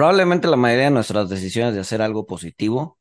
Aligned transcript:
Probablemente 0.00 0.48
la 0.48 0.56
mayoría 0.56 0.86
de 0.86 0.92
nuestras 0.92 1.28
decisiones 1.28 1.74
de 1.74 1.80
hacer 1.80 2.00
algo 2.00 2.26
positivo, 2.26 2.98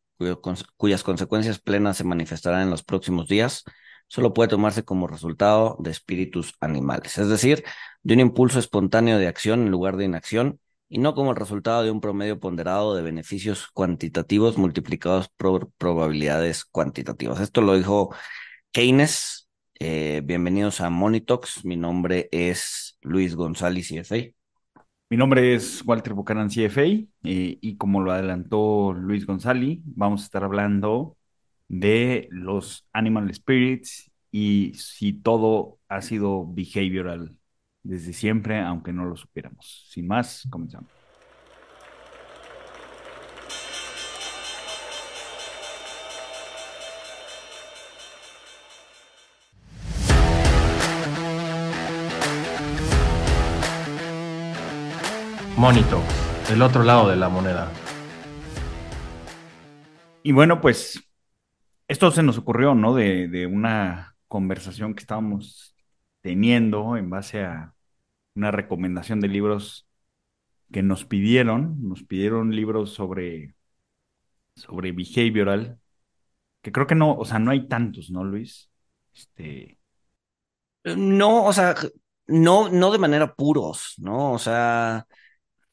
cuyas 0.75 1.01
consecuencias 1.01 1.57
plenas 1.57 1.95
se 1.95 2.03
manifestarán 2.03 2.63
en 2.63 2.69
los 2.69 2.83
próximos 2.83 3.29
días, 3.29 3.63
solo 4.07 4.33
puede 4.33 4.49
tomarse 4.49 4.83
como 4.83 5.07
resultado 5.07 5.77
de 5.79 5.91
espíritus 5.91 6.55
animales, 6.59 7.17
es 7.17 7.29
decir, 7.29 7.63
de 8.03 8.15
un 8.15 8.19
impulso 8.19 8.59
espontáneo 8.59 9.17
de 9.17 9.27
acción 9.27 9.61
en 9.61 9.71
lugar 9.71 9.95
de 9.95 10.03
inacción, 10.03 10.59
y 10.89 10.97
no 10.97 11.15
como 11.15 11.31
el 11.31 11.37
resultado 11.37 11.83
de 11.83 11.91
un 11.91 12.01
promedio 12.01 12.37
ponderado 12.37 12.93
de 12.93 13.01
beneficios 13.01 13.69
cuantitativos 13.71 14.57
multiplicados 14.57 15.29
por 15.37 15.71
probabilidades 15.77 16.65
cuantitativas. 16.65 17.39
Esto 17.39 17.61
lo 17.61 17.77
dijo 17.77 18.13
Keynes. 18.73 19.47
Eh, 19.79 20.19
bienvenidos 20.25 20.81
a 20.81 20.89
Monitox. 20.89 21.63
Mi 21.63 21.77
nombre 21.77 22.27
es 22.33 22.97
Luis 22.99 23.35
González, 23.37 23.87
CFA. 23.87 24.38
Mi 25.09 25.17
nombre 25.17 25.55
es 25.55 25.83
Walter 25.85 26.13
Buchanan, 26.13 26.49
CFA, 26.49 26.83
eh, 26.83 27.07
y 27.23 27.77
como 27.77 28.01
lo 28.01 28.11
adelantó 28.11 28.93
Luis 28.93 29.25
González, 29.25 29.79
vamos 29.83 30.21
a 30.21 30.25
estar 30.25 30.43
hablando 30.43 31.17
de 31.67 32.27
los 32.31 32.85
animal 32.93 33.33
spirits 33.33 34.11
y 34.31 34.73
si 34.75 35.13
todo 35.13 35.79
ha 35.87 36.01
sido 36.01 36.45
behavioral 36.53 37.35
desde 37.81 38.13
siempre, 38.13 38.59
aunque 38.59 38.93
no 38.93 39.05
lo 39.05 39.15
supiéramos. 39.15 39.87
Sin 39.89 40.07
más, 40.07 40.47
comenzamos. 40.51 40.98
Monito, 55.59 56.01
el 56.49 56.61
otro 56.61 56.83
lado 56.83 57.09
de 57.09 57.17
la 57.17 57.27
moneda. 57.27 57.69
Y 60.23 60.31
bueno, 60.31 60.61
pues 60.61 61.03
esto 61.89 62.11
se 62.11 62.23
nos 62.23 62.37
ocurrió, 62.37 62.75
¿no? 62.75 62.95
De, 62.95 63.27
de 63.27 63.45
una 63.45 64.15
conversación 64.29 64.93
que 64.93 65.01
estábamos 65.01 65.75
teniendo 66.21 66.95
en 66.95 67.09
base 67.09 67.43
a 67.43 67.73
una 68.35 68.51
recomendación 68.51 69.19
de 69.19 69.27
libros 69.27 69.85
que 70.71 70.81
nos 70.81 71.03
pidieron, 71.03 71.89
nos 71.89 72.03
pidieron 72.03 72.55
libros 72.55 72.93
sobre, 72.93 73.53
sobre 74.55 74.93
behavioral, 74.93 75.77
que 76.61 76.71
creo 76.71 76.87
que 76.87 76.95
no, 76.95 77.17
o 77.17 77.25
sea, 77.25 77.37
no 77.39 77.51
hay 77.51 77.67
tantos, 77.67 78.09
¿no, 78.11 78.23
Luis? 78.23 78.71
Este... 79.13 79.77
No, 80.85 81.43
o 81.43 81.51
sea, 81.51 81.75
no, 82.27 82.69
no 82.69 82.91
de 82.93 82.97
manera 82.97 83.35
puros, 83.35 83.95
¿no? 83.97 84.31
O 84.31 84.39
sea, 84.39 85.05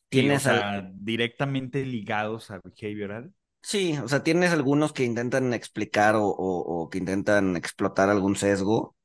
tienes... 0.08 0.48
directamente 0.94 1.84
ligados 1.84 2.50
a 2.50 2.60
behavioral. 2.62 3.32
Sí, 3.62 3.98
o 3.98 4.08
sea, 4.08 4.22
tienes 4.22 4.52
algunos 4.52 4.92
que 4.92 5.04
intentan 5.04 5.52
explicar 5.52 6.14
o, 6.14 6.26
o 6.28 6.88
que 6.88 6.98
intentan 6.98 7.56
explotar 7.56 8.08
algún 8.10 8.36
sesgo, 8.36 8.96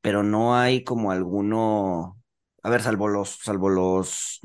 pero 0.00 0.22
no 0.22 0.56
hay 0.56 0.84
como 0.84 1.12
alguno, 1.12 2.20
a 2.62 2.70
ver, 2.70 2.82
salvo 2.82 3.08
los, 3.08 3.38
salvo 3.42 3.70
los, 3.70 4.40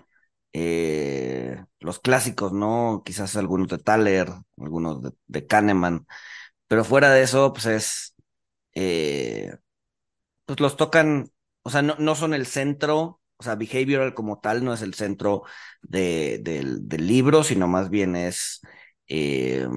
eh, 0.53 1.63
los 1.80 1.99
clásicos, 1.99 2.53
¿no? 2.53 3.03
Quizás 3.05 3.36
algunos 3.36 3.67
de 3.67 3.77
Thaler, 3.77 4.30
algunos 4.58 5.02
de, 5.27 5.47
Kahneman, 5.47 6.08
pero 6.67 6.86
fuera 6.86 7.11
de 7.11 7.23
eso, 7.23 7.53
pues 7.53 7.66
es, 7.66 8.16
eh, 8.73 9.53
pues 10.45 10.59
los 10.59 10.77
tocan, 10.77 11.31
o 11.64 11.69
sea, 11.69 11.81
no, 11.81 11.95
no 11.99 12.16
son 12.16 12.33
el 12.33 12.45
centro, 12.45 13.18
o 13.39 13.43
sea, 13.43 13.55
behavioral 13.55 14.13
como 14.13 14.39
tal 14.39 14.63
no 14.65 14.73
es 14.73 14.81
el 14.81 14.93
centro 14.93 15.43
de, 15.81 16.39
del, 16.43 17.07
libro, 17.07 17.43
sino 17.43 17.67
más 17.67 17.89
bien 17.89 18.15
es, 18.15 18.61
eh, 19.07 19.67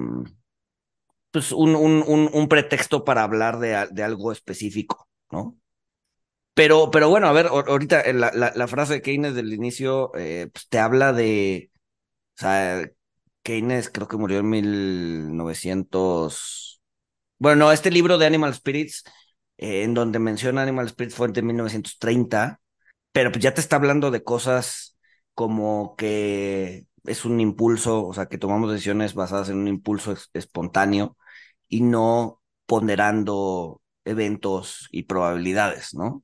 pues 1.31 1.51
un, 1.51 1.75
un, 1.75 2.03
un, 2.05 2.29
un, 2.31 2.47
pretexto 2.47 3.03
para 3.03 3.23
hablar 3.23 3.59
de, 3.59 4.03
algo 4.03 4.31
específico, 4.31 5.07
¿no? 5.31 5.57
Pero, 6.53 6.91
pero 6.91 7.09
bueno, 7.09 7.27
a 7.27 7.31
ver, 7.31 7.47
ahorita 7.47 8.01
eh, 8.01 8.13
la, 8.13 8.31
la, 8.31 8.67
frase 8.67 8.93
de 8.93 9.01
Keynes 9.01 9.33
del 9.33 9.53
inicio 9.53 10.11
eh, 10.15 10.49
pues 10.53 10.67
te 10.69 10.77
habla 10.77 11.13
de, 11.13 11.71
o 12.37 12.41
sea, 12.41 12.85
Keynes 13.43 13.89
creo 13.89 14.07
que 14.07 14.17
murió 14.17 14.39
en 14.39 14.49
1900. 14.49 16.81
Bueno, 17.39 17.65
no, 17.65 17.71
este 17.71 17.91
libro 17.91 18.17
de 18.17 18.25
Animal 18.25 18.53
Spirits, 18.53 19.03
eh, 19.57 19.83
en 19.83 19.93
donde 19.93 20.19
menciona 20.19 20.61
Animal 20.63 20.89
Spirits 20.89 21.15
fue 21.15 21.31
en 21.33 21.47
1930, 21.47 22.59
pero 23.13 23.31
pues 23.31 23.43
ya 23.43 23.55
te 23.55 23.61
está 23.61 23.77
hablando 23.77 24.11
de 24.11 24.23
cosas 24.23 24.97
como 25.35 25.95
que 25.97 26.87
es 27.05 27.25
un 27.25 27.41
impulso, 27.41 28.05
o 28.07 28.13
sea, 28.13 28.27
que 28.27 28.39
tomamos 28.39 28.71
decisiones 28.71 29.15
basadas 29.15 29.49
en 29.49 29.57
un 29.59 29.69
impulso 29.69 30.15
espontáneo 30.33 31.17
y 31.69 31.81
no 31.81 32.41
ponderando 32.67 33.81
eventos 34.05 34.89
y 34.91 35.03
probabilidades, 35.03 35.93
¿no? 35.95 36.23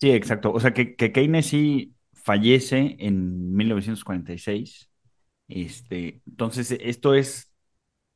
Sí, 0.00 0.10
exacto. 0.10 0.52
O 0.52 0.60
sea, 0.60 0.72
que, 0.74 0.96
que 0.96 1.12
Keynes 1.12 1.46
sí 1.46 1.94
fallece 2.12 2.96
en 2.98 3.54
1946. 3.54 4.90
Este, 5.48 6.22
entonces, 6.26 6.72
esto 6.80 7.14
es 7.14 7.52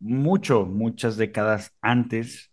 mucho, 0.00 0.66
muchas 0.66 1.16
décadas 1.16 1.74
antes 1.82 2.52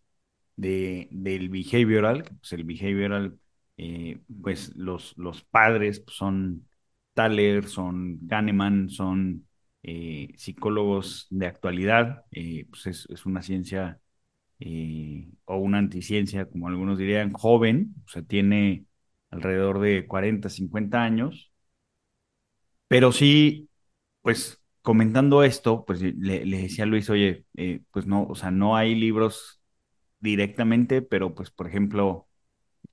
de, 0.57 1.09
del 1.12 1.50
behavioral. 1.50 2.24
Pues 2.40 2.53
el 2.53 2.63
behavioral, 2.66 3.40
eh, 3.78 4.19
pues 4.41 4.75
los, 4.75 5.18
los 5.18 5.44
padres 5.44 6.03
son 6.08 6.68
Thaler, 7.13 7.68
son 7.68 8.19
Kahneman, 8.28 8.90
son 8.90 9.47
eh, 9.84 10.34
psicólogos 10.38 11.28
de 11.30 11.47
actualidad. 11.47 12.25
Eh, 12.31 12.66
pues 12.69 12.88
es, 12.88 13.08
es, 13.09 13.25
una 13.25 13.41
ciencia 13.41 14.00
o 15.46 15.58
una 15.58 15.80
anticiencia, 15.80 16.50
como 16.50 16.68
algunos 16.68 16.97
dirían, 16.97 17.34
joven, 17.34 17.94
o 18.06 18.09
sea, 18.09 18.24
tiene 18.24 18.86
alrededor 19.30 19.80
de 19.80 20.07
40, 20.07 20.50
50 20.50 21.03
años. 21.03 21.52
Pero 22.88 23.12
sí, 23.12 23.69
pues 24.22 24.62
comentando 24.81 25.44
esto, 25.44 25.86
pues 25.86 26.02
le, 26.02 26.46
decía 26.46 26.86
a 26.86 26.88
Luis, 26.88 27.09
oye, 27.09 27.46
pues 27.92 28.06
no, 28.07 28.24
o 28.25 28.36
sea, 28.36 28.52
no 28.52 28.75
hay 28.75 28.96
libros 28.96 29.62
directamente, 30.19 31.02
pero 31.02 31.36
pues 31.36 31.52
por 31.52 31.68
ejemplo, 31.68 32.28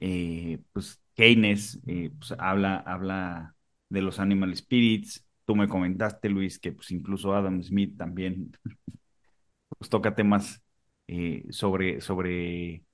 eh, 0.00 0.60
pues 0.72 1.00
Keynes 1.14 1.80
eh, 1.86 2.10
pues, 2.18 2.32
habla, 2.38 2.76
habla 2.78 3.54
de 3.88 4.02
los 4.02 4.18
animal 4.20 4.54
spirits. 4.56 5.26
Tú 5.44 5.56
me 5.56 5.68
comentaste, 5.68 6.28
Luis, 6.28 6.58
que 6.58 6.72
pues 6.72 6.90
incluso 6.92 7.34
Adam 7.34 7.62
Smith 7.62 7.96
también 7.98 8.52
pues 9.78 9.90
toca 9.90 10.14
temas 10.14 10.62
sobre, 11.50 12.00
sobre 12.00 12.84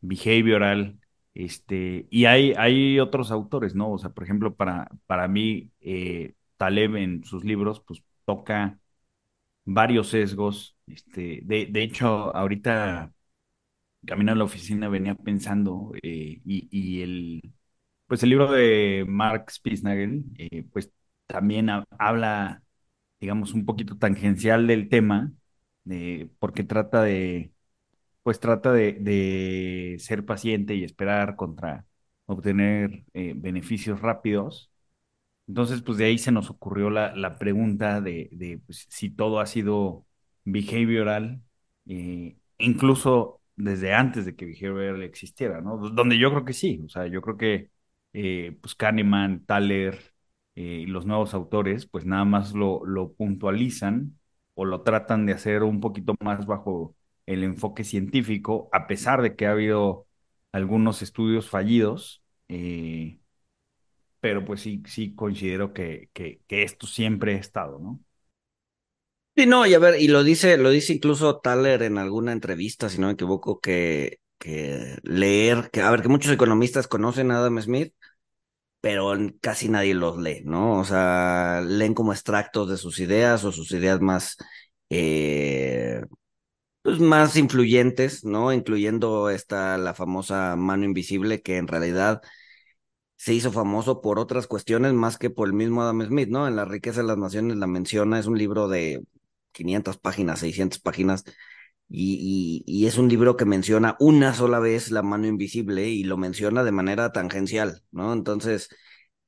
behavioral 0.00 0.98
este, 1.34 2.06
y 2.10 2.26
hay, 2.26 2.54
hay 2.56 3.00
otros 3.00 3.30
autores, 3.32 3.74
¿no? 3.74 3.92
O 3.92 3.98
sea, 3.98 4.10
por 4.10 4.24
ejemplo, 4.24 4.54
para, 4.56 4.88
para 5.06 5.28
mí, 5.28 5.70
eh, 5.80 6.34
Taleb 6.58 6.96
en 6.96 7.24
sus 7.24 7.44
libros, 7.44 7.80
pues 7.86 8.02
toca 8.26 8.78
varios 9.64 10.08
sesgos. 10.10 10.76
Este, 10.86 11.40
de, 11.44 11.66
de 11.66 11.82
hecho, 11.84 12.34
ahorita 12.36 13.12
caminando 14.06 14.38
a 14.40 14.44
la 14.44 14.44
oficina 14.44 14.88
venía 14.88 15.14
pensando, 15.14 15.92
eh, 16.02 16.40
y, 16.44 17.02
el, 17.02 17.54
pues 18.06 18.22
el 18.22 18.30
libro 18.30 18.50
de 18.52 19.04
Mark 19.08 19.50
Spitznagel, 19.50 20.24
eh, 20.38 20.64
pues 20.72 20.92
también 21.26 21.68
habla, 21.98 22.62
digamos, 23.20 23.54
un 23.54 23.66
poquito 23.66 23.98
tangencial 23.98 24.66
del 24.66 24.88
tema, 24.88 25.32
porque 26.40 26.64
trata 26.64 27.02
de 27.02 27.52
pues 28.26 28.40
trata 28.40 28.72
de, 28.72 29.96
ser 30.00 30.26
paciente 30.26 30.74
y 30.74 30.84
esperar 30.84 31.36
contra 31.36 31.86
obtener 32.26 33.04
eh, 33.14 33.34
beneficios 33.36 34.00
rápidos. 34.00 34.70
Entonces, 35.48 35.82
pues 35.82 35.98
de 35.98 36.06
ahí 36.06 36.18
se 36.18 36.32
nos 36.32 36.50
ocurrió 36.50 36.90
la, 36.90 37.38
pregunta 37.38 38.00
de, 38.00 38.60
pues, 38.66 38.86
si 38.90 39.10
todo 39.10 39.40
ha 39.40 39.46
sido 39.46 40.06
behavioral, 40.44 41.42
eh, 41.86 42.36
incluso 42.58 43.40
desde 43.56 43.94
antes 43.94 44.24
de 44.26 44.36
que 44.36 44.46
behavioral 44.46 45.02
existiera, 45.02 45.60
¿no? 45.60 45.78
Donde 45.78 46.18
yo 46.18 46.30
creo 46.30 46.44
que 46.44 46.52
sí, 46.52 46.82
o 46.84 46.88
sea, 46.88 47.06
yo 47.06 47.22
creo 47.22 47.36
que 47.36 47.70
eh, 48.12 48.56
pues 48.60 48.74
Kahneman, 48.74 49.44
Thaler 49.46 50.14
y 50.54 50.86
los 50.86 51.04
nuevos 51.06 51.34
autores, 51.34 51.86
pues 51.86 52.06
nada 52.06 52.24
más 52.24 52.54
lo, 52.54 52.84
lo 52.86 53.12
puntualizan 53.12 54.18
o 54.54 54.64
lo 54.64 54.82
tratan 54.82 55.26
de 55.26 55.34
hacer 55.34 55.62
un 55.62 55.80
poquito 55.80 56.14
más 56.20 56.46
bajo 56.46 56.94
el 57.26 57.44
enfoque 57.44 57.84
científico, 57.84 58.68
a 58.72 58.86
pesar 58.86 59.20
de 59.22 59.36
que 59.36 59.46
ha 59.46 59.52
habido 59.52 60.06
algunos 60.52 61.02
estudios 61.02 61.50
fallidos, 61.50 62.22
eh, 62.48 63.18
pero 64.20 64.44
pues 64.44 64.60
sí, 64.60 64.82
sí 64.86 65.14
considero 65.14 65.72
que, 65.72 66.10
que, 66.12 66.40
esto 66.48 66.86
siempre 66.86 67.34
ha 67.34 67.38
estado, 67.38 67.78
¿no? 67.78 68.00
Sí, 69.36 69.44
no, 69.44 69.66
y 69.66 69.74
a 69.74 69.78
ver, 69.78 70.00
y 70.00 70.08
lo 70.08 70.24
dice, 70.24 70.56
lo 70.56 70.70
dice 70.70 70.94
incluso 70.94 71.38
Thaler 71.40 71.82
en 71.82 71.98
alguna 71.98 72.32
entrevista, 72.32 72.88
si 72.88 72.98
no 72.98 73.08
me 73.08 73.12
equivoco, 73.12 73.60
que, 73.60 74.18
que 74.38 74.96
leer, 75.02 75.68
que 75.70 75.82
a 75.82 75.90
ver, 75.90 76.00
que 76.00 76.08
muchos 76.08 76.32
economistas 76.32 76.88
conocen 76.88 77.30
a 77.30 77.38
Adam 77.38 77.60
Smith, 77.60 77.92
pero 78.80 79.12
casi 79.40 79.68
nadie 79.68 79.94
los 79.94 80.18
lee, 80.18 80.42
¿no? 80.44 80.80
O 80.80 80.84
sea, 80.84 81.62
leen 81.66 81.94
como 81.94 82.12
extractos 82.12 82.68
de 82.70 82.78
sus 82.78 83.00
ideas 83.00 83.44
o 83.44 83.52
sus 83.52 83.72
ideas 83.72 84.00
más, 84.00 84.36
eh, 84.90 86.02
pues 86.82 87.00
más 87.00 87.36
influyentes, 87.36 88.24
¿no? 88.24 88.52
Incluyendo 88.52 89.30
esta, 89.30 89.78
la 89.78 89.94
famosa 89.94 90.56
mano 90.56 90.84
invisible, 90.84 91.42
que 91.42 91.58
en 91.58 91.68
realidad 91.68 92.22
se 93.16 93.34
hizo 93.34 93.52
famoso 93.52 94.00
por 94.00 94.18
otras 94.18 94.46
cuestiones 94.46 94.92
más 94.92 95.18
que 95.18 95.30
por 95.30 95.48
el 95.48 95.54
mismo 95.54 95.82
Adam 95.82 96.02
Smith, 96.06 96.28
¿no? 96.28 96.46
En 96.48 96.56
La 96.56 96.64
riqueza 96.64 97.00
de 97.02 97.06
las 97.08 97.18
naciones 97.18 97.56
la 97.56 97.66
menciona, 97.66 98.18
es 98.18 98.26
un 98.26 98.38
libro 98.38 98.68
de 98.68 99.02
500 99.56 99.98
páginas, 99.98 100.40
600 100.40 100.80
páginas, 100.80 101.24
y, 101.88 102.64
y, 102.66 102.86
es 102.86 102.98
un 102.98 103.08
libro 103.08 103.36
que 103.36 103.44
menciona 103.44 103.96
una 104.00 104.34
sola 104.34 104.58
vez 104.58 104.90
la 104.90 105.02
mano 105.02 105.26
invisible 105.28 105.88
y 105.88 106.02
lo 106.04 106.16
menciona 106.16 106.64
de 106.64 106.72
manera 106.72 107.12
tangencial, 107.12 107.82
¿no? 107.92 108.12
Entonces, 108.12 108.68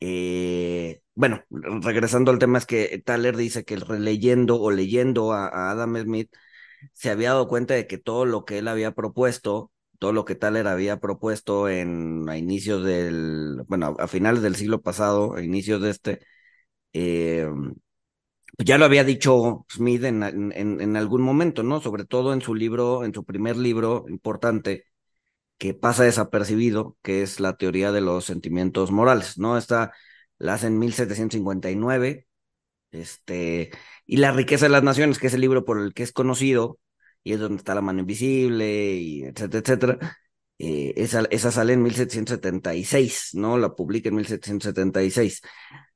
eh, 0.00 1.00
bueno, 1.14 1.44
regresando 1.50 2.30
al 2.30 2.38
tema, 2.38 2.58
es 2.58 2.66
que 2.66 3.02
Thaler 3.04 3.36
dice 3.36 3.64
que 3.64 3.76
releyendo 3.76 4.60
o 4.60 4.70
leyendo 4.70 5.32
a, 5.32 5.70
Adam 5.70 5.96
Smith, 6.02 6.30
se 6.92 7.10
había 7.10 7.30
dado 7.30 7.48
cuenta 7.48 7.75
de 7.75 7.86
que 7.86 7.98
todo 7.98 8.25
lo 8.25 8.44
que 8.44 8.58
él 8.58 8.69
había 8.69 8.92
propuesto, 8.94 9.72
todo 9.98 10.12
lo 10.12 10.25
que 10.25 10.36
Thaler 10.36 10.69
había 10.69 11.00
propuesto 11.00 11.69
en 11.69 12.28
a 12.28 12.38
inicios 12.38 12.84
del, 12.84 13.62
bueno, 13.69 13.96
a, 13.98 14.08
finales 14.08 14.42
del 14.42 14.56
siglo 14.56 14.82
pasado, 14.82 15.34
a 15.34 15.42
inicios 15.42 15.82
de 15.82 15.90
este, 15.90 16.20
eh, 16.92 17.48
ya 18.58 18.78
lo 18.78 18.84
había 18.84 19.05
dicho 19.05 19.64
Smith 19.70 20.05
en, 20.05 20.22
en, 20.22 20.96
algún 20.96 21.22
momento, 21.22 21.62
¿no? 21.62 21.81
Sobre 21.81 22.05
todo 22.05 22.32
en 22.32 22.40
su 22.43 22.55
libro, 22.55 23.05
en 23.05 23.14
su 23.14 23.25
primer 23.25 23.56
libro 23.56 24.06
importante, 24.08 24.87
que 25.58 25.75
pasa 25.75 26.05
desapercibido, 26.05 26.96
que 27.02 27.22
es 27.22 27.40
la 27.40 27.56
teoría 27.56 27.93
de 27.93 28.00
los 28.00 28.25
sentimientos 28.26 28.90
morales, 28.93 29.38
¿no? 29.38 29.58
Esta 29.58 29.93
la 30.38 30.55
hace 30.55 30.69
en 30.69 30.78
1759, 30.78 32.26
este, 32.93 33.70
y 34.06 34.16
La 34.19 34.32
riqueza 34.32 34.66
de 34.66 34.70
las 34.70 34.82
naciones, 34.82 35.19
que 35.19 35.28
es 35.28 35.34
el 35.34 35.40
libro 35.43 35.64
por 35.64 35.81
el 35.81 35.94
que 35.94 36.02
es 36.02 36.12
conocido, 36.12 36.78
y 37.25 37.34
es 37.34 37.40
donde 37.40 37.58
está 37.58 37.75
la 37.75 37.82
mano 37.82 38.00
invisible, 38.00 39.26
etcétera, 39.28 39.61
etcétera. 39.61 40.19
Eh, 40.58 40.94
esa, 40.96 41.25
esa 41.31 41.52
sale 41.52 41.75
en 41.75 41.82
1776, 41.82 43.31
¿no? 43.34 43.58
La 43.58 43.75
publica 43.75 44.08
en 44.08 44.16
1776. 44.16 45.43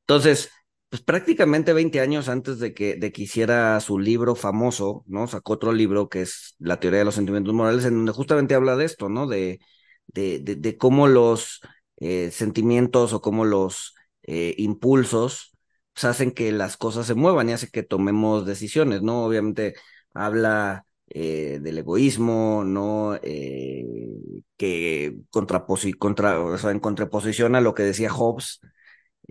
Entonces, 0.00 0.50
pues 0.92 1.00
prácticamente 1.00 1.72
20 1.72 2.00
años 2.00 2.28
antes 2.28 2.58
de 2.58 2.74
que, 2.74 2.96
de 2.96 3.12
que 3.12 3.22
hiciera 3.22 3.80
su 3.80 3.98
libro 3.98 4.34
famoso, 4.34 5.04
¿no? 5.06 5.26
Sacó 5.26 5.54
otro 5.54 5.72
libro 5.72 6.10
que 6.10 6.20
es 6.20 6.54
La 6.58 6.80
teoría 6.80 6.98
de 6.98 7.06
los 7.06 7.14
sentimientos 7.14 7.54
morales, 7.54 7.86
en 7.86 7.94
donde 7.94 8.12
justamente 8.12 8.54
habla 8.54 8.76
de 8.76 8.84
esto, 8.84 9.08
¿no? 9.08 9.26
De, 9.26 9.58
de, 10.08 10.40
de, 10.40 10.76
cómo 10.76 11.08
los 11.08 11.62
eh, 11.96 12.30
sentimientos 12.30 13.14
o 13.14 13.22
cómo 13.22 13.46
los 13.46 13.94
eh, 14.24 14.54
impulsos 14.58 15.56
pues, 15.94 16.04
hacen 16.04 16.30
que 16.30 16.52
las 16.52 16.76
cosas 16.76 17.06
se 17.06 17.14
muevan 17.14 17.48
y 17.48 17.52
hace 17.54 17.68
que 17.70 17.82
tomemos 17.82 18.44
decisiones, 18.44 19.00
¿no? 19.00 19.24
Obviamente 19.24 19.74
habla 20.12 20.84
eh, 21.08 21.58
del 21.62 21.78
egoísmo, 21.78 22.64
¿no? 22.66 23.18
que 24.58 25.16
contraposi 25.30 25.94
contra, 25.94 26.38
o 26.38 26.58
sea, 26.58 26.70
en 26.70 26.80
contraposición 26.80 27.54
a 27.56 27.62
lo 27.62 27.74
que 27.74 27.82
decía 27.82 28.10
Hobbes, 28.10 28.60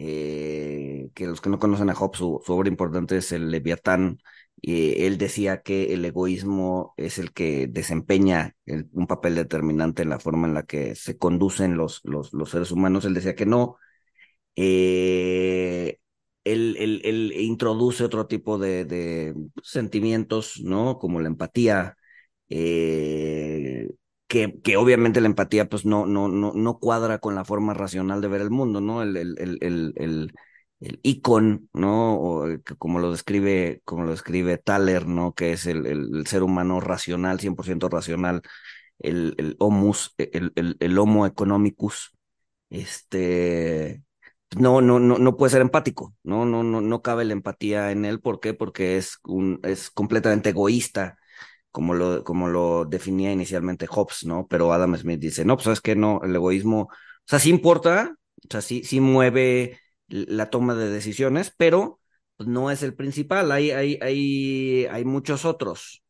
eh, 0.03 1.11
que 1.13 1.27
los 1.27 1.41
que 1.41 1.49
no 1.49 1.59
conocen 1.59 1.89
a 1.91 1.95
Hobbes, 1.95 2.17
su, 2.19 2.41
obra 2.47 2.69
importante 2.69 3.17
es 3.17 3.31
el 3.31 3.51
Leviatán. 3.51 4.19
y 4.61 5.03
él 5.05 5.17
decía 5.17 5.61
que 5.61 5.93
el 5.93 6.05
egoísmo 6.05 6.93
es 6.97 7.19
el 7.19 7.33
que 7.33 7.67
desempeña 7.67 8.55
un 8.93 9.07
papel 9.07 9.35
determinante 9.35 10.03
en 10.03 10.09
la 10.09 10.19
forma 10.19 10.47
en 10.47 10.53
la 10.55 10.63
que 10.63 10.95
se 10.95 11.17
conducen 11.17 11.77
los, 11.77 12.01
los, 12.03 12.33
los 12.33 12.49
seres 12.49 12.71
humanos. 12.71 13.05
Él 13.05 13.13
decía 13.13 13.35
que 13.35 13.45
no. 13.45 13.77
Eh, 14.55 15.99
él, 16.43 16.75
él, 16.79 17.33
introduce 17.33 18.03
otro 18.03 18.27
tipo 18.27 18.57
de, 18.57 18.85
de, 18.85 19.35
sentimientos, 19.63 20.59
¿no? 20.63 20.97
Como 20.99 21.19
la 21.21 21.27
empatía, 21.27 21.97
eh, 22.49 23.89
que, 24.31 24.77
obviamente 24.77 25.19
la 25.19 25.27
empatía 25.27 25.67
pues 25.67 25.85
no, 25.85 26.05
no, 26.05 26.29
no, 26.29 26.53
no 26.53 26.79
cuadra 26.79 27.19
con 27.19 27.35
la 27.35 27.43
forma 27.43 27.73
racional 27.73 28.21
de 28.21 28.29
ver 28.29 28.39
el 28.39 28.49
mundo, 28.49 28.79
¿no? 28.79 29.03
El, 29.03 29.17
el, 29.17 29.35
el, 29.39 29.93
el, 30.79 30.99
icon, 31.03 31.69
¿no? 31.73 32.15
O, 32.15 32.47
como 32.77 32.99
lo 32.99 33.11
describe, 33.11 33.81
como 33.83 34.05
lo 34.05 34.11
describe 34.11 34.57
Thaler, 34.57 35.05
¿no? 35.05 35.33
Que 35.33 35.51
es 35.51 35.65
el, 35.65 35.85
el, 35.85 36.25
ser 36.27 36.43
humano 36.43 36.79
racional, 36.79 37.41
100% 37.41 37.89
racional, 37.89 38.41
el, 38.99 39.35
el 39.37 39.57
homus, 39.59 40.13
el, 40.17 40.53
el, 40.55 40.77
el 40.79 40.97
homo 40.97 41.25
economicus, 41.25 42.15
este, 42.69 44.01
no, 44.57 44.79
no, 44.79 44.99
no, 44.99 45.17
no 45.17 45.35
puede 45.35 45.51
ser 45.51 45.61
empático, 45.61 46.15
¿no? 46.23 46.45
No, 46.45 46.63
no, 46.63 46.79
no 46.79 47.01
cabe 47.01 47.25
la 47.25 47.33
empatía 47.33 47.91
en 47.91 48.05
él, 48.05 48.21
¿por 48.21 48.39
qué? 48.39 48.53
Porque 48.53 48.95
es 48.95 49.17
un, 49.25 49.59
es 49.63 49.89
completamente 49.91 50.51
egoísta, 50.51 51.17
como 51.71 51.93
lo, 51.93 52.23
como 52.23 52.49
lo 52.49 52.85
definía 52.85 53.31
inicialmente 53.31 53.87
Hobbes, 53.87 54.25
¿no? 54.25 54.47
Pero 54.47 54.73
Adam 54.73 54.95
Smith 54.97 55.19
dice, 55.19 55.45
no, 55.45 55.57
pues 55.57 55.67
es 55.67 55.81
que 55.81 55.95
no, 55.95 56.21
el 56.23 56.35
egoísmo, 56.35 56.81
o 56.83 56.89
sea, 57.25 57.39
sí 57.39 57.49
importa, 57.49 58.15
o 58.43 58.47
sea, 58.49 58.61
sí, 58.61 58.83
sí 58.83 58.99
mueve 58.99 59.79
la 60.07 60.49
toma 60.49 60.75
de 60.75 60.89
decisiones, 60.89 61.53
pero 61.57 61.99
pues, 62.37 62.49
no 62.49 62.71
es 62.71 62.83
el 62.83 62.95
principal, 62.95 63.51
hay, 63.51 63.71
hay, 63.71 63.97
hay, 64.01 64.85
hay 64.87 65.05
muchos 65.05 65.45
otros, 65.45 66.03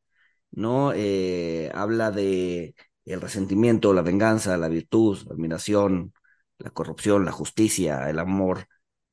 ¿no? 0.51 0.93
Eh, 0.95 1.71
habla 1.73 2.11
de 2.11 2.75
el 3.05 3.21
resentimiento, 3.21 3.93
la 3.93 4.01
venganza, 4.01 4.57
la 4.57 4.69
virtud, 4.69 5.19
la 5.27 5.33
admiración, 5.33 6.13
la 6.57 6.71
corrupción, 6.71 7.25
la 7.25 7.31
justicia, 7.31 8.09
el 8.09 8.19
amor, 8.19 8.67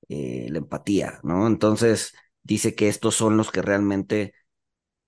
eh, 0.09 0.47
la 0.51 0.59
empatía, 0.59 1.21
¿no? 1.23 1.47
Entonces, 1.47 2.15
dice 2.43 2.75
que 2.75 2.89
estos 2.89 3.15
son 3.15 3.37
los 3.37 3.51
que 3.51 3.63
realmente 3.63 4.35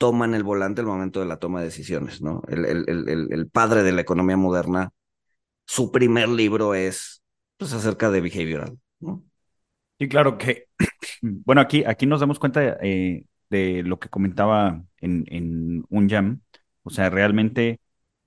toman 0.00 0.32
el 0.34 0.44
volante 0.44 0.80
al 0.80 0.86
momento 0.86 1.20
de 1.20 1.26
la 1.26 1.36
toma 1.36 1.58
de 1.60 1.66
decisiones, 1.66 2.22
¿no? 2.22 2.40
El, 2.48 2.64
el, 2.64 3.28
el, 3.30 3.50
padre 3.50 3.82
de 3.82 3.92
la 3.92 4.00
economía 4.00 4.38
moderna, 4.38 4.94
su 5.66 5.92
primer 5.92 6.26
libro 6.30 6.74
es 6.74 7.22
pues, 7.58 7.74
acerca 7.74 8.10
de 8.10 8.22
behavioral, 8.22 8.78
¿no? 8.98 9.22
Sí, 9.98 10.08
claro 10.08 10.38
que, 10.38 10.68
bueno, 11.20 11.60
aquí, 11.60 11.84
aquí 11.84 12.06
nos 12.06 12.20
damos 12.20 12.38
cuenta 12.38 12.78
eh, 12.80 13.26
de 13.50 13.82
lo 13.82 13.98
que 13.98 14.08
comentaba 14.08 14.82
en, 15.02 15.26
en 15.28 15.84
un 15.90 16.08
jam, 16.08 16.40
o 16.82 16.88
sea, 16.88 17.10
realmente 17.10 17.78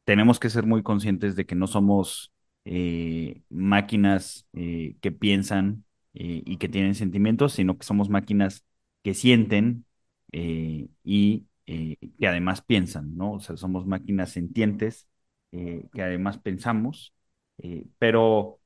tenemos 0.03 0.39
que 0.39 0.51
ser 0.51 0.67
muy 0.67 0.83
conscientes 0.83 1.35
de 1.35 1.47
que 1.47 1.55
no 1.55 1.65
somos 1.65 2.31
eh, 2.65 3.41
máquinas 3.49 4.45
eh, 4.53 4.95
que 5.01 5.11
piensan 5.11 5.85
y 6.13 6.57
que 6.57 6.69
tienen 6.69 6.93
sentimientos, 6.93 7.53
sino 7.53 7.79
que 7.79 7.83
somos 7.87 8.07
máquinas 8.09 8.63
que 9.01 9.15
sienten 9.15 9.85
y 10.31 11.47
eh, 11.65 11.97
que 12.19 12.27
además 12.27 12.61
piensan, 12.61 13.15
¿no? 13.17 13.33
O 13.33 13.39
sea, 13.39 13.57
somos 13.57 13.85
máquinas 13.85 14.31
sentientes 14.31 15.07
eh, 15.51 15.87
que 15.93 16.01
además 16.03 16.37
pensamos, 16.39 17.13
eh, 17.59 17.85
pero 17.99 18.59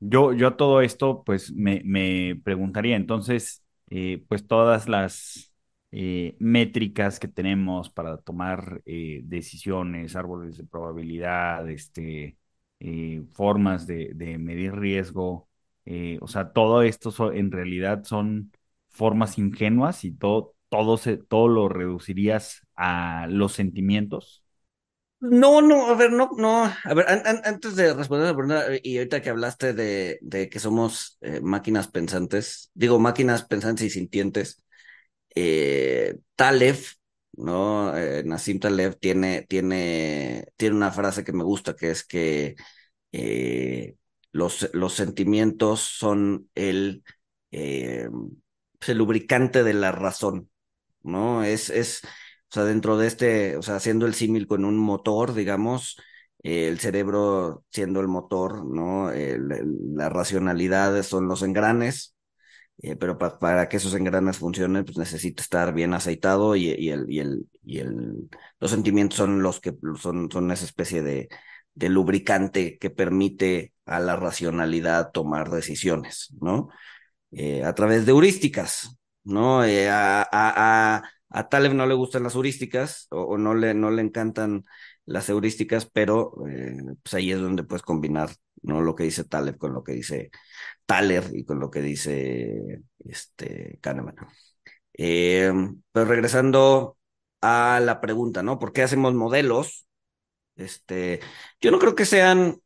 yo, 0.00 0.32
yo 0.32 0.48
a 0.48 0.56
todo 0.56 0.80
esto, 0.82 1.22
pues 1.24 1.52
me, 1.52 1.82
me 1.84 2.40
preguntaría, 2.44 2.96
entonces, 2.96 3.62
pues 4.28 4.46
todas 4.46 4.88
las 4.88 5.52
métricas 5.90 7.18
que 7.20 7.26
tenemos 7.28 7.90
para 7.90 8.18
tomar 8.18 8.82
decisiones, 8.84 10.14
árboles 10.16 10.56
de 10.58 10.64
probabilidad, 10.64 11.68
este, 11.68 12.38
formas 13.32 13.86
de, 13.88 14.12
de, 14.14 14.38
medir 14.38 14.74
riesgo, 14.74 15.48
o 16.20 16.28
sea, 16.28 16.52
todo 16.52 16.82
esto 16.82 17.32
en 17.32 17.50
realidad 17.50 18.04
son 18.04 18.52
formas 18.88 19.38
ingenuas 19.38 20.04
y 20.04 20.12
todo, 20.12 20.54
todo, 20.70 20.96
se, 20.98 21.18
todo 21.18 21.48
lo 21.48 21.68
reducirías 21.68 22.66
a 22.76 23.26
los 23.28 23.52
sentimientos? 23.54 24.44
No, 25.20 25.60
no, 25.60 25.88
a 25.88 25.94
ver, 25.96 26.12
no, 26.12 26.30
no, 26.38 26.64
a 26.64 26.94
ver, 26.94 27.04
antes 27.44 27.76
de 27.76 27.92
responder 27.92 28.28
la 28.28 28.34
pregunta, 28.34 28.64
y 28.82 28.96
ahorita 28.96 29.20
que 29.20 29.28
hablaste 29.28 29.74
de, 29.74 30.48
que 30.50 30.58
somos 30.58 31.18
eh, 31.20 31.42
máquinas 31.42 31.88
pensantes, 31.88 32.70
digo 32.72 32.98
máquinas 32.98 33.44
pensantes 33.44 33.84
y 33.86 33.90
sintientes, 33.90 34.62
eh, 35.34 36.16
¿no? 37.32 37.96
Eh, 37.96 38.22
Nassim 38.24 38.58
Taleb 38.60 38.98
tiene, 38.98 39.42
tiene, 39.48 40.46
tiene 40.56 40.76
una 40.76 40.90
frase 40.92 41.24
que 41.24 41.32
me 41.32 41.44
gusta, 41.44 41.74
que 41.76 41.90
es 41.90 42.04
que 42.04 42.56
eh, 43.12 43.96
los, 44.32 44.70
los 44.74 44.94
sentimientos 44.94 45.80
son 45.80 46.50
el, 46.54 47.02
el 47.50 48.10
lubricante 48.88 49.62
de 49.64 49.74
la 49.74 49.92
razón. 49.92 50.50
¿No? 51.02 51.44
Es, 51.44 51.70
es, 51.70 52.00
o 52.04 52.08
sea, 52.54 52.64
dentro 52.64 52.96
de 52.98 53.06
este, 53.06 53.56
o 53.56 53.62
sea, 53.62 53.76
haciendo 53.76 54.06
el 54.06 54.14
símil 54.14 54.46
con 54.46 54.64
un 54.64 54.76
motor, 54.78 55.34
digamos, 55.34 55.96
el 56.42 56.78
cerebro 56.80 57.64
siendo 57.70 58.00
el 58.00 58.08
motor, 58.08 58.64
¿no? 58.64 59.10
la 59.12 60.08
racionalidad 60.08 61.02
son 61.02 61.28
los 61.28 61.42
engranes, 61.42 62.16
eh, 62.82 62.96
pero 62.96 63.18
para 63.18 63.68
que 63.68 63.76
esos 63.76 63.94
engranes 63.94 64.38
funcionen, 64.38 64.84
pues 64.84 64.96
necesita 64.96 65.42
estar 65.42 65.74
bien 65.74 65.92
aceitado 65.94 66.56
y, 66.56 66.68
y, 66.70 66.90
el, 66.90 67.10
y, 67.10 67.18
el, 67.20 67.46
y 67.64 67.78
el, 67.78 68.30
los 68.58 68.70
sentimientos 68.70 69.18
son 69.18 69.42
los 69.42 69.60
que 69.60 69.74
son, 70.00 70.30
son 70.30 70.50
esa 70.50 70.64
especie 70.64 71.02
de, 71.02 71.28
de 71.74 71.88
lubricante 71.90 72.78
que 72.78 72.90
permite 72.90 73.74
a 73.84 74.00
la 74.00 74.16
racionalidad 74.16 75.10
tomar 75.12 75.50
decisiones, 75.50 76.34
¿no? 76.40 76.68
Eh, 77.32 77.64
a 77.64 77.74
través 77.74 78.06
de 78.06 78.12
heurísticas, 78.12 78.98
¿no? 79.24 79.64
Eh, 79.64 79.88
a, 79.90 80.26
a, 80.30 81.02
a, 81.30 81.48
Taleb 81.48 81.74
no 81.74 81.86
le 81.86 81.94
gustan 81.94 82.22
las 82.22 82.34
heurísticas 82.34 83.06
o, 83.10 83.38
no, 83.38 83.54
le, 83.54 83.74
no 83.74 83.90
le 83.90 84.02
encantan 84.02 84.64
las 85.06 85.28
heurísticas, 85.28 85.86
pero 85.86 86.34
eh, 86.48 86.76
pues 87.02 87.14
ahí 87.14 87.32
es 87.32 87.40
donde 87.40 87.64
puedes 87.64 87.82
combinar, 87.82 88.30
¿no? 88.62 88.80
Lo 88.82 88.94
que 88.94 89.04
dice 89.04 89.24
Taleb 89.24 89.58
con 89.58 89.74
lo 89.74 89.84
que 89.84 89.92
dice 89.92 90.30
Thaler 90.86 91.24
y 91.34 91.44
con 91.44 91.60
lo 91.60 91.70
que 91.70 91.82
dice 91.82 92.82
este, 93.00 93.78
Kahneman. 93.80 94.16
pero 94.92 96.04
regresando 96.06 96.98
a 97.40 97.80
la 97.82 98.00
pregunta, 98.00 98.42
¿no? 98.42 98.58
¿Por 98.58 98.72
qué 98.72 98.82
hacemos 98.82 99.14
modelos? 99.14 99.86
Este, 100.56 101.20
yo 101.60 101.70
no 101.70 101.78
creo 101.78 101.94
que 101.94 102.04
sean 102.04 102.60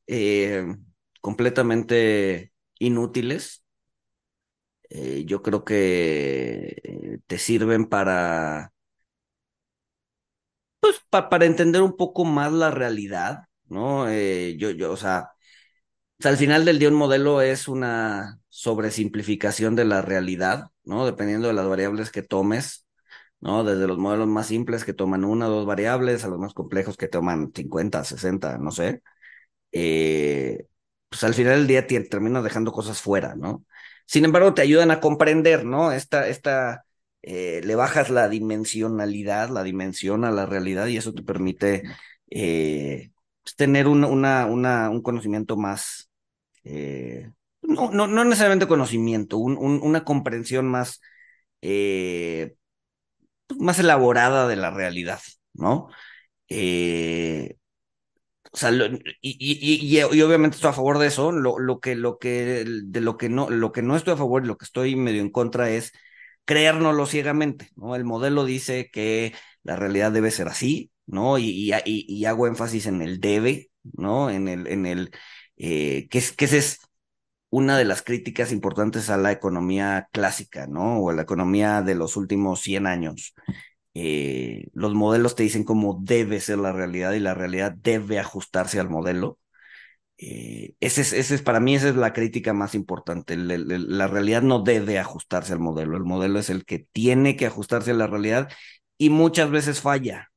completamente 1.21 2.53
inútiles. 2.79 3.64
Eh, 4.97 5.25
yo 5.27 5.43
creo 5.43 5.65
que 5.65 6.77
eh, 6.85 7.19
te 7.27 7.39
sirven 7.39 7.87
para, 7.87 8.73
pues, 10.81 11.01
para 11.11 11.47
entender 11.47 11.83
un 11.83 11.97
poco 11.97 12.25
más 12.25 12.53
la 12.53 12.71
realidad, 12.71 13.45
¿no? 13.67 14.09
Eh, 14.09 14.57
yo, 14.59 14.71
yo, 14.71 14.93
o 14.93 14.97
sea, 14.97 15.31
al 16.25 16.37
final 16.39 16.65
del 16.65 16.79
día 16.79 16.89
un 16.89 16.95
modelo 16.97 17.43
es 17.43 17.69
una 17.69 18.41
sobresimplificación 18.49 19.77
de 19.77 19.85
la 19.87 20.03
realidad, 20.03 20.71
¿no? 20.85 21.07
Dependiendo 21.07 21.49
de 21.49 21.55
las 21.55 21.69
variables 21.69 22.11
que 22.11 22.23
tomes, 22.23 22.87
¿no? 23.41 23.65
Desde 23.65 23.87
los 23.89 23.99
modelos 23.99 24.29
más 24.29 24.49
simples 24.49 24.85
que 24.85 24.95
toman 24.95 25.25
una 25.25 25.49
o 25.49 25.53
dos 25.53 25.67
variables 25.67 26.25
a 26.25 26.29
los 26.29 26.39
más 26.41 26.55
complejos 26.55 26.97
que 26.97 27.09
toman 27.09 27.53
50, 27.55 28.05
60, 28.05 28.59
no 28.59 28.71
sé. 28.73 29.03
pues 31.09 31.25
al 31.25 31.35
final 31.35 31.59
del 31.59 31.67
día 31.67 31.87
te 31.87 32.01
terminas 32.01 32.43
dejando 32.45 32.73
cosas 32.73 33.01
fuera, 33.01 33.35
¿no? 33.37 33.65
Sin 34.07 34.25
embargo, 34.25 34.55
te 34.55 34.63
ayudan 34.63 34.91
a 34.91 35.01
comprender, 35.01 35.65
¿no? 35.65 35.93
Esta, 35.93 36.29
esta, 36.29 36.85
eh, 37.23 37.61
le 37.65 37.75
bajas 37.75 38.11
la 38.11 38.29
dimensionalidad, 38.29 39.49
la 39.51 39.63
dimensión 39.63 40.25
a 40.25 40.31
la 40.31 40.47
realidad 40.47 40.87
y 40.89 40.97
eso 40.97 41.15
te 41.15 41.23
permite 41.23 41.83
eh, 42.31 43.11
pues, 43.43 43.57
tener 43.57 43.87
un, 43.89 44.05
una, 44.05 44.47
una, 44.47 44.91
un 44.91 45.03
conocimiento 45.03 45.57
más, 45.57 46.11
eh, 46.65 47.31
no, 47.63 47.91
no, 47.93 48.07
no, 48.07 48.25
necesariamente 48.25 48.67
conocimiento, 48.69 49.39
un, 49.39 49.57
una 49.59 50.05
comprensión 50.05 50.67
más, 50.69 51.01
pues, 53.47 53.61
más 53.61 53.79
elaborada 53.79 54.49
de 54.49 54.57
la 54.57 54.71
realidad, 54.71 55.21
¿no? 55.55 55.89
O 58.55 58.57
sea, 58.57 58.71
y, 59.21 60.01
obviamente 60.03 60.55
estoy 60.55 60.71
a 60.71 60.73
favor 60.73 60.99
de 60.99 61.09
eso. 61.09 61.33
Lo, 61.33 61.59
lo, 61.59 61.81
que, 61.81 61.97
lo 61.97 62.19
que, 62.19 62.65
de 62.65 63.01
lo 63.01 63.17
que 63.17 63.29
no, 63.29 63.51
lo 63.51 63.73
que 63.73 63.83
no 63.83 63.97
estoy 63.97 64.15
a 64.15 64.17
favor 64.17 64.45
y 64.45 64.47
lo 64.47 64.57
que 64.57 64.65
estoy 64.65 64.95
medio 64.95 65.23
en 65.23 65.31
contra 65.31 65.71
es 65.71 65.93
creérnoslo 66.45 67.07
ciegamente, 67.07 67.71
¿no? 67.75 67.97
El 67.97 68.05
modelo 68.05 68.45
dice 68.45 68.91
que 68.93 69.35
la 69.65 69.75
realidad 69.75 70.13
debe 70.13 70.31
ser 70.31 70.47
así, 70.47 70.93
¿no? 71.05 71.37
Y, 71.39 71.73
y, 71.85 72.25
hago 72.27 72.47
énfasis 72.47 72.87
en 72.87 73.03
el 73.03 73.19
debe, 73.19 73.71
¿no? 73.83 74.31
En 74.31 74.47
el, 74.47 74.69
en 74.69 74.87
el, 74.87 75.11
eh, 75.57 76.07
que, 76.09 76.19
es, 76.19 76.31
que 76.31 76.45
esa 76.45 76.57
es 76.59 76.79
una 77.51 77.77
de 77.77 77.85
las 77.85 78.03
críticas 78.03 78.53
importantes 78.53 79.11
a 79.11 79.17
la 79.17 79.33
economía 79.33 80.09
clásica, 80.13 80.69
¿no? 80.69 80.99
O 80.99 81.11
a 81.11 81.15
la 81.15 81.23
economía 81.23 81.83
de 81.83 81.97
los 81.97 82.17
últimos 82.17 82.61
100 82.61 82.87
años. 82.87 83.35
Eh, 83.95 84.69
los 84.75 84.95
modelos 84.95 85.37
te 85.37 85.45
dicen 85.45 85.65
cómo 85.65 85.99
debe 86.03 86.41
ser 86.41 86.59
la 86.59 86.73
realidad 86.73 87.13
y 87.13 87.21
la 87.21 87.35
realidad 87.35 87.73
debe 87.73 88.19
ajustarse 88.19 88.81
al 88.81 88.91
modelo. 88.91 89.39
Eh, 90.19 90.75
ese, 90.81 91.03
es, 91.19 91.43
para 91.43 91.61
mí, 91.61 91.75
esa 91.75 91.89
es 91.89 91.97
la 91.97 92.13
crítica 92.13 92.53
más 92.53 92.75
importante. 92.75 93.37
la 93.37 94.07
realidad 94.09 94.43
no 94.43 94.61
debe 94.63 94.99
ajustarse 94.99 95.53
al 95.53 95.61
modelo. 95.61 95.97
El 95.97 96.05
modelo 96.05 96.39
es 96.39 96.51
el 96.51 96.65
que 96.65 96.81
tiene 96.81 97.37
que 97.37 97.47
ajustarse 97.47 97.93
a 97.93 97.95
la 97.95 98.07
realidad 98.07 98.51
y 98.99 99.11
muchas 99.11 99.51
veces 99.51 99.81
falla, 99.81 100.31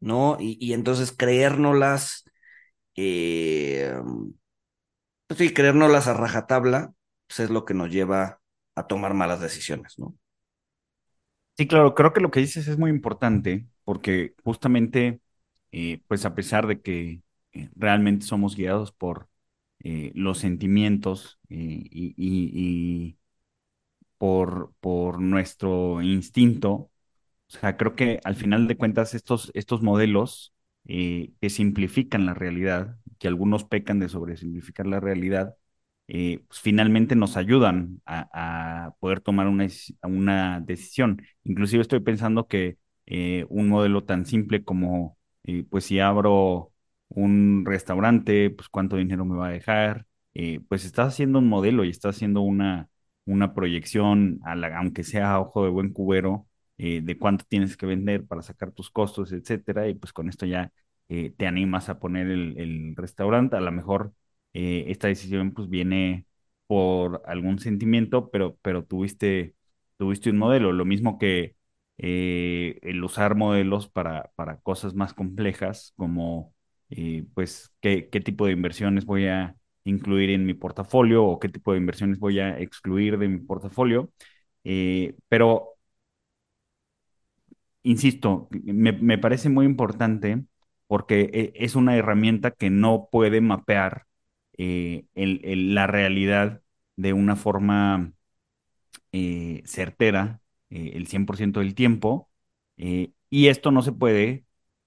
¿no? 0.00 0.36
Y, 0.40 0.72
entonces 0.72 1.12
creérnoslas, 1.12 2.24
eh, 2.96 3.94
pues 5.26 5.52
creérnoslas 5.52 6.08
a 6.08 6.14
rajatabla, 6.14 6.92
pues 7.28 7.40
es 7.40 7.50
lo 7.50 7.64
que 7.64 7.74
nos 7.74 7.90
lleva 7.90 8.40
a 8.74 8.86
tomar 8.86 9.14
malas 9.14 9.40
decisiones, 9.40 9.98
¿no? 9.98 10.16
Sí, 11.60 11.66
claro, 11.68 11.94
creo 11.94 12.14
que 12.14 12.20
lo 12.22 12.30
que 12.30 12.40
dices 12.40 12.68
es 12.68 12.78
muy 12.78 12.88
importante 12.90 13.66
porque 13.84 14.34
justamente, 14.44 15.20
eh, 15.72 16.00
pues 16.08 16.24
a 16.24 16.34
pesar 16.34 16.66
de 16.66 16.80
que 16.80 17.20
eh, 17.52 17.68
realmente 17.76 18.24
somos 18.24 18.56
guiados 18.56 18.92
por 18.92 19.28
eh, 19.80 20.10
los 20.14 20.38
sentimientos 20.38 21.38
y, 21.50 23.18
por, 24.18 24.72
nuestro 25.20 26.00
instinto, 26.02 26.70
o 26.70 26.90
sea, 27.48 27.76
creo 27.76 27.96
que 27.96 28.20
al 28.24 28.36
final 28.36 28.68
de 28.68 28.76
cuentas 28.78 29.14
estos, 29.14 29.50
estos 29.54 29.82
modelos 29.82 30.54
que 30.86 31.50
simplifican 31.50 32.26
la 32.26 32.34
realidad, 32.34 32.98
que 33.18 33.28
algunos 33.28 33.64
pecan 33.64 34.00
de 34.00 34.08
sobresimplificar 34.08 34.86
la 34.86 35.00
realidad, 35.00 35.56
eh, 36.12 36.40
pues, 36.48 36.60
finalmente 36.60 37.14
nos 37.14 37.36
ayudan 37.36 38.02
a, 38.04 38.94
poder 39.00 39.20
tomar 39.20 39.46
una, 39.46 39.66
una, 40.02 40.60
decisión. 40.60 41.22
Inclusive 41.44 41.82
estoy 41.82 42.00
pensando 42.00 42.48
que 42.48 42.78
eh, 43.06 43.46
un 43.48 43.68
modelo 43.68 44.04
tan 44.04 44.26
simple 44.26 44.64
como, 44.64 45.16
eh, 45.44 45.64
pues 45.70 45.84
si 45.84 46.00
abro 46.00 46.72
un 47.08 47.64
restaurante, 47.64 48.50
pues 48.50 48.68
cuánto 48.68 48.96
dinero 48.96 49.24
me 49.24 49.36
va 49.36 49.48
a 49.48 49.50
dejar, 49.52 50.06
pues 50.68 50.84
estás 50.84 51.08
haciendo 51.08 51.38
un 51.38 51.48
modelo 51.48 51.84
y 51.84 51.90
estás 51.90 52.16
haciendo 52.16 52.40
una, 52.40 52.88
una 53.24 53.54
proyección, 53.54 54.40
a 54.44 54.54
la, 54.56 54.78
aunque 54.78 55.04
sea 55.04 55.32
a 55.34 55.40
ojo 55.40 55.64
de 55.64 55.70
buen 55.70 55.92
cubero, 55.92 56.46
de 56.78 57.16
cuánto 57.18 57.44
tienes 57.48 57.76
que 57.76 57.86
vender 57.86 58.26
para 58.26 58.42
sacar 58.42 58.72
tus 58.72 58.90
costos, 58.90 59.32
etcétera, 59.32 59.88
y 59.88 59.94
pues 59.94 60.12
con 60.12 60.28
esto 60.28 60.46
ya 60.46 60.72
te 61.08 61.46
animas 61.46 61.88
a 61.88 61.98
poner 61.98 62.28
el, 62.28 62.58
el 62.58 62.96
restaurante, 62.96 63.56
a 63.56 63.60
lo 63.60 63.72
mejor 63.72 64.14
eh, 64.54 64.84
esta 64.88 65.08
decisión 65.08 65.52
pues 65.52 65.68
viene 65.68 66.26
por 66.66 67.22
algún 67.26 67.58
sentimiento, 67.58 68.30
pero, 68.30 68.56
pero 68.62 68.84
tuviste, 68.84 69.54
tuviste 69.96 70.30
un 70.30 70.38
modelo, 70.38 70.72
lo 70.72 70.84
mismo 70.84 71.18
que 71.18 71.56
eh, 71.98 72.78
el 72.82 73.02
usar 73.04 73.34
modelos 73.36 73.88
para, 73.88 74.30
para 74.36 74.58
cosas 74.60 74.94
más 74.94 75.14
complejas, 75.14 75.92
como 75.96 76.54
eh, 76.90 77.24
pues 77.34 77.72
qué, 77.80 78.08
qué 78.10 78.20
tipo 78.20 78.46
de 78.46 78.52
inversiones 78.52 79.04
voy 79.04 79.26
a 79.26 79.56
incluir 79.84 80.30
en 80.30 80.46
mi 80.46 80.54
portafolio 80.54 81.24
o 81.24 81.38
qué 81.40 81.48
tipo 81.48 81.72
de 81.72 81.78
inversiones 81.78 82.18
voy 82.18 82.40
a 82.40 82.58
excluir 82.58 83.18
de 83.18 83.28
mi 83.28 83.38
portafolio. 83.38 84.10
pero, 85.28 85.76
insisto, 87.82 88.48
me, 88.50 88.92
me, 88.92 89.18
parece 89.18 89.48
muy 89.48 89.66
importante 89.66 90.44
porque 90.86 91.52
es 91.54 91.76
una 91.76 91.96
herramienta 91.96 92.50
que 92.50 92.70
no 92.70 93.08
puede 93.10 93.40
mapear 93.40 94.06
eh, 94.62 95.06
la 95.56 95.86
realidad 95.86 96.62
de 96.96 97.12
una 97.14 97.36
forma 97.36 98.12
eh, 99.12 99.62
certera 99.66 100.40
eh, 100.70 100.92
el 100.94 101.06
100% 101.06 101.60
del 101.60 101.74
tiempo. 101.74 102.30
y 103.30 103.48
esto 103.48 103.70
no 103.70 103.82
se 103.82 103.92
puede, 103.92 104.44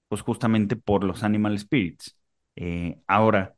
pues 0.07 0.21
justamente 0.21 0.75
por 0.75 1.03
los 1.03 1.23
animal 1.23 1.57
spirits. 1.59 2.17
ahora, 3.07 3.55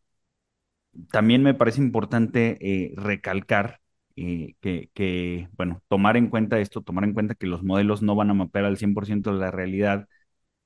también 1.11 1.43
me 1.43 1.53
parece 1.53 1.81
importante 1.81 2.93
recalcar 2.95 3.79
que, 4.15 4.55
que, 4.93 5.49
bueno, 5.53 5.81
tomar 5.89 6.15
en 6.17 6.29
cuenta 6.29 6.59
esto, 6.59 6.81
tomar 6.81 7.03
en 7.03 7.13
cuenta 7.13 7.35
que 7.35 7.47
los 7.47 7.63
modelos 7.63 8.01
no 8.01 8.15
van 8.15 8.29
a 8.29 8.33
mapear 8.33 8.65
al 8.65 8.77
100% 8.77 9.33
de 9.33 9.39
la 9.39 9.51
realidad 9.51 10.07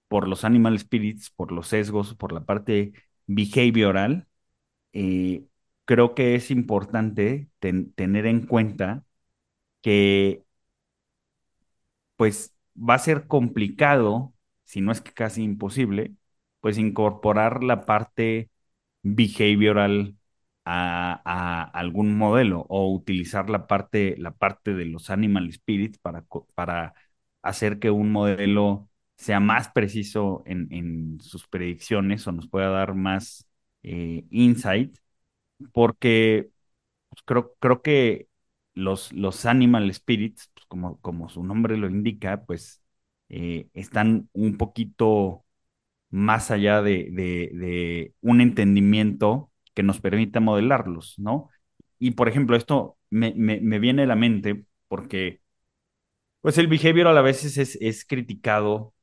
por 0.07 0.27
los 0.27 0.45
animal 0.45 0.79
spirits, 0.79 1.31
por 1.31 1.51
los 1.51 1.67
sesgos, 1.69 2.15
por 2.15 2.33
la 2.33 2.45
parte 2.45 2.93
behavioral, 3.27 4.27
eh, 4.93 5.45
creo 5.85 6.15
que 6.15 6.35
es 6.35 6.51
importante 6.51 7.49
tener 7.59 8.25
en 8.25 8.45
cuenta 8.47 9.05
que 9.81 10.43
pues 12.15 12.55
va 12.77 12.95
a 12.95 12.99
ser 12.99 13.27
complicado, 13.27 14.33
si 14.65 14.81
no 14.81 14.91
es 14.91 15.01
que 15.01 15.13
casi 15.13 15.43
imposible, 15.43 16.15
pues 16.61 16.77
incorporar 16.77 17.63
la 17.63 17.85
parte 17.85 18.51
behavioral 19.03 20.17
a, 20.65 21.63
algún 21.73 22.17
modelo 22.17 22.65
o 22.69 22.93
utilizar 22.93 23.49
la 23.49 23.67
parte, 23.67 24.15
la 24.17 24.31
parte 24.31 24.73
de 24.75 24.85
los 24.85 25.09
animal 25.09 25.51
spirits 25.51 25.97
para, 25.99 26.25
para 26.55 26.93
hacer 27.41 27.79
que 27.79 27.91
un 27.91 28.11
modelo 28.11 28.89
sea 29.17 29.39
más 29.39 29.69
preciso 29.69 30.43
en, 30.45 31.19
sus 31.21 31.47
predicciones 31.47 32.27
o 32.27 32.31
nos 32.31 32.47
pueda 32.49 32.69
dar 32.69 32.95
más 32.95 33.48
eh, 33.83 34.25
insight, 34.31 34.97
porque 35.73 36.49
pues, 37.09 37.23
creo, 37.25 37.55
creo 37.59 37.81
que 37.81 38.29
los, 38.73 39.13
los 39.13 39.45
animal 39.45 39.93
spirits, 39.93 40.49
pues, 40.53 40.65
como, 40.67 40.99
como 41.01 41.29
su 41.29 41.43
nombre 41.43 41.77
lo 41.77 41.89
indica, 41.89 42.43
pues 42.45 42.81
eh, 43.29 43.69
están 43.73 44.29
un 44.33 44.57
poquito 44.57 45.45
más 46.09 46.51
allá 46.51 46.81
de, 46.81 48.13
un 48.21 48.41
entendimiento 48.41 49.51
que 49.73 49.83
nos 49.83 49.99
permita 50.01 50.39
modelarlos, 50.39 51.15
¿no? 51.19 51.49
Y 51.99 52.11
por 52.11 52.29
ejemplo, 52.29 52.55
esto 52.55 52.97
me, 53.09 53.33
me, 53.35 53.79
viene 53.79 54.03
a 54.03 54.05
la 54.07 54.15
mente 54.15 54.65
porque, 54.87 55.41
pues 56.41 56.57
el 56.57 56.67
behavioral 56.67 57.17
a 57.17 57.21
veces 57.21 57.57
es, 57.57 57.77
es 57.81 58.05
criticado 58.05 58.93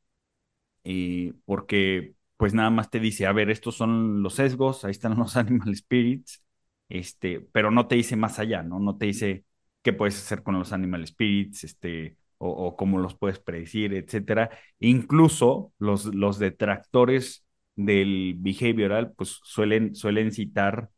eh, 0.84 1.34
porque 1.46 2.15
pues 2.36 2.54
nada 2.54 2.70
más 2.70 2.90
te 2.90 3.00
dice, 3.00 3.26
a 3.26 3.32
ver, 3.32 3.50
estos 3.50 3.76
son 3.76 4.22
los 4.22 4.34
sesgos, 4.34 4.84
ahí 4.84 4.90
están 4.92 5.16
los 5.18 5.36
animal 5.36 5.74
spirits, 5.76 6.44
este, 6.88 7.40
pero 7.52 7.70
no 7.70 7.88
te 7.88 7.96
dice 7.96 8.16
más 8.16 8.38
allá, 8.38 8.62
¿no? 8.62 8.78
No 8.80 8.96
te 8.96 9.06
dice 9.06 9.44
qué 9.82 9.92
puedes 9.92 10.16
hacer 10.18 10.42
con 10.42 10.58
los 10.58 10.72
animal 10.72 11.06
spirits, 11.06 11.64
este, 11.64 12.16
o, 12.38 12.76
cómo 12.76 12.98
los 12.98 13.16
puedes 13.16 13.38
predecir, 13.38 13.94
etcétera. 13.94 14.50
Incluso 14.78 15.72
los, 15.78 16.06
los 16.14 16.38
detractores 16.38 17.46
del 17.76 18.34
behavioral, 18.38 19.12
pues 19.12 19.40
suelen, 19.42 19.94
suelen 19.94 20.32
citar 20.32 20.90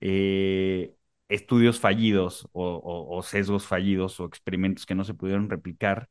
eh, 0.00 0.94
estudios 1.28 1.80
fallidos 1.80 2.48
o, 2.52 3.20
sesgos 3.22 3.66
fallidos 3.66 4.20
o 4.20 4.26
experimentos 4.26 4.86
que 4.86 4.94
no 4.94 5.04
se 5.04 5.14
pudieron 5.14 5.50
replicar. 5.50 6.08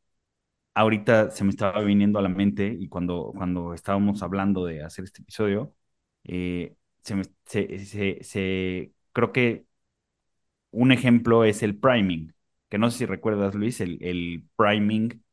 Ahorita 0.77 1.31
se 1.31 1.43
me 1.43 1.49
estaba 1.49 1.81
viniendo 1.81 2.19
a 2.19 2.21
la 2.21 2.29
mente 2.29 2.67
y 2.79 2.87
cuando, 2.87 3.33
cuando 3.35 3.73
estábamos 3.73 4.21
hablando 4.21 4.65
de 4.65 4.83
hacer 4.83 5.05
este 5.05 5.21
episodio, 5.23 5.73
eh, 6.25 6.75
se, 7.03 8.93
creo 9.13 9.31
que 9.31 9.65
un 10.71 10.91
ejemplo 10.91 11.43
es 11.45 11.63
el 11.63 11.77
priming, 11.77 12.33
que 12.69 12.77
no 12.77 12.91
sé 12.91 12.99
si 12.99 13.05
recuerdas, 13.05 13.55
Luis, 13.55 13.81
el, 13.81 13.97
el 14.03 14.43
priming, 14.55 15.23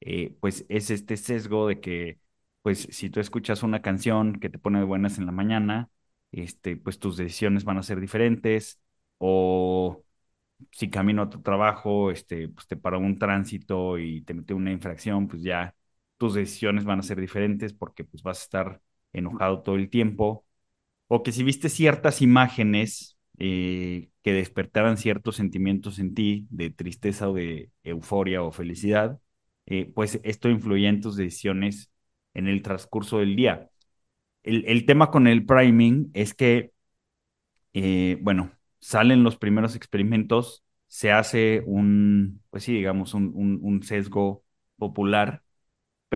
eh, 0.00 0.36
pues 0.40 0.64
es 0.68 0.90
este 0.90 1.16
sesgo 1.16 1.68
de 1.68 1.80
que, 1.80 2.20
pues 2.62 2.86
si 2.90 3.10
tú 3.10 3.20
escuchas 3.20 3.62
una 3.62 3.82
canción 3.82 4.38
que 4.40 4.48
te 4.50 4.58
pone 4.58 4.82
buenas 4.84 5.18
en 5.18 5.26
la 5.26 5.32
mañana, 5.32 5.90
este, 6.32 6.76
pues 6.76 6.98
tus 6.98 7.16
decisiones 7.16 7.64
van 7.64 7.78
a 7.78 7.82
ser 7.82 8.00
diferentes, 8.00 8.80
o 9.18 10.04
si 10.70 10.90
camino 10.90 11.22
a 11.22 11.30
tu 11.30 11.42
trabajo, 11.42 12.10
este, 12.10 12.48
pues 12.48 12.66
te 12.66 12.76
paró 12.76 12.98
un 12.98 13.18
tránsito 13.18 13.98
y 13.98 14.22
te 14.22 14.34
mete 14.34 14.54
una 14.54 14.72
infracción, 14.72 15.28
pues 15.28 15.42
ya 15.42 15.74
tus 16.16 16.34
decisiones 16.34 16.84
van 16.84 17.00
a 17.00 17.02
ser 17.02 17.20
diferentes 17.20 17.72
porque 17.72 18.04
pues 18.04 18.22
vas 18.22 18.40
a 18.40 18.42
estar 18.44 18.82
enojado 19.12 19.62
todo 19.62 19.76
el 19.76 19.90
tiempo. 19.90 20.46
O 21.08 21.22
que 21.22 21.32
si 21.32 21.42
viste 21.44 21.68
ciertas 21.68 22.22
imágenes 22.22 23.18
eh, 23.38 24.10
que 24.22 24.32
despertaran 24.32 24.96
ciertos 24.96 25.36
sentimientos 25.36 25.98
en 25.98 26.14
ti 26.14 26.46
de 26.50 26.70
tristeza 26.70 27.28
o 27.30 27.34
de 27.34 27.70
euforia 27.84 28.42
o 28.42 28.52
felicidad, 28.52 29.20
eh, 29.66 29.90
pues 29.94 30.20
esto 30.24 30.48
influye 30.48 30.88
en 30.88 31.00
tus 31.00 31.16
decisiones 31.16 31.90
en 32.34 32.48
el 32.48 32.62
transcurso 32.62 33.18
del 33.18 33.36
día. 33.36 33.70
El, 34.42 34.86
tema 34.86 35.10
con 35.10 35.26
el 35.28 35.46
priming 35.46 36.10
es 36.14 36.34
que, 36.34 36.72
eh, 37.74 38.18
bueno, 38.20 38.52
salen 38.82 39.24
los 39.24 39.38
primeros 39.38 39.76
experimentos, 39.76 40.64
se 40.88 41.12
hace 41.12 41.62
un, 41.66 42.42
pues 42.50 42.64
sí, 42.64 42.74
digamos, 42.74 43.14
un, 43.14 43.32
un 43.62 43.82
sesgo 43.84 44.44
popular, 44.76 45.44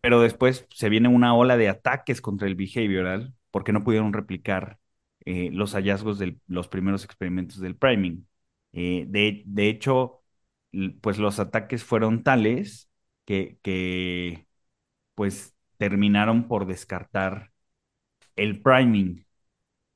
pero 0.02 0.20
después 0.20 0.66
se 0.70 0.88
viene 0.88 1.08
una 1.08 1.34
ola 1.34 1.56
de 1.56 1.68
ataques 1.68 2.20
contra 2.20 2.48
el 2.48 2.54
behavioral 2.54 3.34
porque 3.50 3.72
no 3.72 3.84
pudieron 3.84 4.12
replicar 4.12 4.78
eh, 5.24 5.50
los 5.52 5.74
hallazgos 5.74 6.18
de 6.18 6.38
los 6.46 6.68
primeros 6.68 7.04
experimentos 7.04 7.58
del 7.60 7.76
priming. 7.76 8.26
Eh, 8.72 9.06
de, 9.08 9.42
de, 9.46 9.68
hecho, 9.68 10.22
pues 11.00 11.18
los 11.18 11.38
ataques 11.40 11.84
fueron 11.84 12.22
tales 12.22 12.90
que, 13.24 13.58
que 13.62 14.46
pues 15.14 15.54
terminaron 15.78 16.48
por 16.48 16.66
descartar 16.66 17.52
el 18.36 18.62
priming, 18.62 19.26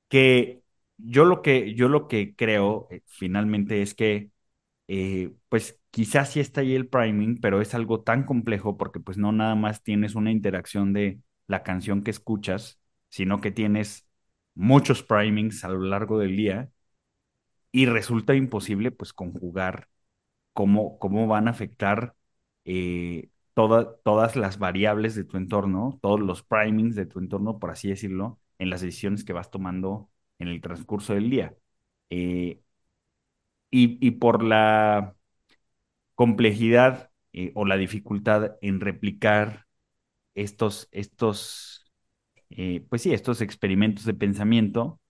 que 0.08 0.59
yo 1.04 1.24
lo 1.24 1.42
que, 1.42 1.74
yo 1.74 1.88
lo 1.88 2.08
que 2.08 2.34
creo 2.36 2.88
eh, 2.90 3.02
finalmente 3.06 3.82
es 3.82 3.94
que 3.94 4.30
pues 5.48 5.80
quizás 5.90 6.30
sí 6.32 6.40
está 6.40 6.60
ahí 6.62 6.74
el 6.74 6.88
priming, 6.88 7.40
pero 7.40 7.60
es 7.60 7.74
algo 7.74 8.00
tan 8.02 8.24
complejo 8.24 8.76
porque 8.76 9.00
pues 9.00 9.18
no 9.18 9.32
nada 9.32 9.54
más 9.54 9.82
tienes 9.82 10.14
una 10.14 10.30
interacción 10.30 10.92
de 10.92 11.20
la 11.46 11.62
canción 11.62 12.02
que 12.02 12.10
escuchas, 12.10 12.80
sino 13.08 13.40
que 13.40 13.50
tienes 13.50 14.08
muchos 14.54 15.02
primings 15.02 15.64
a 15.64 15.68
lo 15.68 15.80
largo 15.80 16.18
del 16.18 16.36
día 16.36 16.70
y 17.72 17.86
resulta 17.86 18.34
imposible 18.34 18.90
pues 18.90 19.12
conjugar 19.12 19.88
cómo, 20.52 20.98
cómo 20.98 21.26
van 21.26 21.48
a 21.48 21.52
afectar 21.52 22.14
eh, 22.64 23.30
todas 23.54 24.36
las 24.36 24.58
variables 24.58 25.14
de 25.14 25.24
tu 25.24 25.36
entorno, 25.36 25.98
todos 26.02 26.20
los 26.20 26.42
primings 26.42 26.96
de 26.96 27.06
tu 27.06 27.18
entorno, 27.20 27.58
por 27.58 27.70
así 27.70 27.88
decirlo, 27.90 28.40
en 28.58 28.70
las 28.70 28.80
decisiones 28.82 29.24
que 29.24 29.32
vas 29.32 29.50
tomando 29.50 30.10
en 30.40 30.48
el 30.48 30.60
transcurso 30.60 31.14
del 31.14 31.30
día. 31.30 31.54
Eh, 32.10 32.60
y, 33.70 34.10
por 34.12 34.42
la 34.42 35.14
complejidad 36.14 37.10
eh, 37.32 37.52
o 37.54 37.64
la 37.64 37.76
dificultad 37.76 38.56
en 38.60 38.80
replicar 38.80 39.66
estos, 40.34 40.88
estos 40.92 41.80
eh, 42.50 42.84
pues 42.88 43.02
sí, 43.02 43.12
estos 43.14 43.40
experimentos 43.42 44.04
de 44.04 44.14
pensamiento 44.14 45.00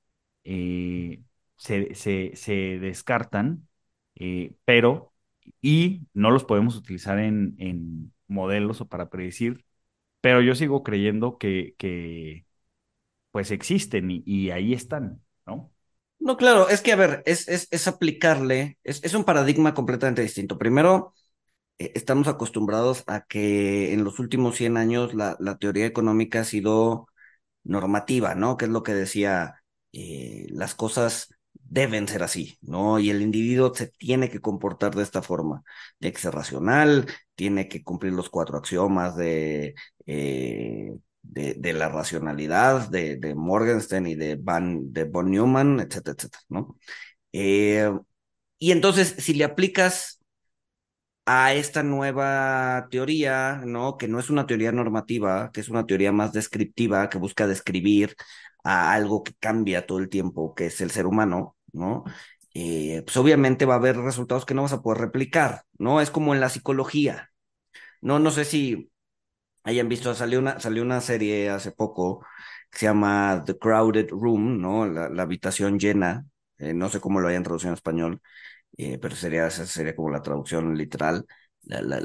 eh, 0.44 1.22
se, 1.56 2.78
descartan, 2.80 3.68
eh, 4.16 4.54
pero 4.64 5.12
y 5.62 6.02
no 6.14 6.30
los 6.30 6.44
podemos 6.44 6.76
utilizar 6.76 7.18
en, 7.18 8.12
modelos 8.28 8.80
o 8.80 8.88
para 8.88 9.10
predecir, 9.10 9.64
pero 10.20 10.42
yo 10.42 10.54
sigo 10.54 10.82
creyendo 10.84 11.38
que, 11.38 11.74
que 11.78 12.46
pues 13.30 13.50
existen 13.50 14.08
y, 14.10 14.50
ahí 14.50 14.72
están, 14.72 15.22
¿no? 15.46 15.72
No, 16.18 16.36
claro, 16.36 16.68
es 16.68 16.82
que, 16.82 16.92
a 16.92 16.96
ver, 16.96 17.22
es, 17.24 17.48
es, 17.48 17.88
aplicarle, 17.88 18.78
es, 18.84 19.02
es, 19.02 19.14
un 19.14 19.24
paradigma 19.24 19.72
completamente 19.72 20.22
distinto. 20.22 20.58
Primero, 20.58 21.14
estamos 21.78 22.28
acostumbrados 22.28 23.04
a 23.06 23.22
que 23.26 23.92
en 23.94 24.04
los 24.04 24.18
últimos 24.18 24.56
100 24.56 24.76
años 24.76 25.14
la, 25.14 25.36
la 25.40 25.58
teoría 25.58 25.86
económica 25.86 26.40
ha 26.40 26.44
sido 26.44 27.08
normativa, 27.64 28.34
¿no? 28.34 28.56
Que 28.56 28.66
es 28.66 28.70
lo 28.70 28.82
que 28.82 28.94
decía, 28.94 29.62
eh, 29.92 30.46
las 30.50 30.74
cosas 30.74 31.28
deben 31.52 32.08
ser 32.08 32.22
así, 32.22 32.58
¿no? 32.62 32.98
Y 32.98 33.10
el 33.10 33.22
individuo 33.22 33.74
se 33.74 33.88
tiene 33.88 34.30
que 34.30 34.40
comportar 34.40 34.94
de 34.94 35.02
esta 35.02 35.22
forma, 35.22 35.62
tiene 35.98 36.12
que 36.14 36.20
ser 36.20 36.34
racional, 36.34 37.06
tiene 37.34 37.68
que 37.68 37.82
cumplir 37.84 38.12
los 38.12 38.30
cuatro 38.30 38.58
axiomas 38.58 39.16
de, 39.16 39.74
eh, 40.06 40.92
de, 41.22 41.72
la 41.72 41.88
racionalidad 41.88 42.88
de, 42.88 43.16
de, 43.16 43.34
Morgenstern 43.34 44.06
y 44.06 44.14
de, 44.14 44.36
Van, 44.36 44.92
de 44.92 45.04
von 45.04 45.30
Neumann, 45.30 45.80
etcétera, 45.80 46.14
etcétera, 46.16 46.42
¿no? 46.48 46.76
Eh, 47.32 47.90
y 48.58 48.72
entonces, 48.72 49.14
si 49.18 49.34
le 49.34 49.44
aplicas 49.44 50.20
a 51.26 51.54
esta 51.54 51.82
nueva 51.82 52.88
teoría, 52.90 53.62
¿no? 53.64 53.96
Que 53.96 54.08
no 54.08 54.18
es 54.18 54.30
una 54.30 54.46
teoría 54.46 54.72
normativa, 54.72 55.50
que 55.52 55.60
es 55.60 55.68
una 55.68 55.86
teoría 55.86 56.12
más 56.12 56.32
descriptiva, 56.32 57.08
que 57.08 57.18
busca 57.18 57.46
describir 57.46 58.16
a 58.64 58.92
algo 58.92 59.22
que 59.22 59.34
cambia 59.34 59.86
todo 59.86 59.98
el 59.98 60.08
tiempo, 60.08 60.54
que 60.54 60.66
es 60.66 60.80
el 60.80 60.90
ser 60.90 61.06
humano, 61.06 61.56
¿no? 61.72 62.04
Eh, 62.54 63.02
pues 63.04 63.16
obviamente 63.16 63.64
va 63.64 63.74
a 63.74 63.76
haber 63.78 63.96
resultados 63.98 64.44
que 64.44 64.54
no 64.54 64.62
vas 64.62 64.72
a 64.72 64.82
poder 64.82 65.00
replicar, 65.00 65.64
¿no? 65.78 66.00
Es 66.00 66.10
como 66.10 66.34
en 66.34 66.40
la 66.40 66.48
psicología. 66.48 67.30
No, 68.00 68.18
no 68.18 68.30
sé 68.30 68.44
si 68.44 68.90
hayan 69.64 69.88
visto, 69.88 70.14
salió 70.14 70.38
una, 70.38 70.60
salió 70.60 70.82
una 70.82 71.00
serie 71.00 71.50
hace 71.50 71.72
poco 71.72 72.24
que 72.70 72.78
se 72.78 72.86
llama 72.86 73.42
The 73.46 73.58
Crowded 73.58 74.10
Room, 74.10 74.60
¿no? 74.60 74.86
La, 74.86 75.22
habitación 75.22 75.78
llena, 75.78 76.26
eh, 76.58 76.74
no 76.74 76.88
sé 76.88 77.00
cómo 77.00 77.20
lo 77.20 77.28
hayan 77.28 77.42
traducido 77.42 77.70
en 77.70 77.74
español, 77.74 78.20
eh, 78.76 78.98
pero 78.98 79.16
sería, 79.16 79.50
sería 79.50 79.96
como 79.96 80.10
la 80.10 80.22
traducción 80.22 80.76
literal, 80.76 81.26
la, 81.62 81.82
la, 81.82 82.00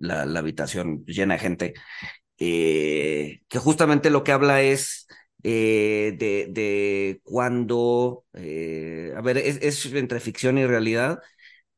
la, 0.00 0.38
habitación 0.38 1.04
llena 1.06 1.34
de 1.34 1.40
gente, 1.40 1.74
eh, 2.38 3.40
que 3.48 3.58
justamente 3.58 4.10
lo 4.10 4.24
que 4.24 4.32
habla 4.32 4.62
es 4.62 5.06
eh, 5.42 6.14
de, 6.18 6.48
de 6.50 7.20
cuando, 7.24 8.24
a 8.34 9.20
ver, 9.22 9.38
es, 9.38 9.86
entre 9.94 10.20
ficción 10.20 10.58
y 10.58 10.66
realidad, 10.66 11.20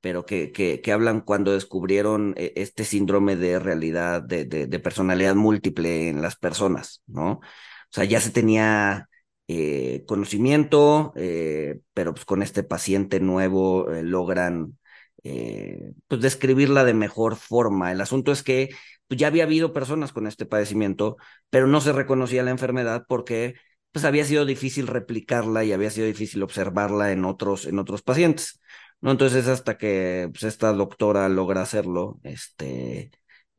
pero 0.05 0.27
que, 0.27 0.53
que, 0.53 0.93
hablan 0.93 1.23
cuando 1.23 1.53
descubrieron 1.55 2.35
este 2.37 2.85
síndrome 2.85 3.37
de 3.37 3.59
realidad, 3.59 4.21
de, 4.21 4.45
de, 4.45 4.79
personalidad 4.79 5.35
múltiple 5.35 6.11
en 6.11 6.21
las 6.21 6.37
personas, 6.37 7.03
¿no? 7.07 7.31
O 7.37 7.40
sea, 7.88 8.05
ya 8.05 8.21
se 8.21 8.31
tenía 8.31 9.09
eh, 9.49 10.05
conocimiento, 10.07 11.14
eh, 11.17 11.81
pero 11.95 12.12
pues 12.12 12.27
con 12.27 12.43
este 12.43 12.62
paciente 12.62 13.19
nuevo 13.19 13.90
eh, 13.90 14.03
logran 14.03 14.79
pues 15.23 16.21
describirla 16.21 16.85
de 16.85 16.93
mejor 16.93 17.37
forma. 17.37 17.90
El 17.90 18.03
asunto 18.03 18.31
es 18.31 18.43
que 18.43 18.69
pues, 19.09 19.19
ya 19.19 19.29
había 19.29 19.45
habido 19.45 19.73
personas 19.73 20.12
con 20.12 20.27
este 20.27 20.45
padecimiento, 20.45 21.17
pero 21.49 21.67
no 21.67 21.81
se 21.81 21.95
reconocía 21.95 22.43
la 22.43 22.51
enfermedad 22.51 23.07
porque 23.09 23.55
pues 23.90 24.05
había 24.05 24.27
sido 24.27 24.45
difícil 24.45 24.87
replicarla 24.87 25.64
y 25.64 25.73
había 25.73 25.90
sido 25.90 26.07
difícil 26.07 26.43
observarla 26.43 27.11
en 27.12 27.25
otros, 27.25 27.64
en 27.64 27.79
otros 27.79 28.03
pacientes. 28.03 28.61
¿No? 29.05 29.11
Entonces, 29.12 29.49
hasta 29.49 29.77
que 29.79 30.31
pues, 30.33 30.45
esta 30.45 30.73
doctora 30.73 31.29
logra 31.29 31.61
hacerlo, 31.62 32.21
este, 32.25 33.11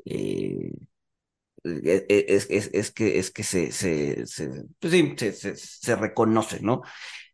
e, 0.03 0.71
e, 1.63 2.25
es, 2.29 2.47
es, 2.49 2.69
es 2.73 2.91
que, 2.91 3.19
es 3.19 3.31
que 3.31 3.43
se, 3.43 3.71
se, 3.71 4.25
se, 4.25 4.49
pues 4.79 5.99
reconoce, 5.99 6.61
¿no? 6.61 6.81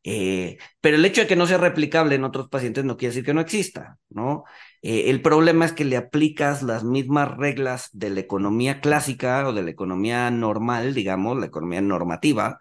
Eh, 0.04 0.58
pero 0.82 0.98
el 0.98 1.06
hecho 1.06 1.22
de 1.22 1.28
que 1.28 1.36
no 1.38 1.48
sea 1.48 1.58
replicable 1.58 2.16
en 2.16 2.26
otros 2.26 2.50
pacientes 2.50 2.84
no 2.84 2.98
quiere 2.98 3.12
decir 3.12 3.26
que 3.26 3.34
no 3.34 3.40
exista, 3.42 3.98
¿no? 4.10 4.44
Eh, 4.82 5.10
el 5.10 5.22
problema 5.22 5.64
es 5.66 5.72
que 5.74 5.86
le 5.86 5.96
aplicas 5.96 6.64
las 6.64 6.84
mismas 6.84 7.38
reglas 7.38 7.90
de 7.94 8.10
la 8.10 8.20
economía 8.20 8.82
clásica 8.82 9.48
o 9.48 9.54
de 9.54 9.64
la 9.64 9.72
economía 9.72 10.32
normal, 10.32 10.94
digamos, 10.94 11.38
la 11.40 11.46
economía 11.46 11.80
normativa, 11.82 12.60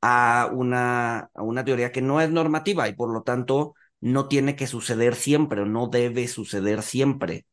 a 0.00 0.50
una, 0.52 1.30
a 1.34 1.42
una 1.42 1.64
teoría 1.64 1.92
que 1.92 2.02
no 2.02 2.20
es 2.20 2.30
normativa 2.30 2.88
y 2.88 2.94
por 2.94 3.12
lo 3.12 3.22
tanto 3.22 3.74
no 4.00 4.28
tiene 4.28 4.56
que 4.56 4.66
suceder 4.66 5.14
siempre 5.16 5.64
no 5.66 5.88
debe 5.88 6.28
suceder 6.28 6.82
siempre, 6.82 7.46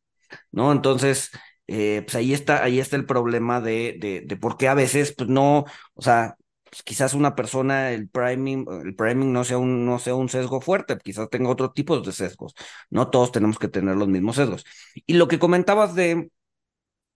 ¿no? 0.52 0.72
Entonces, 0.72 1.30
eh, 1.66 2.02
pues 2.04 2.14
ahí 2.16 2.32
está, 2.34 2.62
ahí 2.64 2.78
está 2.80 2.96
el 2.96 3.06
problema 3.06 3.60
de, 3.60 3.96
de, 4.00 4.22
de 4.22 4.36
por 4.36 4.56
qué 4.56 4.68
a 4.68 4.74
veces, 4.74 5.14
pues 5.16 5.28
no, 5.28 5.64
o 5.94 6.02
sea, 6.02 6.36
pues 6.70 6.82
quizás 6.82 7.14
una 7.14 7.34
persona, 7.36 7.92
el 7.92 8.08
priming, 8.08 8.66
el 8.84 8.94
priming 8.96 9.32
no 9.32 9.44
sea 9.44 9.58
un, 9.58 9.86
no 9.86 9.98
sea 9.98 10.14
un 10.14 10.28
sesgo 10.28 10.60
fuerte, 10.60 10.98
quizás 10.98 11.28
tenga 11.30 11.50
otro 11.50 11.72
tipo 11.72 11.98
de 12.00 12.12
sesgos. 12.12 12.54
No 12.90 13.10
todos 13.10 13.32
tenemos 13.32 13.58
que 13.58 13.68
tener 13.68 13.96
los 13.96 14.08
mismos 14.08 14.36
sesgos. 14.36 14.64
Y 15.06 15.14
lo 15.14 15.28
que 15.28 15.38
comentabas 15.38 15.94
de, 15.94 16.30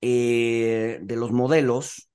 eh, 0.01 0.99
de 1.03 1.17
los 1.17 1.33
modelos, 1.33 2.11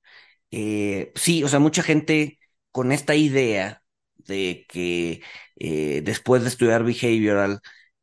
eh, 0.51 1.11
sí, 1.15 1.43
o 1.43 1.49
sea, 1.49 1.59
mucha 1.59 1.83
gente 1.83 2.39
con 2.71 2.91
esta 2.91 3.15
idea 3.15 3.83
de 4.25 4.65
que 4.69 5.21
eh, 5.57 6.01
después 6.03 6.43
de 6.43 6.49
estudiar 6.49 6.83
behavioral 6.83 7.59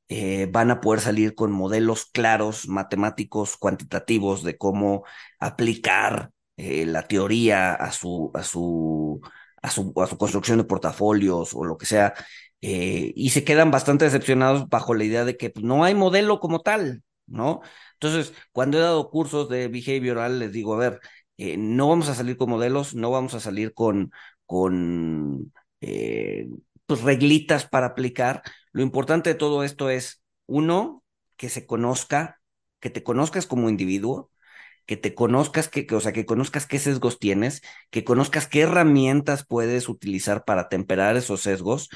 eh, 0.08 0.48
van 0.50 0.70
a 0.70 0.80
poder 0.80 1.00
salir 1.00 1.34
con 1.34 1.52
modelos 1.52 2.06
claros, 2.06 2.68
matemáticos, 2.68 3.56
cuantitativos 3.56 4.42
de 4.42 4.58
cómo 4.58 5.04
aplicar 5.38 6.30
eh, 6.56 6.86
la 6.86 7.08
teoría 7.08 7.72
a 7.74 7.92
su, 7.92 8.30
a 8.34 8.42
su, 8.44 9.20
a 9.62 9.70
su, 9.70 9.92
a 9.96 10.06
su 10.06 10.18
construcción 10.18 10.58
de 10.58 10.64
portafolios 10.64 11.54
o 11.54 11.64
lo 11.64 11.78
que 11.78 11.86
sea, 11.86 12.14
y 12.60 13.30
se 13.30 13.44
quedan 13.44 13.72
bastante 13.72 14.04
decepcionados 14.04 14.68
bajo 14.68 14.94
la 14.94 15.02
idea 15.04 15.24
de 15.24 15.36
que 15.36 15.50
pues, 15.50 15.64
no 15.64 15.82
hay 15.84 15.94
modelo 15.96 16.38
como 16.38 16.60
tal, 16.62 17.02
¿no? 17.26 17.60
Entonces, 17.94 18.34
cuando 18.52 18.78
he 18.78 18.80
dado 18.80 19.10
cursos 19.10 19.48
de 19.48 19.66
behavioral, 19.68 20.38
les 20.38 20.52
digo, 20.52 20.74
a 20.74 20.78
ver, 20.78 21.00
no 21.58 21.88
vamos 21.88 22.08
a 22.08 22.14
salir 22.14 22.36
con 22.36 22.50
modelos, 22.50 22.94
no 22.94 23.10
vamos 23.10 23.34
a 23.34 23.40
salir 23.40 23.74
con 23.74 24.12
eh, 25.82 26.48
pues, 26.86 27.02
reglitas 27.02 27.66
para 27.66 27.88
aplicar. 27.88 28.42
Lo 28.72 28.82
importante 28.82 29.30
de 29.30 29.34
todo 29.34 29.64
esto 29.64 29.90
es, 29.90 30.22
uno, 30.46 31.04
que 31.36 31.48
se 31.48 31.66
conozca, 31.66 32.40
que 32.80 32.90
te 32.90 33.02
conozcas 33.02 33.46
como 33.46 33.68
individuo, 33.68 34.30
que 34.86 34.96
te 34.96 35.14
conozcas, 35.14 35.68
que, 35.68 35.86
o 35.94 36.00
sea, 36.00 36.12
que 36.12 36.26
conozcas 36.26 36.66
qué 36.66 36.78
sesgos 36.78 37.18
tienes, 37.18 37.62
que 37.90 38.04
conozcas 38.04 38.46
qué 38.46 38.62
herramientas 38.62 39.44
puedes 39.46 39.88
utilizar 39.88 40.44
para 40.44 40.68
temperar 40.68 41.16
esos 41.16 41.42
sesgos, 41.42 41.88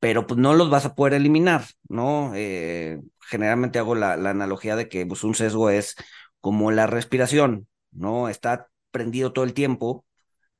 pero 0.00 0.26
pues 0.26 0.38
no 0.38 0.54
los 0.54 0.70
vas 0.70 0.86
a 0.86 0.94
poder 0.94 1.14
eliminar, 1.14 1.64
¿no? 1.88 2.32
Eh, 2.34 3.00
generalmente 3.20 3.78
hago 3.78 3.94
la, 3.94 4.16
la, 4.16 4.30
analogía 4.30 4.76
de 4.76 4.88
que 4.88 5.06
pues, 5.06 5.24
un 5.24 5.34
sesgo 5.34 5.70
es 5.70 5.96
como 6.40 6.72
la 6.72 6.86
respiración, 6.86 7.68
¿no? 7.92 8.28
Está 8.28 8.68
prendido 8.90 9.32
todo 9.32 9.44
el 9.44 9.54
tiempo, 9.54 10.04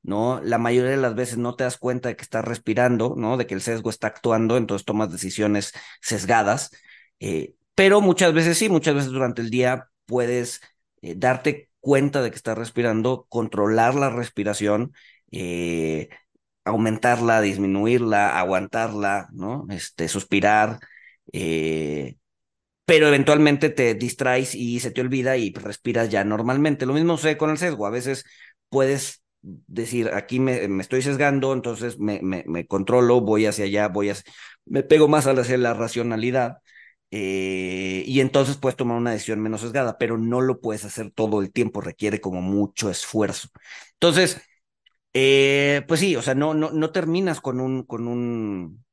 ¿no? 0.03 0.41
La 0.43 0.57
mayoría 0.57 0.91
de 0.91 0.97
las 0.97 1.15
veces 1.15 1.37
no 1.37 1.55
te 1.55 1.63
das 1.63 1.77
cuenta 1.77 2.09
de 2.09 2.15
que 2.15 2.23
estás 2.23 2.45
respirando, 2.45 3.15
¿no? 3.17 3.37
De 3.37 3.47
que 3.47 3.55
el 3.55 3.61
sesgo 3.61 3.89
está 3.89 4.07
actuando, 4.07 4.57
entonces 4.57 4.85
tomas 4.85 5.11
decisiones 5.11 5.73
sesgadas, 6.01 6.71
eh, 7.19 7.55
pero 7.75 8.01
muchas 8.01 8.33
veces 8.33 8.57
sí, 8.57 8.69
muchas 8.69 8.95
veces 8.95 9.11
durante 9.11 9.41
el 9.41 9.49
día 9.49 9.89
puedes 10.05 10.61
eh, 11.01 11.15
darte 11.17 11.69
cuenta 11.79 12.21
de 12.21 12.29
que 12.31 12.35
estás 12.37 12.57
respirando, 12.57 13.25
controlar 13.29 13.95
la 13.95 14.09
respiración, 14.09 14.93
eh, 15.31 16.09
aumentarla, 16.65 17.41
disminuirla, 17.41 18.39
aguantarla, 18.39 19.29
¿no? 19.33 19.65
Este, 19.69 20.07
suspirar, 20.07 20.79
pero 22.85 23.07
eventualmente 23.07 23.69
te 23.69 23.95
distraes 23.95 24.55
y 24.55 24.79
se 24.79 24.91
te 24.91 25.01
olvida 25.01 25.37
y 25.37 25.53
respiras 25.53 26.09
ya 26.09 26.23
normalmente. 26.23 26.85
Lo 26.85 26.93
mismo 26.93 27.17
sucede 27.17 27.37
con 27.37 27.49
el 27.49 27.57
sesgo. 27.57 27.85
A 27.87 27.89
veces 27.89 28.25
puedes 28.69 29.22
decir, 29.43 30.09
aquí 30.13 30.39
me, 30.39 30.67
me 30.69 30.81
estoy 30.81 31.01
sesgando, 31.01 31.53
entonces 31.53 31.99
me, 31.99 32.21
me, 32.21 32.65
controlo, 32.67 33.21
voy 33.21 33.45
hacia 33.45 33.65
allá, 33.65 33.89
voy 33.89 34.09
hacia, 34.09 34.31
me 34.65 34.83
pego 34.83 35.07
más 35.07 35.27
hacia 35.27 35.57
la 35.57 35.73
racionalidad 35.73 36.59
eh, 37.11 38.03
y 38.07 38.21
entonces 38.21 38.57
puedes 38.57 38.77
tomar 38.77 38.97
una 38.97 39.11
decisión 39.11 39.41
menos 39.41 39.61
sesgada, 39.61 39.97
pero 39.97 40.17
no 40.17 40.41
lo 40.41 40.61
puedes 40.61 40.85
hacer 40.85 41.11
todo 41.11 41.41
el 41.41 41.51
tiempo, 41.51 41.81
requiere 41.81 42.21
como 42.21 42.41
mucho 42.41 42.89
esfuerzo. 42.89 43.49
Entonces, 43.93 44.41
eh, 45.13 45.83
pues 45.87 45.99
sí, 45.99 46.15
o 46.15 46.21
sea, 46.21 46.35
no, 46.35 46.53
no, 46.53 46.71
no 46.71 46.91
terminas 46.91 47.41
con 47.41 47.59
un, 47.59 47.83
con 47.83 48.07
un, 48.07 48.83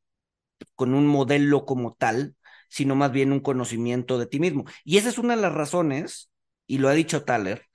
con 0.74 0.94
un 0.94 1.06
modelo 1.06 1.64
como 1.64 1.94
tal, 1.94 2.36
sino 2.68 2.94
más 2.96 3.12
bien 3.12 3.32
un 3.32 3.40
conocimiento 3.40 4.18
de 4.18 4.26
ti 4.26 4.40
mismo. 4.40 4.64
Y 4.84 4.98
esa 4.98 5.08
es 5.10 5.18
una 5.18 5.36
de 5.36 5.42
las 5.42 5.52
razones, 5.54 6.30
y 6.66 6.78
lo 6.78 6.88
ha 6.88 6.92
dicho 6.92 7.24
Thaler, 7.24 7.66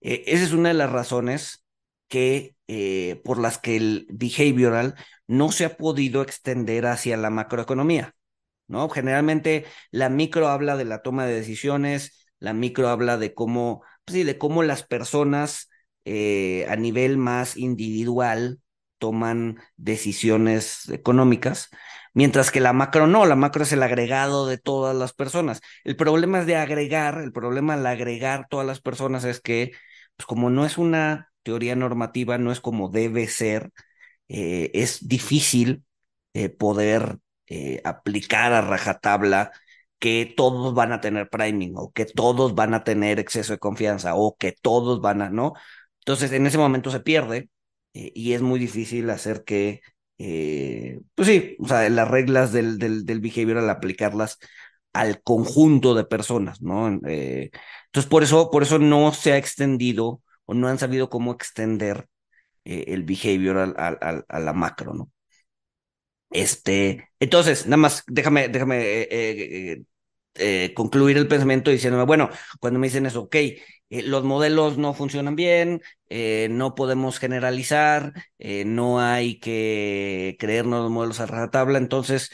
eh, 0.00 0.24
esa 0.26 0.44
es 0.44 0.52
una 0.52 0.68
de 0.70 0.74
las 0.74 0.90
razones 0.90 1.64
que 2.08 2.56
eh, 2.66 3.20
por 3.24 3.38
las 3.38 3.58
que 3.58 3.76
el 3.76 4.06
behavioral 4.10 4.94
no 5.26 5.52
se 5.52 5.64
ha 5.64 5.76
podido 5.76 6.22
extender 6.22 6.86
hacia 6.86 7.16
la 7.16 7.30
macroeconomía. 7.30 8.14
¿no? 8.66 8.88
Generalmente 8.88 9.66
la 9.90 10.08
micro 10.08 10.48
habla 10.48 10.76
de 10.76 10.84
la 10.84 11.02
toma 11.02 11.26
de 11.26 11.34
decisiones, 11.34 12.28
la 12.38 12.52
micro 12.52 12.88
habla 12.88 13.16
de 13.18 13.34
cómo, 13.34 13.82
pues 14.04 14.16
sí, 14.18 14.24
de 14.24 14.38
cómo 14.38 14.62
las 14.62 14.82
personas 14.82 15.70
eh, 16.04 16.66
a 16.68 16.76
nivel 16.76 17.18
más 17.18 17.56
individual 17.56 18.60
toman 18.98 19.58
decisiones 19.76 20.88
económicas, 20.88 21.68
mientras 22.14 22.50
que 22.50 22.60
la 22.60 22.72
macro 22.72 23.06
no, 23.06 23.26
la 23.26 23.36
macro 23.36 23.62
es 23.62 23.72
el 23.72 23.82
agregado 23.82 24.46
de 24.46 24.58
todas 24.58 24.96
las 24.96 25.12
personas. 25.12 25.60
El 25.84 25.96
problema 25.96 26.40
es 26.40 26.46
de 26.46 26.56
agregar, 26.56 27.20
el 27.20 27.32
problema 27.32 27.74
al 27.74 27.86
agregar 27.86 28.46
todas 28.48 28.66
las 28.66 28.80
personas 28.80 29.24
es 29.24 29.40
que, 29.40 29.72
pues 30.16 30.26
como 30.26 30.50
no 30.50 30.66
es 30.66 30.78
una 30.78 31.27
teoría 31.48 31.74
normativa, 31.76 32.36
no 32.36 32.52
es 32.52 32.60
como 32.60 32.90
debe 32.90 33.26
ser, 33.26 33.72
eh, 34.28 34.70
es 34.74 35.08
difícil 35.08 35.82
eh, 36.34 36.50
poder 36.50 37.16
eh, 37.46 37.80
aplicar 37.84 38.52
a 38.52 38.60
rajatabla 38.60 39.50
que 39.98 40.34
todos 40.36 40.74
van 40.74 40.92
a 40.92 41.00
tener 41.00 41.30
priming 41.30 41.72
o 41.76 41.90
que 41.90 42.04
todos 42.04 42.54
van 42.54 42.74
a 42.74 42.84
tener 42.84 43.18
exceso 43.18 43.54
de 43.54 43.58
confianza 43.58 44.14
o 44.14 44.36
que 44.36 44.52
todos 44.52 45.00
van 45.00 45.22
a, 45.22 45.30
¿no? 45.30 45.54
Entonces 46.00 46.32
en 46.32 46.46
ese 46.46 46.58
momento 46.58 46.90
se 46.90 47.00
pierde 47.00 47.48
y 47.94 48.34
es 48.34 48.42
muy 48.42 48.60
difícil 48.60 49.08
hacer 49.08 49.42
que, 49.44 49.80
pues 50.18 51.28
sí, 51.28 51.56
o 51.60 51.66
sea, 51.66 51.88
las 51.88 52.08
reglas 52.08 52.52
del, 52.52 52.78
del, 52.78 53.06
del 53.06 53.20
behavior 53.20 53.58
al 53.58 53.70
aplicarlas 53.70 54.38
al 54.92 55.22
conjunto 55.22 55.94
de 55.94 56.04
personas, 56.04 56.60
¿no? 56.60 56.88
Entonces 56.88 58.10
por 58.10 58.22
eso, 58.22 58.50
por 58.50 58.62
eso 58.62 58.78
no 58.78 59.12
se 59.14 59.32
ha 59.32 59.38
extendido 59.38 60.20
o 60.48 60.54
no 60.54 60.68
han 60.68 60.78
sabido 60.80 61.10
cómo 61.10 61.32
extender 61.32 62.08
eh, 62.64 62.86
el 62.88 63.04
behavior 63.04 63.58
al, 63.58 63.74
al, 64.02 64.26
a 64.28 64.40
la 64.40 64.54
macro, 64.54 64.94
¿no? 64.94 65.10
Este, 66.30 67.08
entonces, 67.20 67.66
nada 67.66 67.78
más, 67.78 68.04
déjame, 68.06 68.48
déjame 68.48 68.76
eh, 69.10 69.82
eh, 70.34 70.74
concluir 70.74 71.16
el 71.16 71.28
pensamiento 71.28 71.70
diciéndome, 71.70 72.04
bueno, 72.04 72.30
cuando 72.60 72.78
me 72.78 72.88
dicen 72.88 73.06
eso, 73.06 73.22
ok, 73.22 73.36
los 73.90 74.24
modelos 74.24 74.76
no 74.78 74.92
funcionan 74.94 75.36
bien, 75.36 75.80
no 76.50 76.74
podemos 76.74 77.18
generalizar, 77.18 78.12
no 78.38 79.00
hay 79.00 79.38
que 79.40 80.36
creernos 80.38 80.82
los 80.82 80.90
modelos 80.92 81.20
a 81.20 81.26
rajatabla, 81.26 81.78
entonces, 81.78 82.30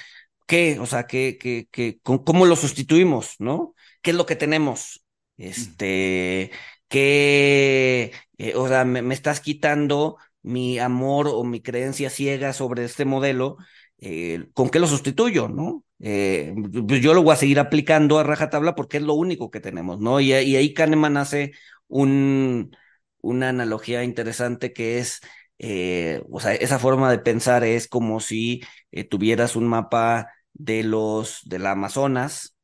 ¿qué? 0.46 0.78
O 0.80 0.86
sea, 0.86 1.06
¿qué, 1.06 1.38
qué, 1.40 1.68
qué, 1.70 2.00
¿cómo 2.02 2.46
lo 2.46 2.56
sustituimos, 2.56 3.36
no? 3.38 3.74
¿Qué 4.02 4.10
es 4.10 4.16
lo 4.16 4.26
que 4.26 4.36
tenemos? 4.36 5.04
Este, 5.36 6.50
¿qué, 6.94 8.12
o 8.54 8.68
sea, 8.68 8.84
me, 8.84 9.02
me 9.02 9.14
estás 9.14 9.40
quitando 9.40 10.16
mi 10.42 10.78
amor 10.78 11.28
o 11.28 11.44
mi 11.44 11.60
creencia 11.60 12.10
ciega 12.10 12.52
sobre 12.52 12.84
este 12.84 13.04
modelo 13.04 13.56
eh, 13.98 14.48
¿con 14.54 14.68
qué 14.70 14.78
lo 14.78 14.86
sustituyo? 14.86 15.48
¿no? 15.48 15.84
Eh, 16.00 16.54
pues 16.86 17.00
yo 17.00 17.14
lo 17.14 17.22
voy 17.22 17.32
a 17.32 17.36
seguir 17.36 17.58
aplicando 17.58 18.18
a 18.18 18.22
rajatabla 18.22 18.74
porque 18.74 18.98
es 18.98 19.02
lo 19.02 19.14
único 19.14 19.50
que 19.50 19.60
tenemos, 19.60 20.00
¿no? 20.00 20.20
Y, 20.20 20.32
ahí 20.32 20.74
Kahneman 20.74 21.16
hace 21.16 21.52
un, 21.88 22.76
una 23.20 23.48
analogía 23.50 24.04
interesante 24.04 24.72
que 24.72 24.98
es, 24.98 25.20
eh, 25.58 26.22
o 26.30 26.40
sea, 26.40 26.54
esa 26.54 26.78
forma 26.78 27.10
de 27.10 27.18
pensar 27.18 27.64
es 27.64 27.88
como 27.88 28.20
si 28.20 28.62
eh, 28.92 29.04
tuvieras 29.04 29.56
un 29.56 29.66
mapa 29.68 30.32
de 30.52 30.82
los, 30.84 31.40
de 31.44 31.58
la 31.58 31.72
Amazonas 31.72 32.56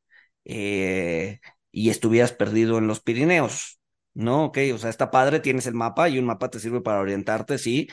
eh, 0.45 1.39
y 1.71 1.89
estuvieras 1.89 2.33
perdido 2.33 2.77
en 2.77 2.87
los 2.87 3.01
Pirineos, 3.01 3.79
¿no? 4.13 4.45
Ok, 4.45 4.57
o 4.73 4.77
sea, 4.77 4.89
está 4.89 5.11
padre, 5.11 5.39
tienes 5.39 5.67
el 5.67 5.73
mapa 5.75 6.09
y 6.09 6.19
un 6.19 6.25
mapa 6.25 6.49
te 6.49 6.59
sirve 6.59 6.81
para 6.81 6.99
orientarte, 7.01 7.57
sí, 7.57 7.87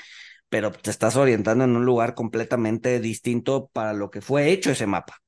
pero 0.48 0.72
te 0.72 0.90
estás 0.90 1.16
orientando 1.16 1.64
en 1.64 1.76
un 1.76 1.84
lugar 1.86 2.14
completamente 2.14 3.00
distinto 3.00 3.68
para 3.72 3.92
lo 3.92 4.10
que 4.10 4.20
fue 4.22 4.50
hecho 4.50 4.70
ese 4.72 4.86
mapa, 4.86 5.18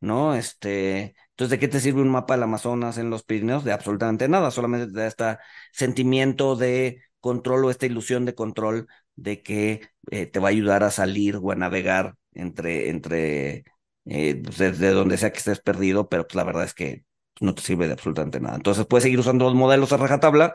¿no? 0.00 0.34
Este, 0.34 1.14
Entonces, 1.30 1.50
¿de 1.50 1.58
qué 1.58 1.68
te 1.68 1.80
sirve 1.80 2.00
un 2.02 2.08
mapa 2.10 2.34
del 2.34 2.42
Amazonas 2.44 2.98
en 2.98 3.10
los 3.10 3.22
Pirineos? 3.24 3.64
De 3.64 3.72
absolutamente 3.72 4.28
nada, 4.28 4.50
solamente 4.50 4.86
te 4.92 5.00
da 5.00 5.06
este 5.06 5.38
sentimiento 5.72 6.56
de 6.56 7.02
control 7.20 7.64
o 7.64 7.70
esta 7.70 7.86
ilusión 7.86 8.24
de 8.24 8.34
control 8.34 8.86
de 9.16 9.42
que 9.42 9.82
eh, 10.10 10.26
te 10.26 10.38
va 10.40 10.48
a 10.48 10.50
ayudar 10.50 10.84
a 10.84 10.90
salir 10.90 11.36
o 11.42 11.50
a 11.50 11.56
navegar 11.56 12.14
entre, 12.32 12.90
entre 12.90 13.64
eh, 14.04 14.34
desde 14.36 14.70
pues, 14.70 14.94
donde 14.94 15.16
sea 15.18 15.32
que 15.32 15.38
estés 15.38 15.60
perdido, 15.60 16.08
pero 16.08 16.26
pues 16.26 16.34
la 16.36 16.44
verdad 16.44 16.64
es 16.64 16.74
que 16.74 17.04
no 17.40 17.54
te 17.54 17.62
sirve 17.62 17.86
de 17.86 17.92
absolutamente 17.94 18.40
nada. 18.40 18.56
Entonces 18.56 18.86
puedes 18.86 19.04
seguir 19.04 19.18
usando 19.18 19.44
los 19.44 19.54
modelos 19.54 19.92
a 19.92 19.96
rajatabla, 19.96 20.54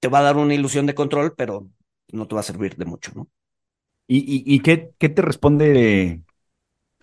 te 0.00 0.08
va 0.08 0.20
a 0.20 0.22
dar 0.22 0.36
una 0.36 0.54
ilusión 0.54 0.86
de 0.86 0.94
control, 0.94 1.34
pero 1.36 1.68
no 2.12 2.28
te 2.28 2.34
va 2.34 2.40
a 2.40 2.44
servir 2.44 2.76
de 2.76 2.84
mucho, 2.84 3.12
¿no? 3.14 3.28
¿Y, 4.08 4.42
y, 4.54 4.60
qué, 4.60 4.90
qué, 4.98 5.08
te 5.08 5.22
responde 5.22 6.22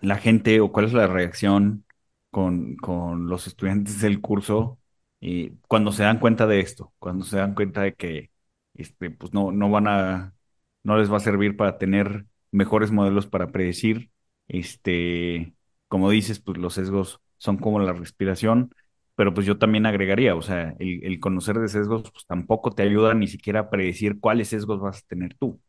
la 0.00 0.16
gente 0.18 0.60
o 0.60 0.72
cuál 0.72 0.86
es 0.86 0.92
la 0.92 1.06
reacción 1.06 1.84
con, 2.30 2.76
con 2.76 3.28
los 3.28 3.46
estudiantes 3.46 4.00
del 4.00 4.20
curso 4.20 4.78
y 5.20 5.50
cuando 5.68 5.92
se 5.92 6.04
dan 6.04 6.20
cuenta 6.20 6.46
de 6.46 6.60
esto, 6.60 6.92
cuando 6.98 7.24
se 7.24 7.38
dan 7.38 7.54
cuenta 7.54 7.82
de 7.82 7.94
que 7.94 8.30
este, 8.74 9.10
pues 9.10 9.34
no, 9.34 9.52
no 9.52 9.70
van 9.70 9.88
a, 9.88 10.34
no 10.82 10.96
les 10.98 11.12
va 11.12 11.18
a 11.18 11.20
servir 11.20 11.56
para 11.56 11.78
tener 11.78 12.26
mejores 12.50 12.90
modelos 12.90 13.26
para 13.26 13.50
predecir, 13.52 14.10
este, 14.48 15.54
como 15.88 16.10
dices, 16.10 16.40
pues 16.40 16.58
los 16.58 16.74
sesgos 16.74 17.20
son 17.38 17.58
como 17.58 17.80
la 17.80 17.92
respiración, 17.92 18.74
pero 19.20 19.34
pues 19.34 19.46
yo 19.46 19.58
también 19.58 19.84
agregaría, 19.84 20.34
o 20.34 20.40
sea, 20.40 20.74
el, 20.78 21.20
conocer 21.20 21.58
de 21.58 21.68
sesgos 21.68 22.10
pues 22.10 22.24
tampoco 22.24 22.70
te 22.70 22.84
ayuda 22.84 23.12
ni 23.12 23.28
siquiera 23.28 23.60
a 23.60 23.68
predecir 23.68 24.18
cuáles 24.18 24.48
sesgos 24.48 24.80
vas 24.80 24.96
a 24.96 25.06
tener 25.06 25.34
tú. 25.34 25.60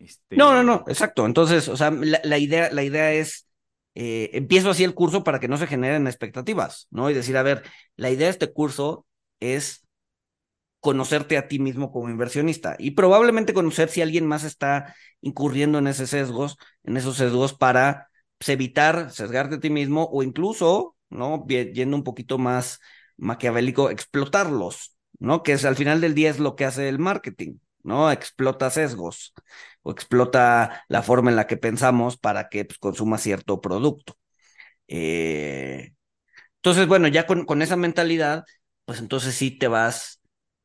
Este... 0.00 0.34
No, 0.34 0.52
no, 0.52 0.64
no, 0.64 0.82
exacto. 0.88 1.24
Entonces, 1.24 1.68
o 1.68 1.76
sea, 1.76 1.92
la, 1.92 2.38
idea, 2.38 2.70
la 2.72 2.82
idea 2.82 3.12
es, 3.12 3.46
eh, 3.94 4.30
empiezo 4.32 4.70
así 4.70 4.82
el 4.82 4.94
curso 4.94 5.22
para 5.22 5.38
que 5.38 5.46
no 5.46 5.58
se 5.58 5.68
generen 5.68 6.08
expectativas, 6.08 6.88
¿no? 6.90 7.08
Y 7.08 7.14
decir, 7.14 7.36
a 7.36 7.44
ver, 7.44 7.62
la 7.94 8.10
idea 8.10 8.26
de 8.26 8.32
este 8.32 8.52
curso 8.52 9.06
es 9.38 9.86
conocerte 10.80 11.38
a 11.38 11.46
ti 11.46 11.60
mismo 11.60 11.92
como 11.92 12.10
inversionista 12.10 12.74
y 12.80 12.90
probablemente 12.90 13.54
conocer 13.54 13.90
si 13.90 14.02
alguien 14.02 14.26
más 14.26 14.42
está 14.42 14.96
incurriendo 15.20 15.78
en 15.78 15.86
esos 15.86 16.10
sesgos, 16.10 16.56
en 16.82 16.96
esos 16.96 17.16
sesgos 17.16 17.54
para 17.54 18.08
pues, 18.38 18.48
evitar 18.48 19.12
sesgarte 19.12 19.54
a 19.54 19.60
ti 19.60 19.70
mismo 19.70 20.08
o 20.10 20.24
incluso 20.24 20.96
¿no? 21.10 21.46
Yendo 21.46 21.96
un 21.96 22.04
poquito 22.04 22.38
más 22.38 22.80
maquiavélico, 23.16 23.90
explotarlos, 23.90 24.96
¿no? 25.18 25.42
Que 25.42 25.52
es 25.52 25.64
al 25.64 25.76
final 25.76 26.00
del 26.00 26.14
día 26.14 26.30
es 26.30 26.38
lo 26.38 26.56
que 26.56 26.64
hace 26.64 26.88
el 26.88 26.98
marketing, 26.98 27.58
¿no? 27.82 28.10
Explota 28.10 28.70
sesgos 28.70 29.34
o 29.82 29.90
explota 29.90 30.84
la 30.88 31.02
forma 31.02 31.30
en 31.30 31.36
la 31.36 31.46
que 31.46 31.56
pensamos 31.56 32.16
para 32.18 32.48
que 32.48 32.64
pues, 32.64 32.78
consuma 32.78 33.18
cierto 33.18 33.60
producto. 33.60 34.16
Eh, 34.88 35.92
entonces, 36.56 36.86
bueno, 36.88 37.08
ya 37.08 37.26
con, 37.26 37.44
con, 37.46 37.62
esa 37.62 37.76
mentalidad, 37.76 38.44
pues 38.84 39.00
entonces 39.00 39.34
sí 39.34 39.50
te 39.50 39.68
vas, 39.68 40.20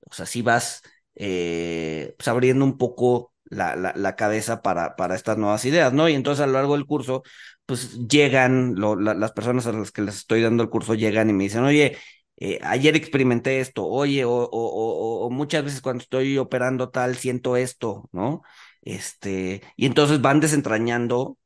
o 0.09 0.13
sea, 0.13 0.25
sí 0.25 0.41
vas 0.41 0.81
eh, 1.15 2.15
pues, 2.17 2.27
abriendo 2.27 2.65
un 2.65 2.77
poco 2.77 3.33
la, 3.45 3.75
la, 3.75 4.15
cabeza 4.15 4.61
para, 4.61 4.95
para 4.95 5.15
estas 5.15 5.37
nuevas 5.37 5.65
ideas, 5.65 5.93
¿no? 5.93 6.09
Y 6.09 6.15
entonces 6.15 6.43
a 6.43 6.47
lo 6.47 6.53
largo 6.53 6.73
del 6.75 6.85
curso, 6.85 7.23
pues 7.65 8.07
llegan, 8.07 8.75
las 8.77 9.31
personas 9.31 9.67
a 9.67 9.71
las 9.73 9.91
que 9.91 10.01
les 10.01 10.15
estoy 10.17 10.41
dando 10.41 10.63
el 10.63 10.69
curso 10.69 10.95
llegan 10.95 11.29
y 11.29 11.33
me 11.33 11.45
dicen, 11.45 11.63
oye, 11.63 11.97
eh, 12.37 12.59
ayer 12.63 12.95
experimenté 12.95 13.59
esto, 13.59 13.85
oye, 13.85 14.25
o, 14.25 14.31
o, 14.31 15.29
muchas 15.29 15.63
veces 15.63 15.81
cuando 15.81 16.01
estoy 16.03 16.37
operando 16.37 16.89
tal, 16.89 17.15
siento 17.15 17.55
esto, 17.57 18.09
¿no? 18.11 18.41
Este, 18.81 19.61
y 19.77 19.85
entonces 19.85 20.21
van 20.21 20.39
desentrañando 20.39 21.37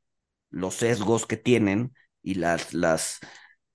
los 0.49 0.75
sesgos 0.75 1.25
que 1.27 1.37
tienen 1.37 1.93
y 2.23 2.35
las, 2.35 2.73
las, 2.73 3.19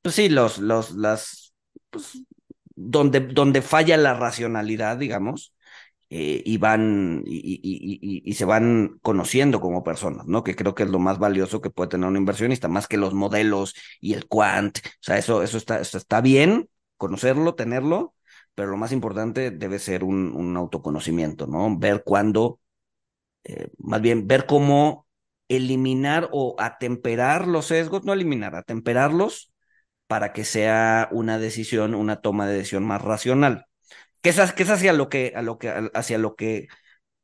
pues 0.03 0.15
sí, 0.17 0.29
los, 0.29 0.59
los, 0.59 0.93
las, 0.93 1.55
pues, 1.91 2.23
donde, 2.75 3.21
donde 3.21 3.63
falla 3.63 3.97
la 3.97 4.15
racionalidad, 4.15 4.97
digamos, 4.97 5.55
eh, 6.15 6.43
y 6.45 6.59
van 6.59 7.23
y, 7.27 8.35
se 8.35 8.45
van 8.45 8.99
conociendo 9.01 9.61
como 9.61 9.83
personas, 9.83 10.27
¿no? 10.27 10.45
Que 10.45 10.55
creo 10.55 10.75
que 10.75 10.83
es 10.83 10.91
lo 10.91 10.99
más 10.99 11.19
valioso 11.19 11.63
que 11.63 11.71
puede 11.71 11.89
tener 11.89 12.07
un 12.07 12.19
inversionista, 12.19 12.69
más 12.69 12.87
que 12.87 12.99
los 12.99 13.15
modelos 13.15 13.75
y 13.99 14.13
el 14.13 14.29
quant. 14.29 14.77
O 14.79 14.91
sea, 15.01 15.17
eso, 15.17 15.43
eso 15.43 15.57
está, 15.57 15.81
está 15.81 16.21
bien, 16.21 16.69
conocerlo, 16.99 17.55
tenerlo, 17.55 18.15
pero 18.55 18.71
lo 18.71 18.77
más 18.77 18.93
importante 18.93 19.51
debe 19.51 19.79
ser 19.79 20.05
un, 20.05 20.37
un 20.37 20.55
autoconocimiento, 20.59 21.47
¿no? 21.47 21.79
Ver 21.79 22.03
cuándo, 22.05 22.61
eh, 23.45 23.69
más 23.79 24.03
bien, 24.03 24.27
ver 24.27 24.45
cómo 24.47 25.07
eliminar 25.49 26.29
o 26.33 26.57
atemperar 26.59 27.49
los 27.49 27.67
sesgos, 27.67 28.05
no 28.05 28.13
eliminar, 28.13 28.55
atemperarlos 28.55 29.51
para 30.09 30.35
que 30.35 30.45
sea 30.45 31.09
una 31.13 31.39
decisión, 31.39 31.95
una 31.95 32.21
toma 32.21 32.47
de 32.47 32.55
decisión 32.55 32.85
más 32.85 33.03
racional 33.03 33.67
que 34.23 34.31
es, 34.31 34.39
hacia 34.39 34.93
lo 34.93 35.09
que 36.37 36.69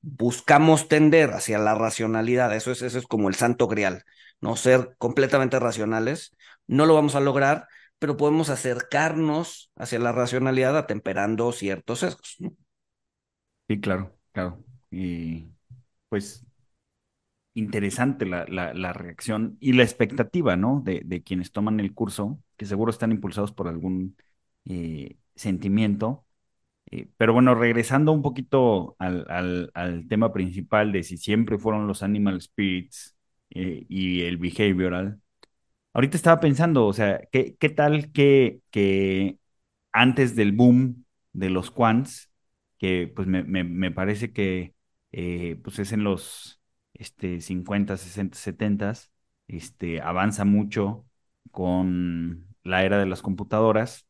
buscamos 0.00 0.88
tender, 0.88 1.30
hacia 1.30 1.58
la 1.58 1.74
racionalidad. 1.74 2.54
Eso 2.54 2.72
es, 2.72 2.82
eso 2.82 2.98
es 2.98 3.06
como 3.06 3.28
el 3.28 3.34
santo 3.34 3.68
grial, 3.68 4.04
¿no? 4.40 4.56
Ser 4.56 4.94
completamente 4.98 5.58
racionales. 5.58 6.36
No 6.66 6.86
lo 6.86 6.94
vamos 6.94 7.14
a 7.14 7.20
lograr, 7.20 7.68
pero 7.98 8.16
podemos 8.16 8.50
acercarnos 8.50 9.70
hacia 9.76 9.98
la 9.98 10.12
racionalidad 10.12 10.76
atemperando 10.76 11.52
ciertos 11.52 12.00
sesgos. 12.00 12.36
Sí, 13.68 13.80
claro, 13.80 14.16
claro. 14.32 14.64
Y 14.90 15.46
pues 16.08 16.44
interesante 17.54 18.24
la, 18.24 18.44
la, 18.46 18.92
reacción 18.92 19.56
y 19.60 19.72
la 19.72 19.82
expectativa, 19.82 20.56
¿no? 20.56 20.80
De, 20.84 21.02
de, 21.04 21.22
quienes 21.22 21.50
toman 21.50 21.80
el 21.80 21.92
curso, 21.92 22.38
que 22.56 22.66
seguro 22.66 22.90
están 22.90 23.10
impulsados 23.10 23.52
por 23.52 23.66
algún 23.66 24.16
eh, 24.64 25.16
sentimiento 25.34 26.24
eh, 26.90 27.08
pero 27.16 27.32
bueno, 27.34 27.54
regresando 27.54 28.12
un 28.12 28.22
poquito 28.22 28.96
al, 28.98 30.06
tema 30.08 30.32
principal 30.32 30.92
de 30.92 31.02
si 31.02 31.18
siempre 31.18 31.58
fueron 31.58 31.86
los 31.86 32.02
animal 32.02 32.40
spirits 32.40 33.16
eh, 33.50 33.84
y 33.88 34.22
el 34.22 34.38
behavioral, 34.38 35.20
ahorita 35.94 36.16
estaba 36.16 36.40
pensando, 36.40 36.86
o 36.86 36.92
sea, 36.92 37.20
¿qué, 37.32 37.56
qué 37.58 37.70
tal 37.70 38.12
que, 38.12 38.62
que 38.70 39.38
antes 39.92 40.36
del 40.36 40.52
boom 40.52 41.04
de 41.32 41.50
los 41.50 41.70
quants, 41.70 42.30
que 42.78 43.12
pues 43.14 43.28
me, 43.28 43.90
parece 43.92 44.32
que 44.32 44.74
eh, 45.12 45.60
pues 45.64 45.78
es 45.78 45.92
en 45.92 46.04
los 46.04 46.60
este, 46.94 47.40
50, 47.40 47.96
60, 47.96 48.36
70, 48.38 48.94
este, 49.48 50.00
avanza 50.02 50.44
mucho 50.44 51.06
con 51.50 52.46
la 52.64 52.84
era 52.84 52.98
de 52.98 53.06
las 53.06 53.22
computadoras 53.22 54.07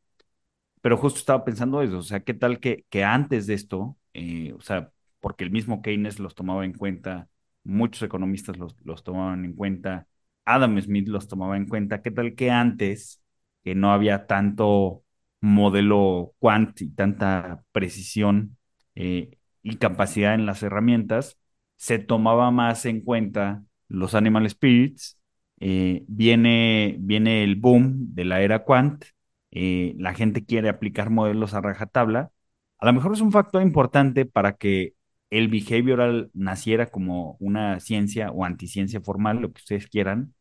pero 0.81 0.97
justo 0.97 1.19
estaba 1.19 1.45
pensando 1.45 1.83
eso, 1.83 1.99
o 1.99 2.03
sea, 2.03 2.21
¿qué 2.21 2.35
tal 2.35 2.61
que, 2.61 2.85
que 2.91 3.05
antes 3.05 3.47
de 3.47 3.55
esto, 3.55 3.97
eh, 4.15 4.53
o 4.57 4.61
sea, 4.61 4.93
porque 5.21 5.45
el 5.45 5.51
mismo 5.51 5.83
Keynes 5.83 6.19
los 6.21 6.35
tomaba 6.35 6.65
en 6.65 6.73
cuenta, 6.75 7.29
muchos 7.65 8.03
economistas 8.03 8.57
los, 8.59 8.77
los 8.85 9.03
tomaban 9.05 9.45
en 9.45 9.55
cuenta, 9.55 10.07
Adam 10.45 10.81
Smith 10.81 11.09
los 11.09 11.29
tomaba 11.29 11.57
en 11.57 11.67
cuenta, 11.69 12.03
¿qué 12.03 12.11
tal 12.11 12.35
que 12.35 12.51
antes, 12.51 13.23
que 13.65 13.75
no 13.75 13.93
había 13.93 14.27
tanto 14.27 15.05
modelo 15.41 16.35
quant 16.39 16.81
y 16.81 16.91
tanta 16.91 17.63
precisión 17.73 18.57
eh, 18.95 19.39
y 19.63 19.77
capacidad 19.77 20.35
en 20.35 20.47
las 20.47 20.63
herramientas, 20.63 21.39
se 21.77 21.99
tomaba 21.99 22.51
más 22.51 22.85
en 22.87 23.03
cuenta 23.03 23.63
los 23.89 24.15
animal 24.15 24.49
spirits, 24.49 25.19
eh, 25.61 26.05
viene, 26.09 26.97
viene 27.01 27.45
el 27.45 27.57
boom 27.57 28.15
de 28.15 28.25
la 28.25 28.41
era 28.43 28.65
quant, 28.65 29.05
eh, 29.51 29.95
la 29.99 30.15
gente 30.15 30.45
quiere 30.45 30.69
aplicar 30.69 31.11
modelos 31.11 31.55
a 31.55 31.61
rajatabla, 31.61 32.33
a 32.79 32.87
lo 32.87 32.93
mejor 32.93 33.13
es 33.13 33.21
un 33.21 33.33
factor 33.33 33.63
importante 33.63 34.25
para 34.27 34.55
que 34.57 34.95
el 35.31 35.49
behavioral 35.49 36.31
naciera 36.35 36.87
como 36.91 37.37
una 37.41 37.81
ciencia 37.81 38.31
o 38.31 38.45
anticiencia 38.45 39.01
formal, 39.01 39.39
lo 39.41 39.53
que 39.53 39.61
ustedes 39.61 39.89
quieran, 39.89 40.35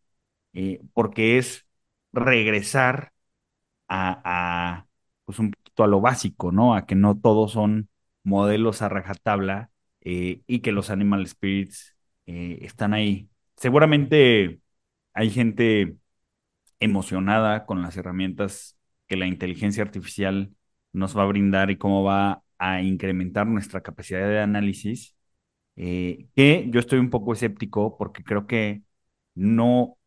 eh, 0.54 0.82
porque 0.94 1.38
es 1.38 1.68
regresar 2.14 3.14
a, 3.90 4.86
pues 5.26 5.40
un 5.40 5.52
poquito 5.52 5.84
a 5.84 5.88
lo 5.88 6.02
básico, 6.02 6.52
¿no? 6.52 6.76
A 6.76 6.86
que 6.86 6.96
no 6.96 7.18
todos 7.20 7.54
son 7.54 7.90
modelos 8.24 8.82
a 8.82 8.90
rajatabla 8.90 9.72
eh, 10.02 10.42
y 10.48 10.60
que 10.62 10.72
los 10.72 10.90
animal 10.90 11.28
spirits 11.28 11.96
están 12.26 12.94
ahí. 12.94 13.30
Seguramente 13.56 14.60
hay 15.14 15.30
gente 15.30 15.96
emocionada 16.80 17.66
con 17.66 17.82
las 17.82 17.98
herramientas 17.98 18.77
que 19.08 19.18
la 19.18 19.28
inteligencia 19.28 19.84
artificial 19.84 20.52
nos 20.94 21.18
va 21.18 21.24
a 21.24 21.26
brindar 21.28 21.72
y 21.72 21.78
cómo 21.78 22.04
va 22.04 22.44
a 22.58 22.82
incrementar 22.82 23.48
nuestra 23.48 23.82
capacidad 23.82 24.28
de 24.28 24.40
análisis, 24.40 25.16
eh, 25.76 26.28
que 26.36 26.68
yo 26.70 26.80
estoy 26.80 27.00
un 27.00 27.10
poco 27.10 27.34
escéptico 27.34 27.98
porque 27.98 28.24
creo 28.24 28.48
que 28.48 28.84
no, 29.36 29.98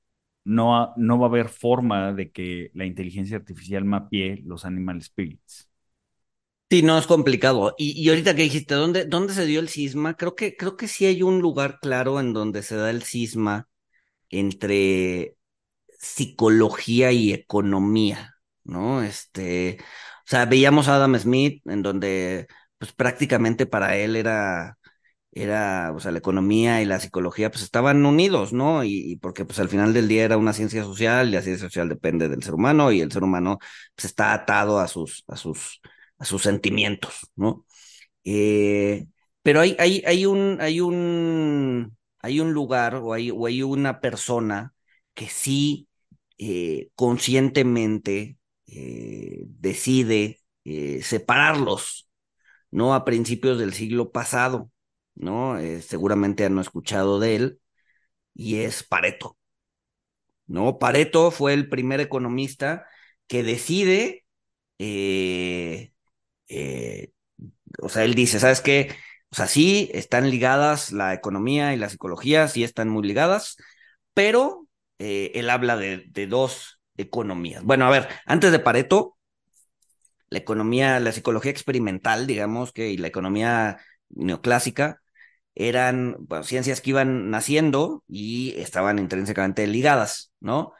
no, 0.44 0.92
no 0.96 1.18
va 1.18 1.26
a 1.26 1.28
haber 1.30 1.48
forma 1.48 2.12
de 2.12 2.30
que 2.32 2.70
la 2.74 2.86
inteligencia 2.86 3.36
artificial 3.38 3.84
mapee 3.84 4.42
los 4.44 4.64
animal 4.64 5.02
spirits. 5.02 5.70
Sí, 6.70 6.82
no, 6.82 6.96
es 6.98 7.06
complicado. 7.08 7.74
Y, 7.78 8.00
y 8.00 8.08
ahorita 8.10 8.34
que 8.36 8.42
dijiste, 8.42 8.74
¿dónde, 8.74 9.04
¿dónde 9.04 9.34
se 9.34 9.44
dio 9.44 9.58
el 9.58 9.68
cisma? 9.68 10.16
Creo 10.16 10.36
que, 10.36 10.56
creo 10.56 10.76
que 10.76 10.86
sí 10.86 11.04
hay 11.04 11.22
un 11.22 11.40
lugar 11.40 11.80
claro 11.80 12.20
en 12.20 12.32
donde 12.32 12.62
se 12.62 12.76
da 12.76 12.90
el 12.90 13.02
cisma 13.02 13.68
entre 14.30 15.36
psicología 16.00 17.12
y 17.12 17.32
economía. 17.32 18.36
¿No? 18.64 19.03
Este, 19.03 19.79
o 19.81 19.85
sea, 20.27 20.46
veíamos 20.46 20.88
a 20.88 20.96
Adam 20.96 21.16
Smith 21.18 21.62
en 21.66 21.83
donde, 21.83 22.46
pues 22.79 22.92
prácticamente 22.92 23.66
para 23.66 23.96
él 23.96 24.16
era, 24.16 24.79
era, 25.33 25.92
o 25.94 26.01
sea, 26.01 26.11
la 26.12 26.18
economía 26.18 26.83
y 26.83 26.87
la 26.87 27.01
psicología, 27.01 27.51
pues 27.51 27.62
estaban 27.64 28.05
unidos, 28.05 28.53
¿no? 28.53 28.85
Y, 28.85 29.16
porque, 29.23 29.44
pues 29.44 29.59
al 29.61 29.68
final 29.68 29.92
del 29.94 30.09
día 30.09 30.25
era 30.25 30.37
una 30.37 30.53
ciencia 30.53 30.83
social 30.85 31.29
y 31.29 31.33
la 31.33 31.42
ciencia 31.42 31.66
social 31.68 31.88
depende 31.88 32.29
del 32.29 32.42
ser 32.42 32.55
humano 32.55 32.92
y 32.92 33.01
el 33.01 33.12
ser 33.12 33.23
humano, 33.25 33.59
pues 33.94 34.07
está 34.07 34.33
atado 34.35 34.81
a 34.81 34.88
sus, 34.88 35.25
a 35.29 35.37
sus, 35.37 35.81
a 36.18 36.25
sus 36.25 36.42
sentimientos, 36.42 37.31
¿no? 37.37 37.66
Eh, 38.25 39.07
pero 39.42 39.61
hay, 39.61 39.77
hay, 39.79 40.03
hay 40.07 40.27
un, 40.27 40.59
hay 40.61 40.81
un, 40.81 41.96
hay 42.20 42.40
un 42.40 42.53
lugar 42.53 42.96
o 42.96 43.12
hay, 43.12 43.31
o 43.31 43.46
hay 43.46 43.62
una 43.62 44.01
persona 44.01 44.75
que 45.14 45.29
sí 45.29 45.88
eh, 46.38 46.90
conscientemente 46.94 48.37
eh, 48.70 49.44
decide 49.46 50.40
eh, 50.64 51.02
separarlos, 51.02 52.09
¿no? 52.70 52.94
A 52.94 53.04
principios 53.04 53.59
del 53.59 53.74
siglo 53.74 54.12
pasado, 54.12 54.70
¿no? 55.14 55.59
seguramente 55.83 56.44
han 56.44 56.59
escuchado 56.59 57.20
de 57.20 57.37
él, 57.37 57.61
y 58.35 58.56
es 58.59 58.83
Pareto, 58.85 59.37
¿no? 60.46 60.78
Pareto 60.78 61.30
fue 61.30 61.54
el 61.54 61.68
primer 61.68 62.00
economista 62.00 62.87
que 63.26 63.42
decide, 63.42 64.24
o 67.83 67.88
sea, 67.88 68.04
él 68.04 68.14
dice, 68.14 68.40
¿sabes 68.40 68.61
qué? 68.61 68.94
O 69.30 69.37
sea, 69.37 69.46
sí, 69.46 69.90
están 69.94 70.30
ligadas 70.30 70.92
la 70.92 71.14
economía 71.14 71.72
y 71.74 71.76
la 71.76 71.88
psicología, 71.88 72.48
sí 72.48 72.64
están 72.64 72.88
muy 72.88 73.06
ligadas, 73.06 73.56
pero 74.14 74.66
eh, 74.98 75.33
él 75.35 75.50
habla 75.50 75.76
de, 75.76 76.26
dos 76.28 76.80
economías. 76.96 77.62
Bueno, 77.64 77.87
a 77.87 77.90
ver, 77.90 78.09
antes 78.26 78.53
de 78.53 78.59
Pareto, 78.59 79.16
la 80.31 80.38
economía, 80.38 81.00
la 81.00 81.12
psicología 81.12 81.50
experimental, 81.50 82.26
digamos 82.26 82.72
que, 82.72 82.90
y 82.90 82.96
la 82.96 83.09
economía 83.09 83.79
neoclásica 84.09 85.00
eran 85.55 86.16
ciencias 86.42 86.81
que 86.81 86.90
iban 86.90 87.31
naciendo 87.31 88.05
y 88.09 88.55
estaban 88.57 88.98
intrínsecamente 88.98 89.66
ligadas, 89.66 90.33
¿no? 90.40 90.72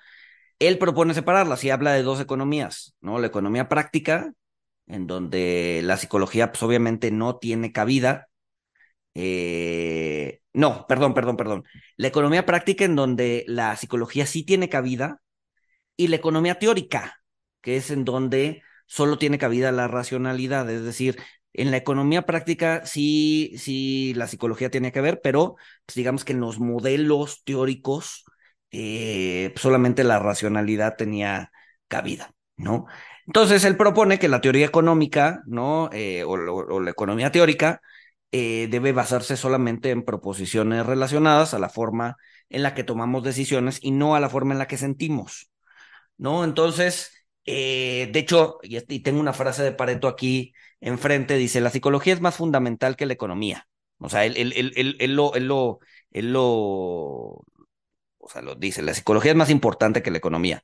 Él 0.59 0.79
propone 0.79 1.14
separarlas 1.14 1.64
y 1.64 1.70
habla 1.70 1.92
de 1.92 2.03
dos 2.03 2.20
economías, 2.20 2.94
¿no? 3.01 3.18
La 3.18 3.27
economía 3.27 3.68
práctica, 3.68 4.33
en 4.87 5.07
donde 5.07 5.81
la 5.85 5.96
psicología, 5.96 6.53
pues 6.53 6.62
obviamente 6.62 7.11
no 7.11 7.37
tiene 7.38 7.73
cabida, 7.73 8.29
eh, 9.14 10.40
no, 10.53 10.87
perdón, 10.88 11.14
perdón, 11.14 11.37
perdón. 11.37 11.64
La 11.96 12.09
economía 12.09 12.46
práctica 12.46 12.85
en 12.85 12.96
donde 12.96 13.44
la 13.49 13.77
psicología 13.77 14.27
sí 14.27 14.44
tiene 14.44 14.68
cabida 14.68 15.20
y 16.01 16.09
la 16.09 16.17
economía 16.17 16.59
teórica, 16.59 17.23
que 17.61 17.77
es 17.77 17.91
en 17.91 18.07
donde 18.07 18.63
solo 18.87 19.19
tiene 19.19 19.37
cabida 19.37 19.71
la 19.71 19.87
racionalidad. 19.87 20.71
Es 20.71 20.83
decir, 20.83 21.19
en 21.53 21.71
la 21.71 21.77
economía 21.77 22.23
práctica 22.23 22.87
sí, 22.87 23.53
sí, 23.59 24.15
la 24.15 24.27
psicología 24.27 24.71
tiene 24.71 24.93
que 24.93 25.03
ver, 25.03 25.21
pero 25.23 25.57
pues, 25.85 25.95
digamos 25.95 26.25
que 26.25 26.33
en 26.33 26.41
los 26.41 26.59
modelos 26.59 27.45
teóricos 27.45 28.25
eh, 28.71 29.53
solamente 29.57 30.03
la 30.03 30.19
racionalidad 30.19 30.97
tenía 30.97 31.53
cabida, 31.87 32.33
¿no? 32.57 32.87
Entonces 33.27 33.65
él 33.65 33.77
propone 33.77 34.19
que 34.19 34.29
la 34.29 34.41
teoría 34.41 34.65
económica, 34.65 35.43
¿no? 35.47 35.91
Eh, 35.93 36.25
o 36.25 36.81
la 36.81 36.91
economía 36.91 37.31
teórica 37.31 37.83
eh, 38.33 38.69
debe 38.71 38.93
basarse 38.93 39.37
solamente 39.37 39.91
en 39.91 40.05
proposiciones 40.05 40.87
relacionadas 40.87 41.53
a 41.53 41.59
la 41.59 41.69
forma 41.69 42.17
en 42.49 42.63
la 42.63 42.75
que 42.75 42.85
tomamos 42.85 43.23
decisiones 43.23 43.79
y 43.83 43.91
no 43.91 44.15
a 44.15 44.21
la 44.21 44.31
forma 44.31 44.55
en 44.55 44.59
la 44.59 44.67
que 44.67 44.79
sentimos, 44.79 45.50
¿no? 46.20 46.44
Entonces, 46.44 47.12
eh, 47.46 48.11
de 48.12 48.18
hecho, 48.20 48.59
y, 48.62 49.00
tengo 49.00 49.20
una 49.20 49.33
frase 49.33 49.62
de 49.62 49.72
Pareto 49.72 50.09
aquí 50.09 50.52
enfrente, 50.80 51.37
dice, 51.37 51.61
la 51.61 51.70
psicología 51.70 52.12
es 52.12 52.20
más 52.20 52.37
fundamental 52.37 52.96
que 52.96 53.06
la 53.06 53.14
economía. 53.14 53.66
O 53.98 54.09
sea, 54.09 54.24
él, 54.26 54.37
él, 54.37 54.52
él, 54.76 54.96
él 55.00 55.14
lo, 55.14 55.33
lo, 55.37 55.80
lo, 56.12 56.44
o 58.18 58.28
sea, 58.28 58.42
lo 58.42 58.54
dice, 58.54 58.83
la 58.83 58.94
psicología 58.94 59.33
es 59.33 59.37
más 59.37 59.50
importante 59.50 60.02
que 60.02 60.11
la 60.11 60.18
economía, 60.18 60.62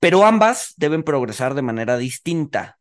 pero 0.00 0.24
ambas 0.24 0.74
deben 0.76 1.02
progresar 1.02 1.54
de 1.54 1.62
manera 1.62 1.96
distinta, 1.98 2.78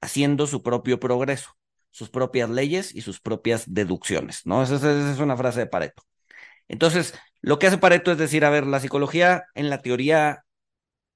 haciendo 0.00 0.46
su 0.46 0.62
propio 0.62 1.00
progreso 1.00 1.58
sus 1.90 2.10
propias 2.10 2.50
leyes 2.50 2.94
y 2.94 3.00
sus 3.00 3.20
propias 3.20 3.64
deducciones, 3.74 4.42
¿no? 4.44 4.62
Esa, 4.62 4.76
es 4.76 5.18
una 5.18 5.36
frase 5.36 5.60
de 5.60 5.66
Pareto. 5.66 6.04
Entonces, 6.68 7.14
lo 7.40 7.58
que 7.58 7.66
hace 7.66 7.78
Pareto 7.78 8.12
es 8.12 8.18
decir, 8.18 8.44
a 8.44 8.50
ver, 8.50 8.66
la 8.66 8.78
psicología 8.78 9.46
en 9.54 9.70
la 9.70 9.82
teoría 9.82 10.44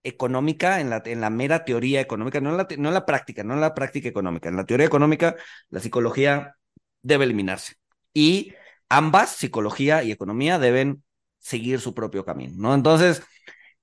económica, 0.04 0.80
en 0.80 0.90
la, 0.90 1.02
en 1.04 1.20
la 1.20 1.30
mera 1.30 1.64
teoría 1.64 2.00
económica, 2.00 2.40
no 2.40 2.50
en 2.50 2.56
la, 2.56 2.68
no 2.78 2.90
la 2.90 3.06
práctica, 3.06 3.44
no 3.44 3.54
en 3.54 3.60
la 3.60 3.74
práctica 3.74 4.08
económica, 4.08 4.48
en 4.48 4.56
la 4.56 4.64
teoría 4.64 4.86
económica, 4.86 5.36
la 5.70 5.80
psicología 5.80 6.56
debe 7.02 7.24
eliminarse. 7.24 7.74
Y 8.14 8.54
ambas, 8.88 9.30
psicología 9.36 10.02
y 10.04 10.12
economía, 10.12 10.58
deben 10.58 11.02
seguir 11.38 11.80
su 11.80 11.94
propio 11.94 12.24
camino, 12.24 12.54
¿no? 12.56 12.74
Entonces, 12.74 13.22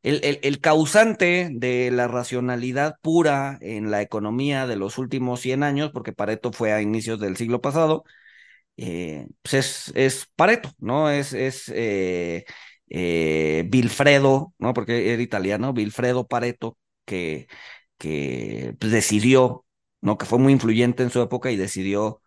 el, 0.04 0.60
causante 0.62 1.50
de 1.52 1.92
la 1.92 2.08
racionalidad 2.08 2.96
pura 3.02 3.58
en 3.62 3.92
la 3.92 4.02
economía 4.02 4.66
de 4.68 4.78
los 4.78 4.98
últimos 4.98 5.42
100 5.42 5.64
años, 5.64 5.92
porque 5.92 6.14
Pareto 6.14 6.52
fue 6.54 6.72
a 6.72 6.82
inicios 6.82 7.20
del 7.20 7.38
siglo 7.38 7.62
pasado, 7.62 8.04
eh, 8.78 9.28
pues 9.42 9.54
es, 9.54 9.92
es, 9.96 10.28
Pareto, 10.36 10.72
¿no? 10.80 11.10
Es, 11.10 11.34
es 11.34 11.70
eh, 11.76 12.46
eh, 12.90 13.66
Vilfredo, 13.70 14.54
¿no? 14.60 14.74
Porque 14.74 15.14
era 15.14 15.22
italiano, 15.22 15.74
Vilfredo 15.74 16.28
Pareto, 16.28 16.78
que, 17.06 17.48
que 17.98 18.76
pues, 18.80 18.92
decidió, 18.92 19.66
¿no? 20.02 20.18
Que 20.18 20.26
fue 20.26 20.40
muy 20.40 20.54
influyente 20.54 21.04
en 21.04 21.10
su 21.10 21.22
época 21.22 21.52
y 21.52 21.58
decidió, 21.58 22.22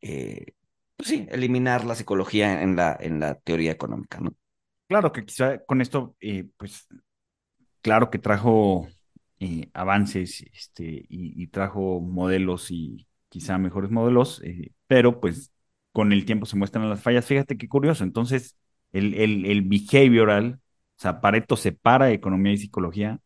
pues 0.00 1.08
sí, 1.08 1.26
eliminar 1.30 1.84
la 1.84 1.94
psicología 1.94 2.62
en 2.62 2.76
la, 2.76 2.96
en 2.98 3.20
la 3.20 3.34
teoría 3.36 3.72
económica, 3.72 4.20
¿no? 4.20 4.34
Claro 4.88 5.12
que 5.12 5.24
quizá 5.24 5.58
con 5.64 5.80
esto, 5.80 6.16
pues 6.56 6.88
claro 7.80 8.10
que 8.10 8.18
trajo 8.18 8.88
eh, 9.40 9.70
avances 9.72 10.42
este, 10.52 11.06
y, 11.08 11.46
trajo 11.48 12.00
modelos 12.00 12.70
y 12.70 13.06
quizá 13.28 13.58
mejores 13.58 13.90
modelos, 13.90 14.42
eh, 14.44 14.72
pero 14.86 15.20
pues 15.20 15.52
con 15.92 16.12
el 16.12 16.24
tiempo 16.24 16.46
se 16.46 16.56
muestran 16.56 16.88
las 16.90 17.02
fallas. 17.02 17.26
Fíjate 17.26 17.56
qué 17.56 17.68
curioso. 17.68 18.04
Entonces, 18.04 18.56
el, 18.92 19.14
el, 19.14 19.46
el 19.46 19.62
behavioral, 19.62 20.60
o 20.96 21.00
sea, 21.00 21.20
Pareto 21.20 21.56
separa 21.56 22.10
economía 22.10 22.52
y 22.52 22.58
psicología, 22.58 23.20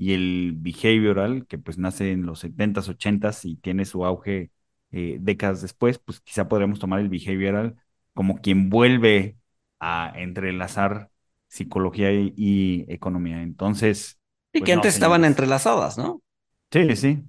y 0.00 0.14
el 0.14 0.54
behavioral, 0.56 1.46
que 1.46 1.58
pues 1.58 1.76
nace 1.76 2.12
en 2.12 2.24
los 2.24 2.42
70s, 2.42 2.88
80s 2.88 3.44
y 3.44 3.56
tiene 3.56 3.84
su 3.84 4.04
auge 4.06 4.50
eh, 4.92 5.18
décadas 5.20 5.60
después, 5.60 5.98
pues 5.98 6.20
quizá 6.20 6.48
podríamos 6.48 6.78
tomar 6.78 7.00
el 7.00 7.10
behavioral 7.10 7.76
como 8.14 8.40
quien 8.40 8.70
vuelve 8.70 9.36
a 9.78 10.12
entrelazar 10.16 11.10
psicología 11.48 12.12
y, 12.12 12.86
economía. 12.88 13.42
Entonces... 13.42 14.18
Y 14.52 14.60
pues 14.60 14.66
que 14.66 14.72
antes 14.72 14.94
estaban 14.94 15.24
entrelazadas, 15.24 15.98
¿no? 15.98 16.22
Sí, 16.70 16.96
sí. 16.96 17.22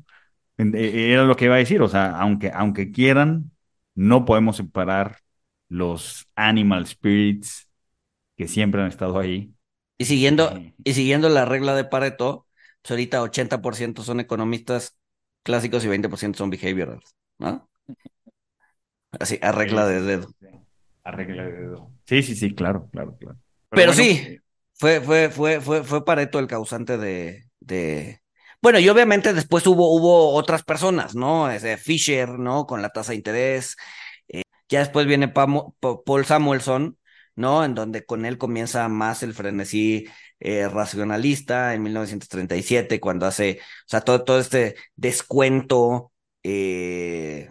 E, 0.58 1.12
era 1.12 1.24
lo 1.24 1.36
que 1.36 1.46
iba 1.46 1.56
a 1.56 1.60
decir, 1.60 1.82
o 1.82 1.88
sea, 1.88 2.12
aunque, 2.12 2.52
aunque 2.54 2.92
quieran, 2.92 3.52
no 3.96 4.26
podemos 4.26 4.58
separar 4.58 5.18
los 5.68 6.28
animal 6.36 6.88
spirits 6.88 7.68
que 8.42 8.48
siempre 8.48 8.82
han 8.82 8.88
estado 8.88 9.20
ahí. 9.20 9.54
Y 10.00 10.06
siguiendo, 10.06 10.60
y 10.84 10.94
siguiendo 10.96 11.30
la 11.30 11.46
regla 11.46 11.76
de 11.76 11.84
Pareto, 11.84 12.48
pues 12.82 12.90
ahorita 12.90 13.22
80% 13.22 14.02
son 14.02 14.20
economistas 14.20 14.98
clásicos 15.44 15.86
y 15.86 15.90
20% 15.90 16.40
son 16.40 16.50
behaviorals, 16.50 17.16
¿no? 17.38 17.70
Así, 19.12 19.38
a 19.44 19.52
regla 19.52 19.86
de 19.86 20.02
dedo. 20.02 20.34
A 21.04 21.12
regla 21.12 21.44
de 21.44 21.52
dedo. 21.52 21.92
Sí, 22.08 22.24
sí, 22.24 22.36
sí, 22.36 22.56
claro, 22.56 22.90
claro, 22.92 23.16
claro. 23.20 23.38
Pero, 23.70 23.94
sí, 23.94 24.10
eh, 24.10 24.42
fue, 24.74 25.02
fue, 25.02 25.30
fue, 25.30 25.62
fue, 25.62 25.84
fue 25.84 26.04
Pareto 26.04 26.40
el 26.40 26.48
causante 26.48 26.98
de, 26.98 27.44
de... 27.60 28.24
Bueno, 28.60 28.80
y 28.80 28.90
obviamente 28.90 29.36
después 29.36 29.68
hubo, 29.68 29.96
hubo 29.96 30.34
otras 30.34 30.64
personas, 30.64 31.14
¿no? 31.14 31.52
Ese 31.52 31.78
Fisher, 31.78 32.40
¿no? 32.40 32.66
Con 32.66 32.82
la 32.82 32.90
tasa 32.90 33.12
de 33.12 33.18
interés. 33.18 33.76
Eh, 34.30 34.42
ya 34.68 34.80
después 34.80 35.06
viene 35.06 35.28
Paul 35.28 36.26
Samuelson, 36.26 36.98
¿no? 37.42 37.66
En 37.66 37.76
donde 37.76 38.06
con 38.06 38.26
él 38.26 38.38
comienza 38.38 38.88
más 38.90 39.24
el 39.24 39.34
frenesí 39.34 40.08
eh, 40.40 40.68
racionalista 40.70 41.74
en 41.74 41.84
1937, 41.84 43.00
cuando 43.00 43.26
hace, 43.26 43.60
o 43.62 43.90
sea, 43.90 44.02
todo, 44.02 44.24
todo 44.24 44.40
este 44.40 44.76
descuento 44.96 46.12
eh, 46.44 47.50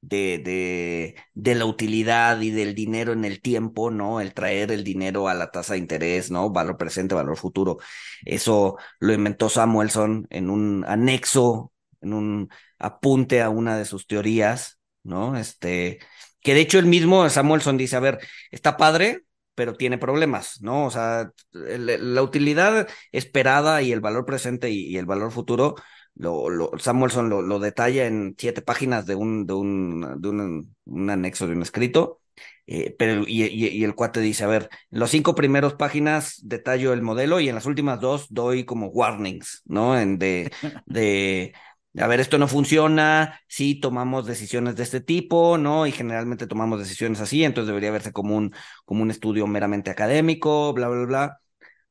de, 0.00 0.38
de, 0.38 1.14
de, 1.34 1.54
la 1.54 1.64
utilidad 1.64 2.40
y 2.40 2.50
del 2.50 2.74
dinero 2.74 3.12
en 3.12 3.24
el 3.24 3.40
tiempo, 3.40 3.90
¿no? 3.90 4.20
El 4.20 4.34
traer 4.34 4.72
el 4.72 4.84
dinero 4.84 5.28
a 5.28 5.34
la 5.34 5.50
tasa 5.50 5.74
de 5.74 5.78
interés, 5.80 6.30
¿no? 6.30 6.50
Valor 6.50 6.76
presente, 6.76 7.14
valor 7.14 7.36
futuro. 7.36 7.78
Eso 8.24 8.76
lo 8.98 9.12
inventó 9.14 9.48
Samuelson 9.48 10.26
en 10.30 10.50
un 10.50 10.84
anexo, 10.86 11.72
en 12.00 12.12
un 12.14 12.48
apunte 12.78 13.42
a 13.42 13.50
una 13.50 13.76
de 13.78 13.84
sus 13.84 14.06
teorías, 14.06 14.80
¿no? 15.04 15.36
Este, 15.36 16.00
que 16.42 16.54
de 16.54 16.60
hecho 16.60 16.78
el 16.78 16.86
mismo 16.86 17.28
Samuelson 17.28 17.76
dice, 17.76 17.96
a 17.96 18.00
ver, 18.00 18.18
está 18.50 18.76
padre, 18.76 19.24
pero 19.54 19.74
tiene 19.74 19.98
problemas, 19.98 20.60
¿no? 20.62 20.86
O 20.86 20.90
sea, 20.90 21.30
la 21.52 22.22
utilidad 22.22 22.88
esperada 23.12 23.82
y 23.82 23.92
el 23.92 24.00
valor 24.00 24.24
presente 24.24 24.70
y, 24.70 24.96
el 24.96 25.06
valor 25.06 25.30
futuro 25.30 25.74
lo, 26.14 26.70
Samuelson 26.78 27.28
lo, 27.28 27.58
detalla 27.58 28.06
en 28.06 28.34
siete 28.38 28.62
páginas 28.62 29.06
de 29.06 29.14
un, 29.14 29.46
de 29.46 29.54
un, 29.54 30.20
de 30.20 30.28
un, 30.28 31.10
anexo 31.10 31.46
de 31.46 31.54
un 31.54 31.62
escrito. 31.62 32.20
Eh, 32.66 32.94
pero 32.98 33.24
y, 33.26 33.84
el 33.84 33.94
cuate 33.94 34.20
dice, 34.20 34.44
a 34.44 34.46
ver, 34.46 34.68
en 34.90 35.00
los 35.00 35.10
cinco 35.10 35.34
primeros 35.34 35.74
páginas 35.74 36.40
detallo 36.42 36.92
el 36.92 37.02
modelo 37.02 37.40
y 37.40 37.48
en 37.48 37.54
las 37.54 37.66
últimas 37.66 38.00
dos 38.00 38.26
doy 38.30 38.64
como 38.64 38.86
warnings, 38.86 39.62
¿no? 39.66 39.98
En 39.98 40.18
de, 40.18 40.50
de, 40.86 41.54
a 41.98 42.06
ver, 42.06 42.20
esto 42.20 42.38
no 42.38 42.48
funciona, 42.48 43.40
sí 43.48 43.74
tomamos 43.74 44.26
decisiones 44.26 44.76
de 44.76 44.82
este 44.82 45.00
tipo, 45.00 45.58
¿no? 45.58 45.86
Y 45.86 45.92
generalmente 45.92 46.46
tomamos 46.46 46.78
decisiones 46.78 47.20
así, 47.20 47.44
entonces 47.44 47.68
debería 47.68 47.90
verse 47.90 48.12
como 48.12 48.36
un, 48.36 48.54
como 48.86 49.02
un 49.02 49.10
estudio 49.10 49.46
meramente 49.46 49.90
académico, 49.90 50.72
bla, 50.72 50.88
bla, 50.88 51.04
bla. 51.04 51.38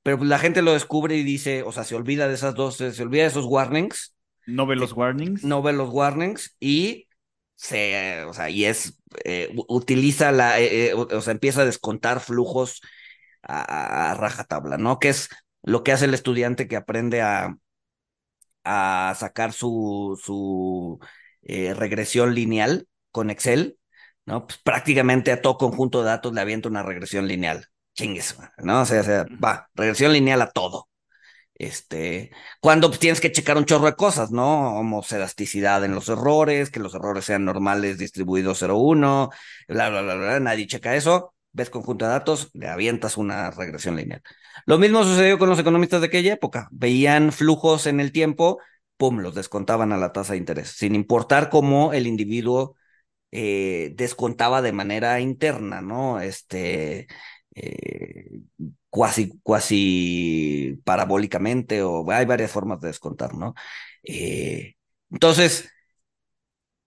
Pero 0.01 0.17
pues 0.17 0.29
la 0.29 0.39
gente 0.39 0.63
lo 0.63 0.73
descubre 0.73 1.15
y 1.15 1.23
dice, 1.23 1.61
o 1.61 1.71
sea, 1.71 1.83
se 1.83 1.95
olvida 1.95 2.27
de 2.27 2.33
esas 2.33 2.55
dos, 2.55 2.77
se 2.77 3.03
olvida 3.03 3.23
de 3.23 3.29
esos 3.29 3.45
warnings. 3.45 4.15
No 4.47 4.65
ve 4.65 4.75
los 4.75 4.93
warnings. 4.93 5.43
No 5.43 5.61
ve 5.61 5.73
los 5.73 5.89
warnings 5.89 6.55
y 6.59 7.07
se, 7.55 8.23
o 8.23 8.33
sea, 8.33 8.49
y 8.49 8.65
es, 8.65 8.97
eh, 9.23 9.53
utiliza 9.67 10.31
la, 10.31 10.59
eh, 10.59 10.87
eh, 10.87 10.93
o 10.95 11.21
sea, 11.21 11.31
empieza 11.31 11.61
a 11.61 11.65
descontar 11.65 12.21
flujos 12.21 12.81
a, 13.43 14.11
a, 14.11 14.13
rajatabla, 14.15 14.79
¿no? 14.79 14.97
Que 14.97 15.09
es 15.09 15.29
lo 15.61 15.83
que 15.83 15.91
hace 15.91 16.05
el 16.05 16.15
estudiante 16.15 16.67
que 16.67 16.75
aprende 16.75 17.21
a, 17.21 17.55
a 18.63 19.15
sacar 19.17 19.53
su, 19.53 20.19
su 20.23 20.99
eh, 21.43 21.73
regresión 21.73 22.35
lineal 22.35 22.87
con 23.11 23.29
Excel, 23.29 23.77
¿no? 24.25 24.47
Pues 24.47 24.59
prácticamente 24.59 25.31
a 25.31 25.41
todo 25.41 25.57
conjunto 25.57 25.99
de 26.01 26.09
datos 26.09 26.33
le 26.33 26.41
avienta 26.41 26.69
una 26.69 26.83
regresión 26.83 27.27
lineal. 27.27 27.67
Chingues, 27.93 28.37
¿no? 28.57 28.81
O 28.81 28.85
sea, 28.85 29.01
o 29.01 29.03
sea, 29.03 29.25
va, 29.43 29.69
regresión 29.75 30.13
lineal 30.13 30.41
a 30.41 30.51
todo. 30.51 30.87
Este, 31.55 32.31
cuando 32.59 32.87
pues, 32.89 32.99
tienes 32.99 33.21
que 33.21 33.31
checar 33.31 33.55
un 33.57 33.65
chorro 33.65 33.85
de 33.85 33.95
cosas, 33.95 34.31
¿no? 34.31 34.77
Homocelasticidad 34.79 35.85
en 35.85 35.93
los 35.93 36.09
errores, 36.09 36.71
que 36.71 36.79
los 36.79 36.95
errores 36.95 37.25
sean 37.25 37.45
normales 37.45 37.99
distribuidos 37.99 38.63
0-1, 38.63 39.29
bla, 39.67 39.89
bla, 39.89 40.01
bla, 40.01 40.15
bla, 40.15 40.39
nadie 40.39 40.65
checa 40.65 40.95
eso, 40.95 41.35
ves 41.53 41.69
conjunto 41.69 42.05
de 42.05 42.11
datos, 42.11 42.49
le 42.53 42.67
avientas 42.67 43.17
una 43.17 43.51
regresión 43.51 43.95
lineal. 43.95 44.21
Lo 44.65 44.77
mismo 44.77 45.03
sucedió 45.03 45.37
con 45.37 45.49
los 45.49 45.59
economistas 45.59 46.01
de 46.01 46.07
aquella 46.07 46.33
época, 46.33 46.67
veían 46.71 47.31
flujos 47.31 47.87
en 47.87 47.99
el 47.99 48.11
tiempo, 48.11 48.59
pum, 48.97 49.19
los 49.19 49.35
descontaban 49.35 49.91
a 49.91 49.97
la 49.97 50.13
tasa 50.13 50.33
de 50.33 50.39
interés, 50.39 50.69
sin 50.69 50.95
importar 50.95 51.49
cómo 51.49 51.93
el 51.93 52.07
individuo 52.07 52.75
eh, 53.31 53.93
descontaba 53.95 54.61
de 54.61 54.73
manera 54.73 55.19
interna, 55.21 55.81
¿no? 55.81 56.19
Este, 56.21 57.07
eh, 57.55 58.29
cuasi, 58.89 59.39
cuasi 59.43 60.79
parabólicamente, 60.83 61.81
o 61.83 62.09
hay 62.11 62.25
varias 62.25 62.51
formas 62.51 62.81
de 62.81 62.89
descontar, 62.89 63.33
¿no? 63.35 63.55
Eh, 64.03 64.75
entonces, 65.09 65.69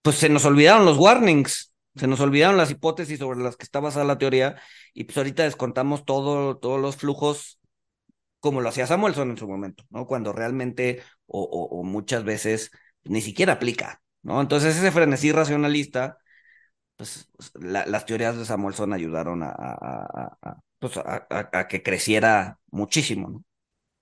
pues 0.01 0.17
se 0.17 0.29
nos 0.29 0.45
olvidaron 0.45 0.85
los 0.85 0.97
warnings, 0.97 1.73
se 1.95 2.07
nos 2.07 2.19
olvidaron 2.19 2.57
las 2.57 2.71
hipótesis 2.71 3.19
sobre 3.19 3.39
las 3.39 3.57
que 3.57 3.63
está 3.63 3.79
basada 3.79 4.05
la 4.05 4.17
teoría, 4.17 4.55
y 4.93 5.05
pues 5.05 5.17
ahorita 5.17 5.43
descontamos 5.43 6.05
todo, 6.05 6.57
todos 6.57 6.79
los 6.79 6.97
flujos 6.97 7.59
como 8.45 8.61
lo 8.61 8.69
hacía 8.69 8.85
Samuelson 8.85 9.31
en 9.31 9.37
su 9.37 9.47
momento, 9.47 9.85
¿no? 9.89 10.05
Cuando 10.05 10.31
realmente, 10.31 11.01
o, 11.25 11.83
muchas 11.83 12.23
veces, 12.23 12.69
ni 13.03 13.21
siquiera 13.21 13.53
aplica, 13.53 14.03
¿no? 14.21 14.39
Entonces 14.39 14.77
ese 14.77 14.91
frenesí 14.91 15.31
racionalista, 15.31 16.19
pues 16.95 17.27
la, 17.55 17.87
las 17.87 18.05
teorías 18.05 18.37
de 18.37 18.45
Samuelson 18.45 18.93
ayudaron 18.93 19.41
a, 19.41 19.49
a, 19.49 20.37
a, 20.43 20.59
pues, 20.77 20.93
a, 20.97 21.67
que 21.67 21.81
creciera 21.81 22.59
muchísimo, 22.69 23.29
¿no? 23.29 23.43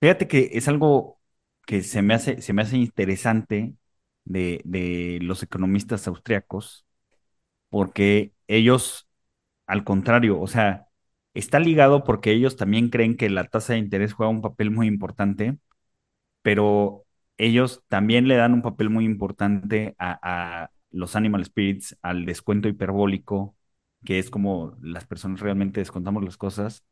Fíjate 0.00 0.28
que 0.28 0.50
es 0.52 0.68
algo 0.68 1.18
que 1.64 1.82
se 1.82 2.02
me 2.02 2.12
hace, 2.12 2.42
se 2.42 2.52
me 2.52 2.60
hace 2.60 2.76
interesante 2.76 3.72
de, 4.26 4.60
de 4.64 5.20
los 5.22 5.42
economistas 5.42 6.06
austriacos, 6.06 6.84
porque 7.74 8.32
ellos, 8.46 9.08
al 9.66 9.84
contrario, 9.84 10.40
o 10.40 10.46
sea, 10.46 10.86
está 11.34 11.58
ligado 11.58 12.04
porque 12.04 12.30
ellos 12.32 12.56
también 12.56 12.88
creen 12.88 13.16
que 13.16 13.28
la 13.30 13.46
tasa 13.48 13.72
de 13.72 13.80
interés 13.80 14.12
juega 14.12 14.30
un 14.30 14.42
papel 14.42 14.70
muy 14.70 14.86
importante, 14.86 15.58
pero 16.42 17.04
ellos 17.38 17.82
también 17.88 18.28
le 18.28 18.36
dan 18.36 18.54
un 18.54 18.62
papel 18.62 18.90
muy 18.90 19.04
importante 19.06 19.96
a, 19.98 20.70
los 20.92 21.16
animal 21.16 21.44
spirits, 21.44 21.98
al 22.02 22.26
descuento 22.26 22.68
hiperbólico, 22.68 23.56
que 24.04 24.20
es 24.20 24.30
como 24.30 24.76
las 24.80 25.06
personas 25.06 25.40
realmente 25.40 25.80
descontamos 25.80 26.24
las 26.24 26.36
cosas, 26.36 26.84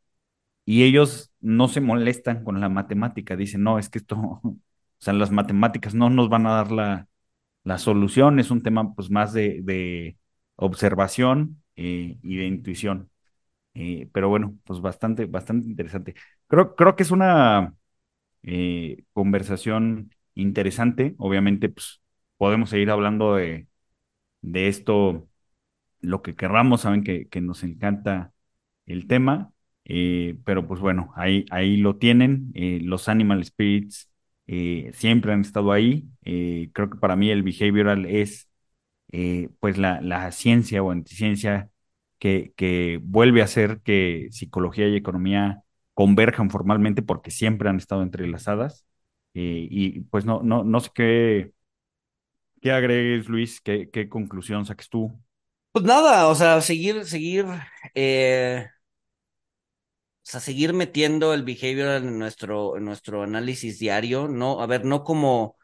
y 0.64 0.84
ellos 0.84 1.32
no 1.40 1.68
se 1.68 1.80
molestan 1.80 2.44
con 2.44 2.60
la 2.60 2.68
matemática, 2.68 3.36
dicen, 3.36 3.62
no, 3.64 3.78
es 3.78 3.88
que 3.90 3.98
esto, 3.98 4.16
o 4.42 4.58
sea, 4.98 5.14
las 5.14 5.30
matemáticas 5.30 5.94
no 5.94 6.10
nos 6.10 6.28
van 6.28 6.46
a 6.46 6.52
dar 6.52 6.72
la, 6.72 7.08
la 7.64 7.78
solución, 7.78 8.40
es 8.40 8.50
un 8.50 8.62
tema 8.62 8.94
pues 8.94 9.10
más 9.10 9.32
de 9.32 10.16
observación 10.62 11.62
eh, 11.76 12.18
y 12.22 12.36
de 12.36 12.46
intuición. 12.46 13.10
Eh, 13.74 14.08
pero 14.12 14.28
bueno, 14.28 14.58
pues 14.64 14.80
bastante, 14.80 15.26
bastante 15.26 15.68
interesante. 15.68 16.14
Creo, 16.48 16.76
creo 16.76 16.96
que 16.96 17.02
es 17.04 17.10
una 17.10 17.74
eh, 18.42 19.04
conversación 19.12 20.12
interesante. 20.34 21.14
Obviamente, 21.18 21.68
pues 21.68 22.02
podemos 22.38 22.70
seguir 22.70 22.90
hablando 22.90 23.36
de, 23.36 23.68
de 24.42 24.68
esto 24.68 25.28
lo 26.00 26.22
que 26.22 26.36
querramos. 26.36 26.82
Saben 26.82 27.04
que, 27.04 27.28
nos 27.42 27.64
encanta 27.64 28.32
el 28.86 29.06
tema. 29.06 29.52
Pero 29.84 30.66
pues 30.66 30.80
bueno, 30.80 31.12
ahí, 31.16 31.44
ahí 31.50 31.76
lo 31.76 31.96
tienen. 31.96 32.52
Los 32.54 33.08
Animal 33.08 33.44
Spirits 33.44 34.10
siempre 34.92 35.32
han 35.32 35.42
estado 35.42 35.72
ahí. 35.72 36.08
creo 36.22 36.90
que 36.90 36.98
para 36.98 37.16
mí 37.16 37.30
el 37.30 37.42
behavioral 37.42 38.06
es 38.06 38.51
pues 39.60 39.78
la, 39.78 40.00
la 40.00 40.30
ciencia 40.32 40.82
o 40.82 40.90
anticiencia 40.90 41.70
que, 42.18 42.52
que 42.56 43.00
vuelve 43.02 43.42
a 43.42 43.44
hacer 43.44 43.80
que 43.82 44.28
psicología 44.30 44.88
y 44.88 44.96
economía 44.96 45.62
converjan 45.94 46.50
formalmente 46.50 47.02
porque 47.02 47.30
siempre 47.30 47.68
han 47.68 47.76
estado 47.78 48.02
entrelazadas. 48.02 48.86
Eh, 49.34 49.66
y 49.70 50.00
pues 50.02 50.24
no, 50.26 50.42
no, 50.42 50.64
no 50.64 50.80
sé 50.80 50.90
qué, 50.94 51.52
qué 52.62 52.72
agregues, 52.72 53.28
Luis, 53.28 53.60
qué, 53.60 53.90
qué 53.90 54.08
conclusión 54.08 54.64
saques 54.66 54.88
tú. 54.88 55.12
Pues 55.72 55.84
nada, 55.86 56.28
o 56.28 56.34
sea, 56.34 56.60
seguir, 56.60 57.06
seguir, 57.06 57.46
eh, 57.94 58.66
o 60.24 60.24
sea, 60.24 60.40
seguir 60.40 60.72
metiendo 60.72 61.34
el 61.34 61.42
behavior 61.42 62.02
en 62.02 62.18
nuestro, 62.18 62.78
nuestro 62.80 63.22
análisis 63.22 63.78
diario, 63.78 64.28
no, 64.28 64.60
a 64.60 64.66
ver, 64.66 64.84
no 64.84 65.02
como, 65.04 65.56
eh, 65.58 65.61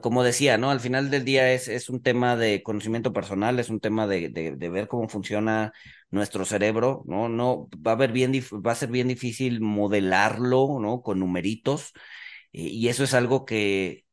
como 0.00 0.22
decía, 0.22 0.56
¿no? 0.56 0.70
Al 0.70 0.80
final 0.80 1.10
del 1.10 1.24
día 1.24 1.52
es, 1.52 1.68
es 1.68 1.88
un 1.90 2.02
tema 2.02 2.36
de 2.36 2.62
conocimiento 2.62 3.12
personal, 3.12 3.58
es 3.58 3.70
un 3.70 3.80
tema 3.80 4.06
de, 4.06 4.28
de, 4.30 4.68
ver 4.68 4.86
cómo 4.88 5.08
funciona 5.08 5.72
nuestro 6.10 6.44
cerebro, 6.44 7.02
¿no? 7.06 7.28
No, 7.28 7.68
va 7.84 7.92
a, 7.92 7.96
ver 7.96 8.12
bien, 8.12 8.32
va 8.32 8.72
a 8.72 8.74
ser 8.76 8.90
bien 8.90 9.08
difícil 9.08 9.60
modelarlo, 9.60 10.78
¿no? 10.80 11.02
Con 11.02 11.18
numeritos, 11.18 11.92
eh, 12.52 12.62
y 12.62 12.88
eso 12.88 13.04
es 13.04 13.14
algo 13.14 13.44
que, 13.44 14.04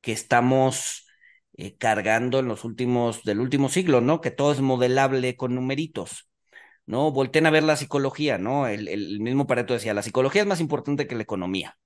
que 0.00 0.12
estamos 0.12 1.06
eh, 1.54 1.76
cargando 1.76 2.38
en 2.40 2.48
los 2.48 2.64
últimos, 2.64 3.24
del 3.24 3.40
último 3.40 3.68
siglo, 3.68 4.00
¿no? 4.00 4.20
Que 4.20 4.30
todo 4.30 4.52
es 4.52 4.60
modelable 4.60 5.36
con 5.36 5.54
numeritos. 5.54 6.26
¿no? 6.86 7.12
Volten 7.12 7.46
a 7.46 7.50
ver 7.50 7.64
la 7.64 7.76
psicología, 7.76 8.38
¿no? 8.38 8.66
El, 8.66 8.88
el 8.88 9.20
mismo 9.20 9.46
Pareto 9.46 9.74
decía, 9.74 9.94
la 9.94 10.02
psicología 10.02 10.42
es 10.42 10.48
más 10.48 10.60
importante 10.60 11.06
que 11.06 11.16
la 11.16 11.22
economía, 11.22 11.78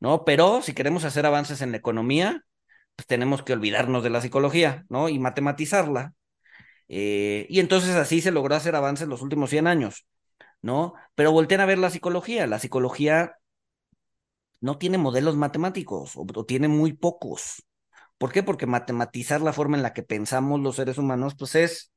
¿no? 0.00 0.24
Pero 0.24 0.62
si 0.62 0.74
queremos 0.74 1.04
hacer 1.04 1.26
avances 1.26 1.62
en 1.62 1.72
la 1.72 1.78
economía, 1.78 2.44
pues 2.96 3.06
tenemos 3.06 3.42
que 3.42 3.52
olvidarnos 3.52 4.02
de 4.04 4.10
la 4.10 4.20
psicología, 4.20 4.84
¿no? 4.88 5.08
Y 5.08 5.18
matematizarla. 5.18 6.14
Eh, 6.88 7.46
y 7.50 7.60
entonces 7.60 7.96
así 7.96 8.20
se 8.22 8.32
logró 8.32 8.54
hacer 8.56 8.76
avances 8.76 9.04
en 9.04 9.10
los 9.10 9.22
últimos 9.22 9.50
100 9.50 9.66
años, 9.68 10.06
¿no? 10.62 10.94
Pero 11.16 11.32
volteen 11.32 11.60
a 11.62 11.66
ver 11.66 11.78
la 11.78 11.90
psicología. 11.90 12.46
La 12.48 12.58
psicología 12.60 13.36
no 14.60 14.78
tiene 14.78 14.98
modelos 14.98 15.36
matemáticos 15.36 16.16
o, 16.16 16.22
o 16.34 16.44
tiene 16.46 16.68
muy 16.68 16.92
pocos. 16.92 17.64
¿Por 18.18 18.32
qué? 18.32 18.42
Porque 18.42 18.66
matematizar 18.66 19.40
la 19.42 19.52
forma 19.52 19.76
en 19.76 19.84
la 19.84 19.92
que 19.94 20.02
pensamos 20.04 20.60
los 20.60 20.76
seres 20.76 20.98
humanos, 20.98 21.34
pues 21.38 21.54
es 21.56 21.91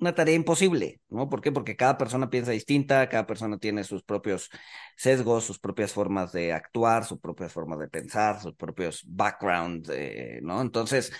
una 0.00 0.14
tarea 0.14 0.34
imposible, 0.34 1.00
¿no? 1.08 1.28
¿Por 1.28 1.40
qué? 1.40 1.52
Porque 1.52 1.76
cada 1.76 1.98
persona 1.98 2.30
piensa 2.30 2.52
distinta, 2.52 3.08
cada 3.08 3.26
persona 3.26 3.58
tiene 3.58 3.84
sus 3.84 4.02
propios 4.02 4.50
sesgos, 4.96 5.44
sus 5.44 5.58
propias 5.58 5.92
formas 5.92 6.32
de 6.32 6.52
actuar, 6.52 7.04
sus 7.04 7.18
propias 7.20 7.52
formas 7.52 7.78
de 7.78 7.88
pensar, 7.88 8.40
sus 8.40 8.54
propios 8.54 9.02
backgrounds, 9.06 9.90
eh, 9.92 10.40
¿no? 10.42 10.60
Entonces, 10.60 11.12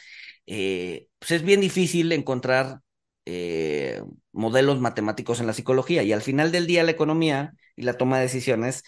eh, 0.47 1.09
pues 1.19 1.33
es 1.33 1.43
bien 1.43 1.61
difícil 1.61 2.13
encontrar 2.13 2.81
eh, 3.25 4.03
modelos 4.33 4.81
matemáticos 4.81 5.41
en 5.41 5.47
la 5.47 5.53
psicología 5.53 6.03
y 6.03 6.13
al 6.13 6.23
final 6.23 6.53
del 6.53 6.67
día 6.67 6.85
la 6.85 6.93
economía 6.93 7.55
y 7.77 7.83
la 7.83 7.95
toma 7.95 8.17
de 8.17 8.23
decisiones 8.23 8.85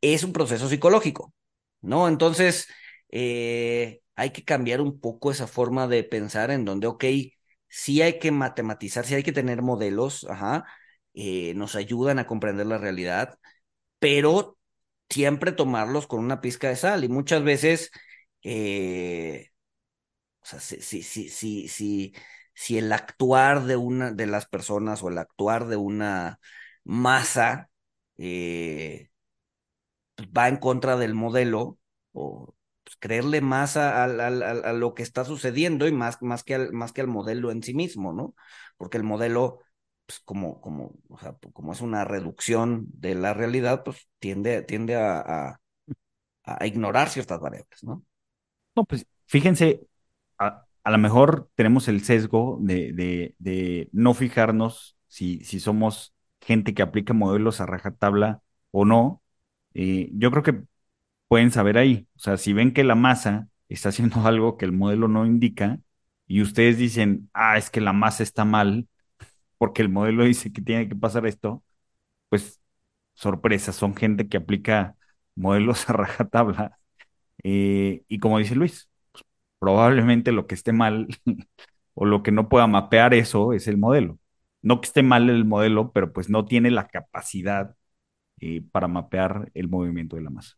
es 0.00 0.24
un 0.24 0.32
proceso 0.32 0.68
psicológico, 0.68 1.32
¿no? 1.80 2.08
Entonces, 2.08 2.68
hay 3.10 4.30
que 4.32 4.44
cambiar 4.44 4.80
un 4.80 5.00
poco 5.00 5.30
esa 5.30 5.46
forma 5.46 5.88
de 5.88 6.04
pensar 6.04 6.50
en 6.50 6.64
donde, 6.64 6.86
ok, 6.86 7.04
sí 7.68 8.02
hay 8.02 8.18
que 8.18 8.30
matematizar, 8.32 9.06
sí 9.06 9.14
hay 9.14 9.22
que 9.22 9.32
tener 9.32 9.62
modelos, 9.62 10.26
eh, 11.14 11.54
nos 11.54 11.76
ayudan 11.76 12.18
a 12.18 12.26
comprender 12.26 12.66
la 12.66 12.78
realidad, 12.78 13.38
pero 13.98 14.58
siempre 15.10 15.52
tomarlos 15.52 16.06
con 16.06 16.20
una 16.20 16.40
pizca 16.40 16.68
de 16.68 16.76
sal 16.76 17.04
y 17.04 17.08
muchas 17.08 17.42
veces, 17.44 17.90
eh, 18.42 19.50
sea, 20.42 20.60
si, 20.60 20.80
si, 20.82 21.02
si, 21.02 21.68
si, 21.68 22.14
si, 22.54 22.78
el 22.78 22.92
actuar 22.92 23.64
de 23.64 23.76
una 23.76 24.12
de 24.12 24.26
las 24.26 24.46
personas 24.46 25.02
o 25.02 25.08
el 25.08 25.18
actuar 25.18 25.66
de 25.66 25.76
una 25.76 26.40
masa 26.84 27.70
eh, 28.16 29.10
va 30.36 30.48
en 30.48 30.56
contra 30.56 30.96
del 30.96 31.14
modelo 31.14 31.78
o 32.12 32.54
creerle 32.98 33.40
más 33.40 33.76
a, 33.76 34.06
lo 34.72 34.94
que 34.94 35.02
está 35.02 35.24
sucediendo 35.24 35.86
y 35.86 35.92
más, 35.92 36.18
que 36.44 36.54
al, 36.54 36.72
más 36.72 36.92
que 36.92 37.00
al 37.00 37.06
modelo 37.06 37.50
en 37.50 37.62
sí 37.62 37.74
mismo, 37.74 38.12
¿no? 38.12 38.34
Porque 38.76 38.96
el 38.96 39.04
modelo, 39.04 39.60
pues 40.06 40.20
como, 40.20 40.60
como, 40.60 41.72
es 41.72 41.80
una 41.80 42.04
reducción 42.04 42.86
de 42.92 43.14
la 43.14 43.34
realidad, 43.34 43.84
pues 43.84 44.08
tiende, 44.18 44.62
tiende 44.62 44.96
a, 44.96 45.60
ignorar 46.62 47.10
ciertas 47.10 47.40
variables, 47.40 47.84
¿no? 47.84 48.02
No, 48.74 48.84
pues 48.84 49.06
fíjense, 49.26 49.86
a, 50.38 50.64
lo 50.84 50.98
mejor 50.98 51.50
tenemos 51.54 51.88
el 51.88 52.02
sesgo 52.02 52.58
de, 52.60 53.88
no 53.92 54.14
fijarnos 54.14 54.96
si, 55.08 55.44
si 55.44 55.60
somos 55.60 56.14
gente 56.40 56.72
que 56.72 56.82
aplica 56.82 57.12
modelos 57.12 57.60
a 57.60 57.66
rajatabla 57.66 58.40
o 58.70 58.84
no. 58.84 59.22
Eh, 59.74 60.10
yo 60.14 60.30
creo 60.30 60.42
que 60.42 60.62
pueden 61.28 61.50
saber 61.50 61.78
ahí. 61.78 62.08
O 62.16 62.20
sea, 62.20 62.36
si 62.36 62.52
ven 62.52 62.72
que 62.72 62.84
la 62.84 62.94
masa 62.94 63.48
está 63.68 63.90
haciendo 63.90 64.20
algo 64.26 64.56
que 64.56 64.64
el 64.64 64.72
modelo 64.72 65.08
no 65.08 65.26
indica 65.26 65.80
y 66.26 66.42
ustedes 66.42 66.78
dicen, 66.78 67.30
ah, 67.34 67.56
es 67.58 67.70
que 67.70 67.80
la 67.80 67.92
masa 67.92 68.22
está 68.22 68.44
mal 68.44 68.88
porque 69.58 69.82
el 69.82 69.88
modelo 69.88 70.24
dice 70.26 70.52
que 70.52 70.62
tiene 70.62 70.88
que 70.88 70.96
pasar 70.96 71.26
esto, 71.26 71.62
pues 72.28 72.60
sorpresa, 73.14 73.72
son 73.72 73.96
gente 73.96 74.28
que 74.28 74.38
aplica 74.38 74.96
modelos 75.36 75.88
a 75.90 75.94
rajatabla. 75.94 76.78
Eh, 77.44 78.02
y 78.08 78.18
como 78.18 78.38
dice 78.38 78.54
Luis, 78.56 78.90
pues, 79.12 79.24
probablemente 79.58 80.32
lo 80.32 80.46
que 80.46 80.54
esté 80.54 80.72
mal 80.72 81.08
o 81.94 82.04
lo 82.06 82.22
que 82.22 82.32
no 82.32 82.48
pueda 82.48 82.66
mapear 82.66 83.14
eso 83.14 83.52
es 83.52 83.68
el 83.68 83.78
modelo. 83.78 84.18
No 84.62 84.80
que 84.80 84.86
esté 84.88 85.02
mal 85.02 85.30
el 85.30 85.44
modelo, 85.44 85.92
pero 85.92 86.12
pues 86.12 86.30
no 86.30 86.44
tiene 86.46 86.70
la 86.70 86.88
capacidad 86.88 87.76
eh, 88.40 88.62
para 88.72 88.88
mapear 88.88 89.50
el 89.54 89.68
movimiento 89.68 90.16
de 90.16 90.22
la 90.22 90.30
masa. 90.30 90.56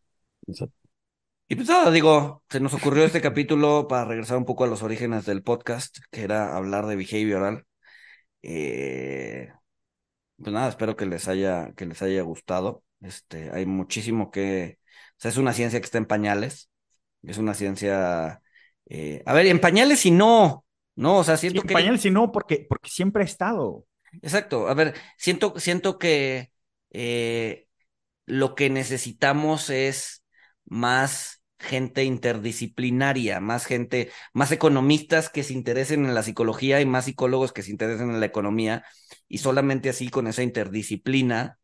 Y 1.47 1.55
pues 1.55 1.67
nada, 1.67 1.91
digo, 1.91 2.43
se 2.49 2.59
nos 2.59 2.73
ocurrió 2.73 3.03
este 3.03 3.21
capítulo 3.21 3.87
para 3.87 4.05
regresar 4.05 4.37
un 4.37 4.45
poco 4.45 4.63
a 4.63 4.67
los 4.67 4.83
orígenes 4.83 5.25
del 5.25 5.43
podcast, 5.43 5.97
que 6.09 6.23
era 6.23 6.55
hablar 6.55 6.85
de 6.85 6.95
behavioral. 6.95 7.65
Eh, 8.41 9.51
pues 10.37 10.53
nada, 10.53 10.69
espero 10.69 10.95
que 10.95 11.05
les 11.05 11.27
haya, 11.27 11.73
que 11.75 11.85
les 11.85 12.01
haya 12.01 12.21
gustado. 12.21 12.83
Este, 13.01 13.51
hay 13.51 13.65
muchísimo 13.65 14.31
que, 14.31 14.79
o 15.11 15.15
sea, 15.17 15.29
es 15.29 15.37
una 15.37 15.53
ciencia 15.53 15.79
que 15.79 15.85
está 15.85 15.97
en 15.97 16.05
pañales, 16.05 16.69
es 17.23 17.37
una 17.37 17.53
ciencia, 17.53 18.41
eh, 18.85 19.21
a 19.25 19.33
ver, 19.33 19.47
en 19.47 19.59
pañales 19.59 20.05
y 20.05 20.11
no, 20.11 20.65
no, 20.95 21.17
o 21.17 21.23
sea, 21.23 21.37
siento 21.37 21.61
en 21.61 21.67
que... 21.67 21.73
En 21.73 21.79
pañales 21.79 22.05
y 22.05 22.11
no, 22.11 22.31
porque, 22.31 22.65
porque 22.67 22.89
siempre 22.89 23.23
ha 23.23 23.25
estado. 23.25 23.85
Exacto, 24.21 24.67
a 24.67 24.73
ver, 24.73 24.93
siento, 25.17 25.59
siento 25.59 25.97
que 25.97 26.51
eh, 26.91 27.67
lo 28.25 28.55
que 28.55 28.69
necesitamos 28.69 29.69
es 29.69 30.20
más 30.65 31.41
gente 31.59 32.03
interdisciplinaria, 32.03 33.39
más 33.39 33.65
gente, 33.65 34.11
más 34.33 34.51
economistas 34.51 35.29
que 35.29 35.43
se 35.43 35.53
interesen 35.53 36.05
en 36.05 36.15
la 36.15 36.23
psicología 36.23 36.81
y 36.81 36.85
más 36.85 37.05
psicólogos 37.05 37.53
que 37.53 37.61
se 37.61 37.71
interesen 37.71 38.09
en 38.09 38.19
la 38.19 38.25
economía, 38.25 38.83
y 39.27 39.37
solamente 39.39 39.89
así 39.89 40.09
con 40.09 40.27
esa 40.27 40.43
interdisciplina, 40.43 41.59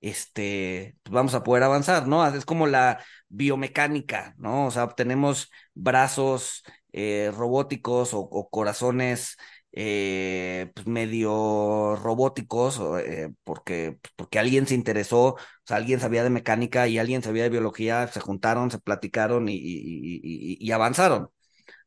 este, 0.00 0.96
pues 1.02 1.12
vamos 1.12 1.34
a 1.34 1.42
poder 1.42 1.62
avanzar, 1.64 2.08
¿no? 2.08 2.26
Es 2.26 2.44
como 2.44 2.66
la 2.66 3.04
biomecánica, 3.28 4.34
¿no? 4.38 4.66
O 4.66 4.70
sea, 4.70 4.88
tenemos 4.88 5.50
brazos 5.74 6.62
eh, 6.92 7.30
robóticos 7.34 8.10
o, 8.14 8.48
corazones 8.50 9.36
eh, 9.72 10.72
pues 10.74 10.86
medio 10.86 11.96
robóticos, 11.96 12.80
eh, 13.04 13.32
porque, 13.44 13.98
pues, 14.02 14.12
porque 14.16 14.38
alguien 14.40 14.66
se 14.66 14.74
interesó, 14.74 15.34
o 15.34 15.38
sea, 15.64 15.76
alguien 15.76 16.00
sabía 16.00 16.24
de 16.24 16.30
mecánica 16.30 16.88
y 16.88 16.98
alguien 16.98 17.22
sabía 17.22 17.44
de 17.44 17.50
biología, 17.50 18.08
se 18.08 18.20
juntaron, 18.20 18.70
se 18.70 18.80
platicaron 18.80 19.46
y, 19.48 20.70
avanzaron, 20.72 21.30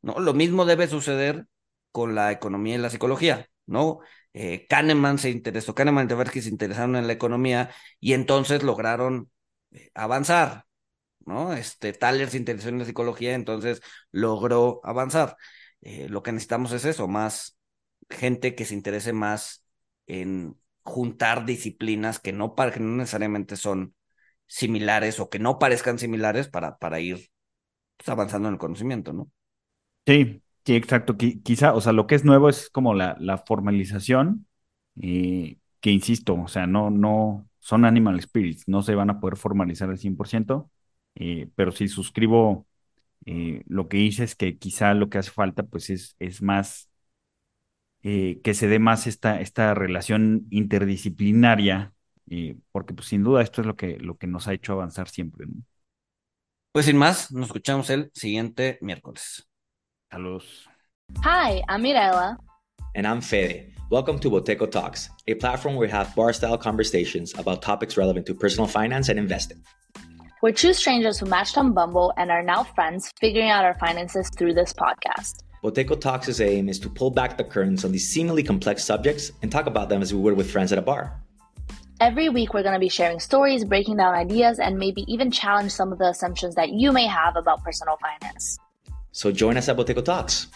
¿no? 0.02 0.20
Lo 0.20 0.34
mismo 0.34 0.66
debe 0.66 0.88
suceder 0.88 1.48
con 1.92 2.16
la 2.16 2.32
economía 2.32 2.76
y 2.76 2.78
la 2.80 2.90
psicología, 2.90 3.50
¿no? 3.66 4.00
Eh, 4.34 4.68
Kahneman 4.68 5.18
se 5.20 5.30
interesó, 5.32 5.76
Kahneman 5.76 6.06
y 6.06 6.08
Tversky 6.10 6.42
se 6.42 6.50
interesaron 6.50 6.96
en 6.96 7.08
la 7.08 7.14
economía 7.14 7.72
y 8.00 8.14
entonces 8.14 8.64
lograron 8.64 9.32
avanzar, 9.94 10.66
¿no? 11.26 11.54
Este, 11.54 11.94
Thaler 11.94 12.30
se 12.30 12.38
interesó 12.38 12.70
en 12.70 12.80
la 12.80 12.86
psicología, 12.86 13.36
entonces 13.36 13.82
logró 14.12 14.82
avanzar. 14.84 15.38
lo 16.10 16.24
que 16.24 16.32
necesitamos 16.32 16.72
es 16.72 16.86
eso, 16.86 17.08
más, 17.08 17.58
gente 18.14 18.56
que 18.56 18.66
se 18.66 18.76
interese 18.76 19.14
más 19.14 19.66
en 20.08 20.58
juntar 20.84 21.46
disciplinas 21.46 22.20
que 22.20 22.34
no, 22.34 22.56
que 22.56 22.80
no 22.80 22.98
necesariamente 22.98 23.56
son 23.56 23.96
similares 24.46 25.20
o 25.20 25.30
que 25.30 25.40
no 25.40 25.60
parezcan 25.60 25.98
similares 25.98 26.48
para, 26.48 26.78
para 26.78 27.00
ir 27.00 27.30
pues, 27.98 28.10
avanzando 28.10 28.48
en 28.48 28.56
el 28.56 28.60
conocimiento, 28.60 29.14
¿no? 29.14 29.32
Sí, 30.06 30.42
sí, 30.66 30.76
exacto. 30.76 31.16
quizá, 31.18 31.74
o 31.74 31.82
sea, 31.82 31.94
lo 31.94 32.08
que 32.08 32.16
es 32.16 32.26
nuevo 32.26 32.50
es 32.50 32.70
como 32.70 32.94
la, 32.94 33.44
formalización, 33.48 34.48
eh, 35.02 35.58
que 35.80 35.92
insisto, 35.92 36.36
o 36.36 36.48
sea, 36.48 36.68
no, 36.68 36.90
no, 36.90 37.48
son 37.60 37.86
animal 37.86 38.22
spirits, 38.22 38.68
no 38.68 38.82
se 38.82 38.96
van 38.96 39.10
a 39.10 39.20
poder 39.20 39.38
formalizar 39.38 39.90
al 39.90 39.98
100%, 39.98 40.70
eh, 41.16 41.50
pero 41.56 41.72
sí 41.72 41.88
suscribo 41.88 42.68
eh, 43.26 43.64
lo 43.68 43.88
que 43.88 43.98
dices, 43.98 44.36
que 44.36 44.58
quizá 44.58 44.94
lo 44.94 45.10
que 45.10 45.18
hace 45.20 45.32
falta, 45.32 45.64
pues 45.64 45.90
es, 45.90 46.16
es 46.20 46.42
más 46.42 46.90
eh, 48.04 48.42
que 48.44 48.54
se 48.54 48.68
dé 48.68 48.80
más 48.80 49.08
esta, 49.08 49.40
esta 49.40 49.74
relación 49.74 50.46
interdisciplinaria, 50.50 51.94
eh, 52.30 52.58
porque 52.72 52.94
pues, 52.94 53.08
sin 53.08 53.24
duda 53.24 53.42
esto 53.42 53.62
es 53.62 53.68
lo 53.68 53.76
que, 53.76 53.98
lo 53.98 54.18
que 54.18 54.28
nos 54.28 54.48
ha 54.48 54.54
hecho 54.54 54.74
avanzar 54.74 55.08
siempre. 55.10 55.46
¿no? 55.48 55.64
Pues 56.74 56.86
sin 56.86 56.98
más, 56.98 57.32
nos 57.32 57.48
escuchamos 57.48 57.90
el 57.90 58.12
siguiente 58.14 58.78
miércoles. 58.82 59.48
Saludos. 60.12 60.68
Hi, 61.24 61.62
I'm 61.70 61.82
Mirella. 61.82 62.38
And 62.96 63.08
I'm 63.08 63.22
Fede. 63.22 63.74
Welcome 63.90 64.20
to 64.20 64.30
Boteco 64.30 64.70
Talks, 64.70 65.10
a 65.28 65.36
platform 65.36 65.76
where 65.76 65.88
we 65.88 65.92
have 65.92 66.14
bar 66.16 66.34
style 66.34 66.58
conversations 66.58 67.34
about 67.38 67.62
topics 67.62 67.96
relevant 67.96 68.26
to 68.26 68.34
personal 68.34 68.68
finance 68.68 69.10
and 69.10 69.20
investing. 69.20 69.64
We're 70.42 70.52
two 70.52 70.74
strangers 70.74 71.20
who 71.20 71.26
matched 71.28 71.58
on 71.58 71.74
Bumble 71.74 72.12
and 72.18 72.30
are 72.32 72.44
now 72.44 72.64
friends, 72.64 73.14
figuring 73.20 73.50
out 73.50 73.64
our 73.64 73.76
finances 73.76 74.30
through 74.38 74.56
this 74.56 74.74
podcast. 74.74 75.44
Boteco 75.64 76.00
Talks' 76.00 76.42
aim 76.42 76.68
is 76.68 76.78
to 76.80 76.90
pull 76.90 77.10
back 77.10 77.38
the 77.38 77.44
curtains 77.44 77.86
on 77.86 77.94
these 77.94 78.10
seemingly 78.10 78.44
complex 78.44 78.84
subjects 78.84 79.32
and 79.42 79.50
talk 79.50 79.66
about 79.66 79.88
them 79.88 80.02
as 80.02 80.14
we 80.14 80.20
would 80.20 80.36
with 80.36 80.52
friends 80.52 80.74
at 80.74 80.78
a 80.78 80.82
bar. 80.82 81.18
Every 82.02 82.28
week, 82.28 82.54
we're 82.54 82.64
going 82.64 82.74
to 82.74 82.80
be 82.80 82.90
sharing 82.90 83.22
stories, 83.22 83.64
breaking 83.64 83.96
down 83.96 84.14
ideas, 84.14 84.60
and 84.60 84.78
maybe 84.78 85.06
even 85.08 85.32
challenge 85.32 85.72
some 85.72 85.94
of 85.94 86.00
the 86.00 86.10
assumptions 86.10 86.56
that 86.56 86.72
you 86.72 86.92
may 86.92 87.08
have 87.08 87.38
about 87.38 87.64
personal 87.64 87.98
finance. 87.98 88.58
So 89.14 89.32
join 89.32 89.56
us 89.56 89.70
at 89.70 89.78
Boteco 89.78 90.04
Talks. 90.04 90.48